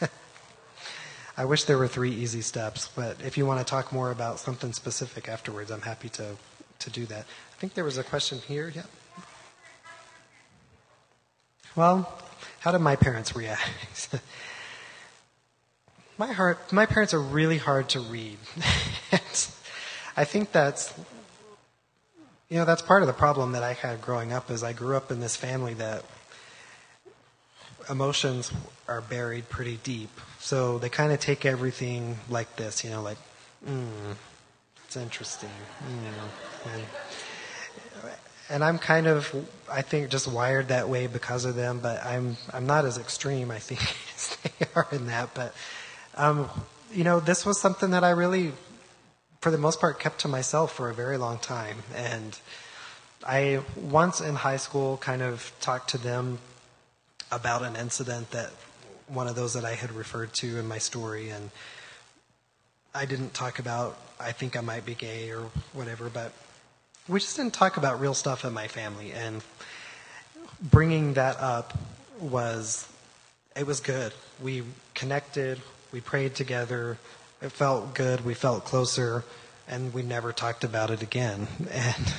I 1.36 1.44
wish 1.44 1.64
there 1.64 1.76
were 1.76 1.86
three 1.86 2.10
easy 2.10 2.40
steps, 2.40 2.88
but 2.96 3.18
if 3.22 3.36
you 3.36 3.44
want 3.44 3.60
to 3.60 3.70
talk 3.70 3.92
more 3.92 4.10
about 4.10 4.38
something 4.38 4.72
specific 4.72 5.28
afterwards, 5.28 5.70
I'm 5.70 5.82
happy 5.82 6.08
to, 6.10 6.36
to 6.78 6.90
do 6.90 7.04
that. 7.04 7.20
I 7.20 7.60
think 7.60 7.74
there 7.74 7.84
was 7.84 7.98
a 7.98 8.04
question 8.04 8.38
here. 8.38 8.72
Yeah. 8.74 8.84
Well, 11.74 12.10
how 12.60 12.72
did 12.72 12.80
my 12.80 12.96
parents 12.96 13.36
react? 13.36 14.08
my 16.16 16.32
heart, 16.32 16.72
my 16.72 16.86
parents 16.86 17.12
are 17.12 17.20
really 17.20 17.58
hard 17.58 17.90
to 17.90 18.00
read. 18.00 18.38
I 20.16 20.24
think 20.24 20.52
that's 20.52 20.94
you 22.48 22.58
know, 22.58 22.64
that's 22.64 22.82
part 22.82 23.02
of 23.02 23.08
the 23.08 23.12
problem 23.12 23.52
that 23.52 23.62
I 23.62 23.72
had 23.72 24.00
growing 24.00 24.32
up 24.32 24.50
is 24.50 24.62
I 24.62 24.72
grew 24.72 24.96
up 24.96 25.10
in 25.10 25.20
this 25.20 25.36
family 25.36 25.74
that 25.74 26.04
emotions 27.90 28.52
are 28.88 29.00
buried 29.00 29.48
pretty 29.48 29.78
deep. 29.82 30.10
So 30.38 30.78
they 30.78 30.88
kind 30.88 31.12
of 31.12 31.20
take 31.20 31.44
everything 31.44 32.18
like 32.28 32.54
this, 32.56 32.84
you 32.84 32.90
know, 32.90 33.02
like, 33.02 33.18
mm, 33.68 33.88
it's 34.84 34.96
interesting. 34.96 35.50
Mm. 35.82 36.72
And, 36.72 36.82
and 38.48 38.64
I'm 38.64 38.78
kind 38.78 39.08
of, 39.08 39.34
I 39.70 39.82
think, 39.82 40.10
just 40.10 40.28
wired 40.28 40.68
that 40.68 40.88
way 40.88 41.08
because 41.08 41.44
of 41.44 41.56
them. 41.56 41.80
But 41.80 42.04
I'm, 42.04 42.36
I'm 42.52 42.66
not 42.66 42.84
as 42.84 42.96
extreme, 42.96 43.50
I 43.50 43.58
think, 43.58 43.80
as 44.14 44.36
they 44.36 44.66
are 44.76 44.86
in 44.92 45.06
that. 45.06 45.34
But, 45.34 45.52
um, 46.14 46.48
you 46.92 47.02
know, 47.02 47.18
this 47.18 47.44
was 47.44 47.60
something 47.60 47.90
that 47.90 48.04
I 48.04 48.10
really 48.10 48.52
for 49.40 49.50
the 49.50 49.58
most 49.58 49.80
part, 49.80 50.00
kept 50.00 50.20
to 50.20 50.28
myself 50.28 50.72
for 50.72 50.90
a 50.90 50.94
very 50.94 51.18
long 51.18 51.38
time. 51.38 51.78
And 51.94 52.38
I 53.26 53.60
once 53.76 54.20
in 54.20 54.34
high 54.34 54.56
school 54.56 54.96
kind 54.98 55.22
of 55.22 55.52
talked 55.60 55.90
to 55.90 55.98
them 55.98 56.38
about 57.30 57.62
an 57.62 57.76
incident 57.76 58.30
that 58.30 58.50
one 59.08 59.28
of 59.28 59.36
those 59.36 59.54
that 59.54 59.64
I 59.64 59.74
had 59.74 59.92
referred 59.92 60.32
to 60.34 60.58
in 60.58 60.66
my 60.66 60.78
story. 60.78 61.30
And 61.30 61.50
I 62.94 63.04
didn't 63.04 63.34
talk 63.34 63.58
about, 63.58 63.98
I 64.18 64.32
think 64.32 64.56
I 64.56 64.60
might 64.60 64.86
be 64.86 64.94
gay 64.94 65.30
or 65.30 65.50
whatever, 65.72 66.08
but 66.08 66.32
we 67.08 67.20
just 67.20 67.36
didn't 67.36 67.54
talk 67.54 67.76
about 67.76 68.00
real 68.00 68.14
stuff 68.14 68.44
in 68.44 68.52
my 68.52 68.68
family. 68.68 69.12
And 69.12 69.44
bringing 70.60 71.14
that 71.14 71.38
up 71.38 71.76
was, 72.20 72.88
it 73.54 73.66
was 73.66 73.80
good. 73.80 74.12
We 74.42 74.62
connected, 74.94 75.60
we 75.92 76.00
prayed 76.00 76.34
together, 76.34 76.98
it 77.42 77.52
felt 77.52 77.94
good. 77.94 78.24
We 78.24 78.34
felt 78.34 78.64
closer, 78.64 79.24
and 79.68 79.92
we 79.92 80.02
never 80.02 80.32
talked 80.32 80.64
about 80.64 80.90
it 80.90 81.02
again. 81.02 81.48
And 81.70 82.12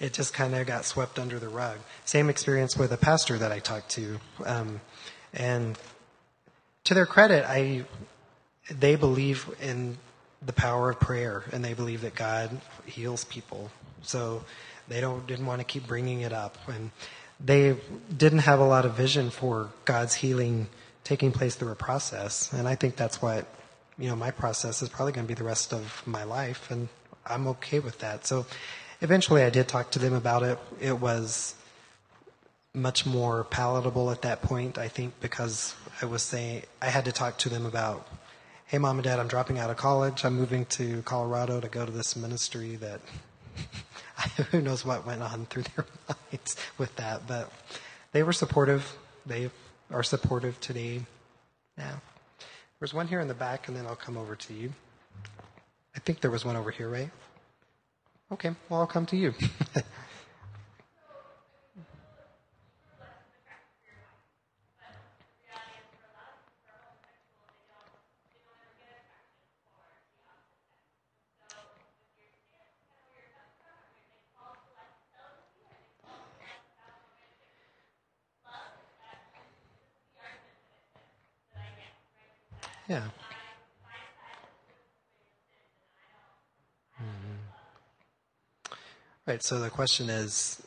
it 0.00 0.12
just 0.12 0.34
kind 0.34 0.52
of 0.54 0.66
got 0.66 0.84
swept 0.84 1.18
under 1.20 1.38
the 1.38 1.48
rug. 1.48 1.78
Same 2.04 2.28
experience 2.28 2.76
with 2.76 2.90
a 2.90 2.96
pastor 2.96 3.38
that 3.38 3.52
I 3.52 3.60
talked 3.60 3.90
to, 3.90 4.18
um, 4.44 4.80
and 5.32 5.78
to 6.84 6.94
their 6.94 7.06
credit, 7.06 7.44
I 7.46 7.84
they 8.68 8.96
believe 8.96 9.48
in 9.60 9.98
the 10.44 10.52
power 10.52 10.90
of 10.90 10.98
prayer, 10.98 11.44
and 11.52 11.64
they 11.64 11.74
believe 11.74 12.00
that 12.00 12.16
God 12.16 12.60
heals 12.84 13.24
people. 13.24 13.70
So 14.02 14.44
they 14.88 15.00
don't 15.00 15.24
didn't 15.26 15.46
want 15.46 15.60
to 15.60 15.64
keep 15.64 15.86
bringing 15.86 16.22
it 16.22 16.32
up, 16.32 16.58
and 16.66 16.90
they 17.38 17.76
didn't 18.16 18.40
have 18.40 18.58
a 18.58 18.66
lot 18.66 18.84
of 18.84 18.94
vision 18.94 19.30
for 19.30 19.70
God's 19.84 20.14
healing 20.14 20.68
taking 21.04 21.32
place 21.32 21.54
through 21.54 21.72
a 21.72 21.76
process. 21.76 22.52
And 22.52 22.68
I 22.68 22.74
think 22.74 22.96
that's 22.96 23.22
what 23.22 23.46
you 24.02 24.08
know, 24.08 24.16
my 24.16 24.32
process 24.32 24.82
is 24.82 24.88
probably 24.88 25.12
going 25.12 25.28
to 25.28 25.28
be 25.28 25.38
the 25.38 25.44
rest 25.44 25.72
of 25.72 26.02
my 26.06 26.24
life, 26.24 26.72
and 26.72 26.88
I'm 27.24 27.46
okay 27.46 27.78
with 27.78 28.00
that. 28.00 28.26
So 28.26 28.46
eventually 29.00 29.44
I 29.44 29.50
did 29.50 29.68
talk 29.68 29.92
to 29.92 30.00
them 30.00 30.12
about 30.12 30.42
it. 30.42 30.58
It 30.80 30.98
was 30.98 31.54
much 32.74 33.06
more 33.06 33.44
palatable 33.44 34.10
at 34.10 34.22
that 34.22 34.42
point, 34.42 34.76
I 34.76 34.88
think, 34.88 35.20
because 35.20 35.76
I 36.02 36.06
was 36.06 36.24
saying, 36.24 36.64
I 36.80 36.86
had 36.86 37.04
to 37.04 37.12
talk 37.12 37.38
to 37.38 37.48
them 37.48 37.64
about, 37.64 38.08
hey, 38.66 38.78
mom 38.78 38.96
and 38.96 39.04
dad, 39.04 39.20
I'm 39.20 39.28
dropping 39.28 39.60
out 39.60 39.70
of 39.70 39.76
college. 39.76 40.24
I'm 40.24 40.34
moving 40.34 40.64
to 40.64 41.02
Colorado 41.02 41.60
to 41.60 41.68
go 41.68 41.86
to 41.86 41.92
this 41.92 42.16
ministry 42.16 42.74
that 42.76 43.00
who 44.50 44.60
knows 44.60 44.84
what 44.84 45.06
went 45.06 45.22
on 45.22 45.46
through 45.46 45.62
their 45.76 45.86
minds 46.32 46.56
with 46.76 46.96
that. 46.96 47.28
But 47.28 47.52
they 48.10 48.24
were 48.24 48.32
supportive. 48.32 48.96
They 49.26 49.48
are 49.92 50.02
supportive 50.02 50.60
today. 50.60 51.02
Yeah. 51.78 51.98
There's 52.82 52.92
one 52.92 53.06
here 53.06 53.20
in 53.20 53.28
the 53.28 53.34
back, 53.34 53.68
and 53.68 53.76
then 53.76 53.86
I'll 53.86 53.94
come 53.94 54.16
over 54.16 54.34
to 54.34 54.52
you. 54.52 54.72
I 55.94 56.00
think 56.00 56.20
there 56.20 56.32
was 56.32 56.44
one 56.44 56.56
over 56.56 56.72
here, 56.72 56.88
right? 56.88 57.10
Okay, 58.32 58.50
well, 58.68 58.80
I'll 58.80 58.88
come 58.88 59.06
to 59.06 59.16
you. 59.16 59.32
yeah. 82.92 83.04
Mm-hmm. 87.00 88.74
Right, 89.26 89.42
so 89.42 89.58
the 89.60 89.70
question 89.70 90.10
is 90.10 90.62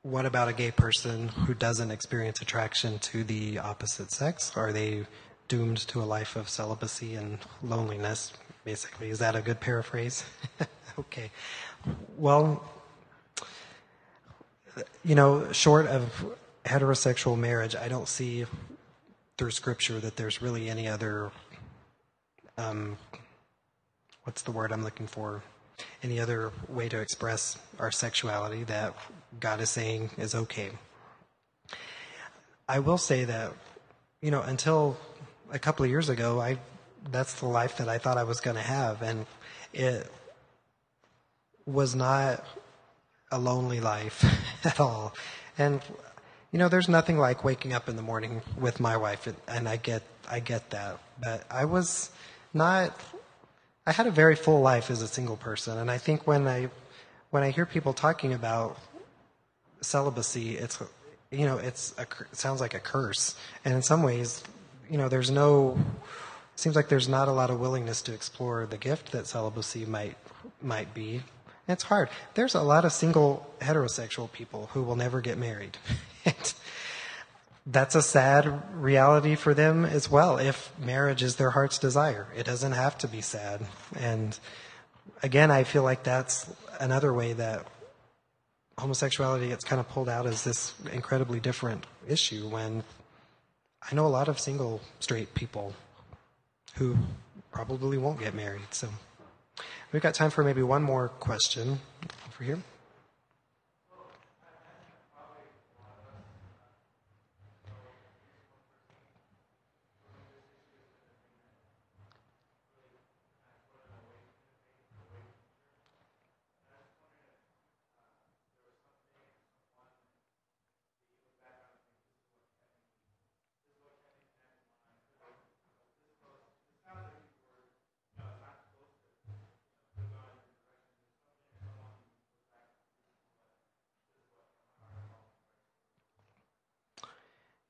what 0.00 0.24
about 0.24 0.48
a 0.48 0.54
gay 0.54 0.70
person 0.70 1.28
who 1.28 1.52
doesn't 1.52 1.90
experience 1.90 2.40
attraction 2.40 2.98
to 3.00 3.22
the 3.22 3.58
opposite 3.58 4.10
sex? 4.10 4.52
Are 4.56 4.72
they 4.72 5.04
doomed 5.46 5.76
to 5.88 6.00
a 6.00 6.06
life 6.06 6.36
of 6.36 6.48
celibacy 6.48 7.14
and 7.16 7.36
loneliness, 7.62 8.32
basically? 8.64 9.10
Is 9.10 9.18
that 9.18 9.36
a 9.36 9.42
good 9.42 9.60
paraphrase? 9.60 10.24
okay. 10.98 11.30
Well, 12.16 12.64
you 15.04 15.14
know, 15.14 15.52
short 15.52 15.86
of 15.86 16.34
heterosexual 16.64 17.38
marriage, 17.38 17.76
I 17.76 17.88
don't 17.88 18.08
see 18.08 18.46
through 19.38 19.52
scripture 19.52 19.98
that 20.00 20.16
there's 20.16 20.42
really 20.42 20.68
any 20.68 20.86
other, 20.86 21.30
um, 22.58 22.98
what's 24.24 24.42
the 24.42 24.50
word 24.52 24.72
I'm 24.72 24.84
looking 24.84 25.06
for? 25.06 25.42
any 26.02 26.20
other 26.20 26.52
way 26.68 26.88
to 26.88 26.98
express 26.98 27.58
our 27.78 27.90
sexuality 27.90 28.64
that 28.64 28.94
God 29.40 29.60
is 29.60 29.70
saying 29.70 30.10
is 30.16 30.34
okay. 30.34 30.70
I 32.68 32.80
will 32.80 32.98
say 32.98 33.24
that, 33.24 33.52
you 34.20 34.30
know, 34.30 34.42
until 34.42 34.96
a 35.50 35.58
couple 35.58 35.84
of 35.84 35.90
years 35.90 36.08
ago, 36.08 36.40
I 36.40 36.58
that's 37.10 37.34
the 37.34 37.46
life 37.46 37.76
that 37.78 37.88
I 37.88 37.98
thought 37.98 38.18
I 38.18 38.24
was 38.24 38.40
going 38.40 38.56
to 38.56 38.62
have, 38.62 39.02
and 39.02 39.24
it 39.72 40.10
was 41.64 41.94
not 41.94 42.44
a 43.30 43.38
lonely 43.38 43.80
life 43.80 44.24
at 44.64 44.80
all. 44.80 45.14
And 45.56 45.80
you 46.52 46.58
know, 46.58 46.68
there's 46.68 46.88
nothing 46.88 47.18
like 47.18 47.44
waking 47.44 47.72
up 47.72 47.88
in 47.88 47.96
the 47.96 48.02
morning 48.02 48.42
with 48.58 48.80
my 48.80 48.96
wife, 48.96 49.28
and 49.46 49.68
I 49.68 49.76
get 49.76 50.02
I 50.30 50.40
get 50.40 50.70
that, 50.70 50.98
but 51.22 51.44
I 51.50 51.64
was 51.64 52.10
not 52.54 52.98
I 53.86 53.92
had 53.92 54.06
a 54.06 54.10
very 54.10 54.36
full 54.36 54.60
life 54.60 54.90
as 54.90 55.00
a 55.00 55.08
single 55.08 55.36
person, 55.36 55.78
and 55.78 55.90
I 55.90 55.98
think 55.98 56.26
when 56.26 56.46
I 56.46 56.68
when 57.30 57.42
I 57.42 57.50
hear 57.50 57.66
people 57.66 57.92
talking 57.92 58.32
about 58.32 58.78
celibacy, 59.80 60.56
it's 60.56 60.78
you 61.30 61.46
know 61.46 61.58
it's 61.58 61.94
a, 61.98 62.02
it 62.02 62.36
sounds 62.36 62.60
like 62.60 62.74
a 62.74 62.80
curse, 62.80 63.34
and 63.64 63.74
in 63.74 63.82
some 63.82 64.02
ways, 64.02 64.42
you 64.90 64.98
know, 64.98 65.08
there's 65.08 65.30
no 65.30 65.78
it 66.54 66.60
seems 66.60 66.76
like 66.76 66.88
there's 66.88 67.08
not 67.08 67.28
a 67.28 67.32
lot 67.32 67.50
of 67.50 67.60
willingness 67.60 68.02
to 68.02 68.12
explore 68.12 68.66
the 68.66 68.78
gift 68.78 69.12
that 69.12 69.26
celibacy 69.26 69.86
might 69.86 70.16
might 70.60 70.92
be. 70.92 71.22
It's 71.66 71.84
hard. 71.84 72.08
There's 72.34 72.54
a 72.54 72.62
lot 72.62 72.84
of 72.86 72.92
single 72.92 73.46
heterosexual 73.60 74.32
people 74.32 74.70
who 74.72 74.82
will 74.82 74.96
never 74.96 75.20
get 75.20 75.38
married. 75.38 75.76
that's 77.66 77.94
a 77.94 78.02
sad 78.02 78.62
reality 78.74 79.34
for 79.34 79.52
them 79.52 79.84
as 79.84 80.10
well 80.10 80.38
if 80.38 80.72
marriage 80.78 81.22
is 81.22 81.36
their 81.36 81.50
heart's 81.50 81.78
desire. 81.78 82.26
It 82.36 82.46
doesn't 82.46 82.72
have 82.72 82.96
to 82.98 83.08
be 83.08 83.20
sad. 83.20 83.60
And 83.98 84.38
again, 85.22 85.50
I 85.50 85.64
feel 85.64 85.82
like 85.82 86.02
that's 86.02 86.50
another 86.80 87.12
way 87.12 87.34
that 87.34 87.66
homosexuality 88.78 89.48
gets 89.48 89.64
kind 89.64 89.80
of 89.80 89.88
pulled 89.88 90.08
out 90.08 90.26
as 90.26 90.44
this 90.44 90.72
incredibly 90.92 91.40
different 91.40 91.84
issue 92.06 92.48
when 92.48 92.84
I 93.90 93.94
know 93.94 94.06
a 94.06 94.08
lot 94.08 94.28
of 94.28 94.38
single 94.38 94.80
straight 95.00 95.34
people 95.34 95.74
who 96.76 96.96
probably 97.50 97.98
won't 97.98 98.20
get 98.20 98.34
married. 98.34 98.62
So 98.70 98.88
we've 99.92 100.02
got 100.02 100.14
time 100.14 100.30
for 100.30 100.44
maybe 100.44 100.62
one 100.62 100.82
more 100.82 101.08
question 101.08 101.80
over 102.28 102.44
here. 102.44 102.62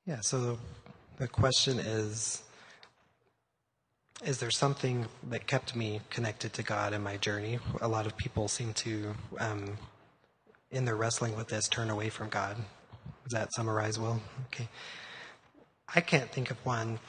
Yeah, 0.09 0.21
so 0.23 0.59
the, 1.19 1.29
question 1.29 1.79
is 1.79 2.43
Is 4.25 4.39
there 4.41 4.51
something 4.51 5.05
that 5.29 5.47
kept 5.47 5.77
me 5.77 6.01
connected 6.09 6.55
to 6.55 6.63
God 6.63 6.95
in 6.95 7.03
my 7.03 7.19
journey? 7.19 7.59
A 7.83 7.89
lot 7.89 8.07
of 8.07 8.17
people 8.17 8.49
seem 8.49 8.73
to, 8.73 9.15
um, 9.39 9.77
in 10.71 10.87
their 10.87 10.97
wrestling 10.97 11.37
with 11.37 11.49
this, 11.49 11.69
turn 11.69 11.91
away 11.91 12.09
from 12.09 12.31
God. 12.31 12.57
Does 13.25 13.35
that 13.35 13.53
summarize 13.53 13.99
well? 13.99 14.23
Okay. 14.47 14.69
I 15.95 16.01
can't 16.01 16.31
think 16.31 16.51
of 16.51 16.57
one 16.65 17.01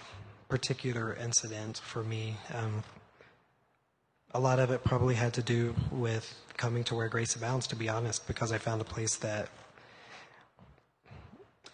particular 0.50 1.14
incident 1.14 1.78
for 1.78 2.04
me. 2.04 2.36
Um, 2.54 2.84
a 4.34 4.42
lot 4.42 4.60
of 4.60 4.72
it 4.72 4.84
probably 4.84 5.16
had 5.16 5.32
to 5.36 5.42
do 5.42 5.74
with 5.90 6.36
coming 6.58 6.84
to 6.84 6.96
where 6.96 7.08
Grace 7.08 7.34
Abounds, 7.34 7.66
to 7.68 7.78
be 7.78 7.88
honest, 7.88 8.28
because 8.28 8.52
I 8.52 8.58
found 8.58 8.82
a 8.82 8.86
place 8.86 9.16
that 9.16 9.48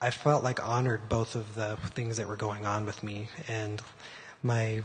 I 0.01 0.11
felt 0.11 0.43
like 0.43 0.65
honored 0.67 1.09
both 1.09 1.35
of 1.35 1.55
the 1.55 1.77
things 1.93 2.17
that 2.17 2.27
were 2.27 2.35
going 2.35 2.65
on 2.65 2.85
with 2.85 3.03
me 3.03 3.29
and 3.47 3.81
my 4.43 4.83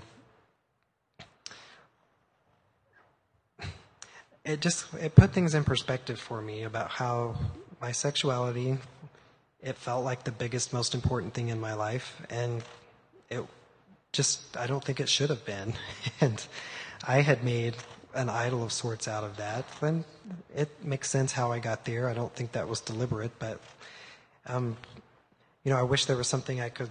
it 4.45 4.61
just 4.61 4.93
it 4.95 5.15
put 5.15 5.33
things 5.33 5.55
in 5.55 5.65
perspective 5.65 6.19
for 6.19 6.41
me 6.41 6.63
about 6.63 6.91
how 6.91 7.37
my 7.81 7.93
sexuality 7.93 8.79
it 9.63 9.77
felt 9.77 10.05
like 10.05 10.25
the 10.25 10.33
biggest 10.33 10.73
most 10.73 10.95
important 10.95 11.35
thing 11.35 11.49
in 11.49 11.61
my 11.61 11.75
life 11.75 12.23
and 12.31 12.63
it 13.29 13.45
just 14.13 14.57
I 14.57 14.67
don't 14.67 14.83
think 14.85 15.01
it 15.01 15.09
should 15.09 15.31
have 15.31 15.45
been. 15.45 15.75
And 16.21 16.45
I 17.07 17.23
had 17.23 17.45
made 17.45 17.77
an 18.15 18.29
idol 18.29 18.63
of 18.63 18.73
sorts 18.73 19.09
out 19.09 19.25
of 19.25 19.37
that. 19.39 19.65
And 19.81 20.05
it 20.55 20.85
makes 20.85 21.09
sense 21.09 21.33
how 21.33 21.51
I 21.53 21.59
got 21.61 21.85
there. 21.85 22.09
I 22.09 22.15
don't 22.15 22.35
think 22.35 22.53
that 22.53 22.69
was 22.69 22.81
deliberate 22.81 23.39
but 23.39 23.61
um, 24.47 24.77
you 25.65 25.71
know, 25.71 25.79
I 25.79 25.83
wish 25.83 26.07
there 26.07 26.17
was 26.17 26.27
something 26.27 26.61
I 26.61 26.69
could 26.69 26.91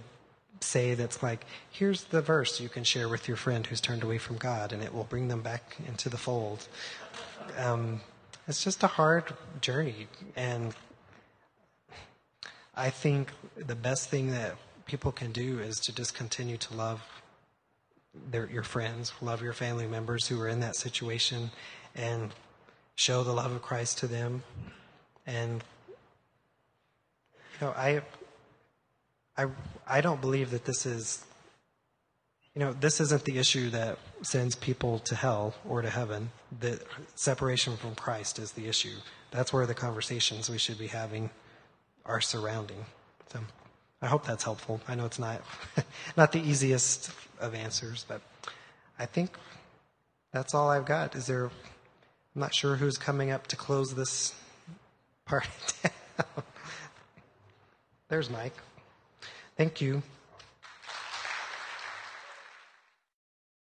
say 0.60 0.94
that's 0.94 1.22
like, 1.22 1.44
here's 1.70 2.04
the 2.04 2.20
verse 2.20 2.60
you 2.60 2.68
can 2.68 2.84
share 2.84 3.08
with 3.08 3.26
your 3.26 3.36
friend 3.36 3.66
who's 3.66 3.80
turned 3.80 4.02
away 4.02 4.18
from 4.18 4.36
God, 4.36 4.72
and 4.72 4.82
it 4.82 4.94
will 4.94 5.04
bring 5.04 5.28
them 5.28 5.40
back 5.40 5.76
into 5.88 6.08
the 6.08 6.16
fold. 6.16 6.66
Um, 7.58 8.00
it's 8.46 8.62
just 8.62 8.82
a 8.82 8.86
hard 8.86 9.32
journey, 9.60 10.06
and 10.36 10.74
I 12.74 12.90
think 12.90 13.30
the 13.56 13.74
best 13.74 14.08
thing 14.08 14.30
that 14.30 14.56
people 14.86 15.12
can 15.12 15.32
do 15.32 15.58
is 15.58 15.78
to 15.80 15.94
just 15.94 16.14
continue 16.14 16.56
to 16.56 16.74
love 16.74 17.02
their, 18.30 18.48
your 18.50 18.62
friends, 18.62 19.12
love 19.20 19.42
your 19.42 19.52
family 19.52 19.86
members 19.86 20.26
who 20.26 20.40
are 20.40 20.48
in 20.48 20.60
that 20.60 20.76
situation, 20.76 21.50
and 21.94 22.30
show 22.94 23.22
the 23.22 23.32
love 23.32 23.52
of 23.52 23.62
Christ 23.62 23.98
to 23.98 24.06
them. 24.06 24.42
And 25.26 25.62
you 27.60 27.66
know, 27.66 27.72
I 27.76 28.02
I, 29.40 29.46
I 29.86 30.00
don't 30.02 30.20
believe 30.20 30.50
that 30.50 30.66
this 30.66 30.84
is, 30.84 31.24
you 32.54 32.60
know, 32.60 32.74
this 32.74 33.00
isn't 33.00 33.24
the 33.24 33.38
issue 33.38 33.70
that 33.70 33.98
sends 34.22 34.54
people 34.54 34.98
to 35.00 35.14
hell 35.14 35.54
or 35.66 35.80
to 35.80 35.88
heaven. 35.88 36.30
The 36.60 36.80
separation 37.14 37.76
from 37.76 37.94
Christ 37.94 38.38
is 38.38 38.52
the 38.52 38.66
issue. 38.66 38.96
That's 39.30 39.52
where 39.52 39.64
the 39.64 39.74
conversations 39.74 40.50
we 40.50 40.58
should 40.58 40.78
be 40.78 40.88
having 40.88 41.30
are 42.04 42.20
surrounding. 42.20 42.84
So 43.32 43.40
I 44.02 44.08
hope 44.08 44.26
that's 44.26 44.44
helpful. 44.44 44.80
I 44.86 44.94
know 44.94 45.06
it's 45.06 45.18
not 45.18 45.40
not 46.16 46.32
the 46.32 46.40
easiest 46.40 47.10
of 47.40 47.54
answers, 47.54 48.04
but 48.06 48.20
I 48.98 49.06
think 49.06 49.30
that's 50.32 50.54
all 50.54 50.68
I've 50.68 50.86
got. 50.86 51.16
Is 51.16 51.26
there? 51.26 51.46
I'm 51.46 52.40
not 52.40 52.54
sure 52.54 52.76
who's 52.76 52.98
coming 52.98 53.30
up 53.30 53.46
to 53.46 53.56
close 53.56 53.94
this 53.94 54.34
part. 55.24 55.48
Down. 55.82 56.44
There's 58.08 58.28
Mike. 58.28 58.56
Thank 59.60 59.82
you. 59.82 60.02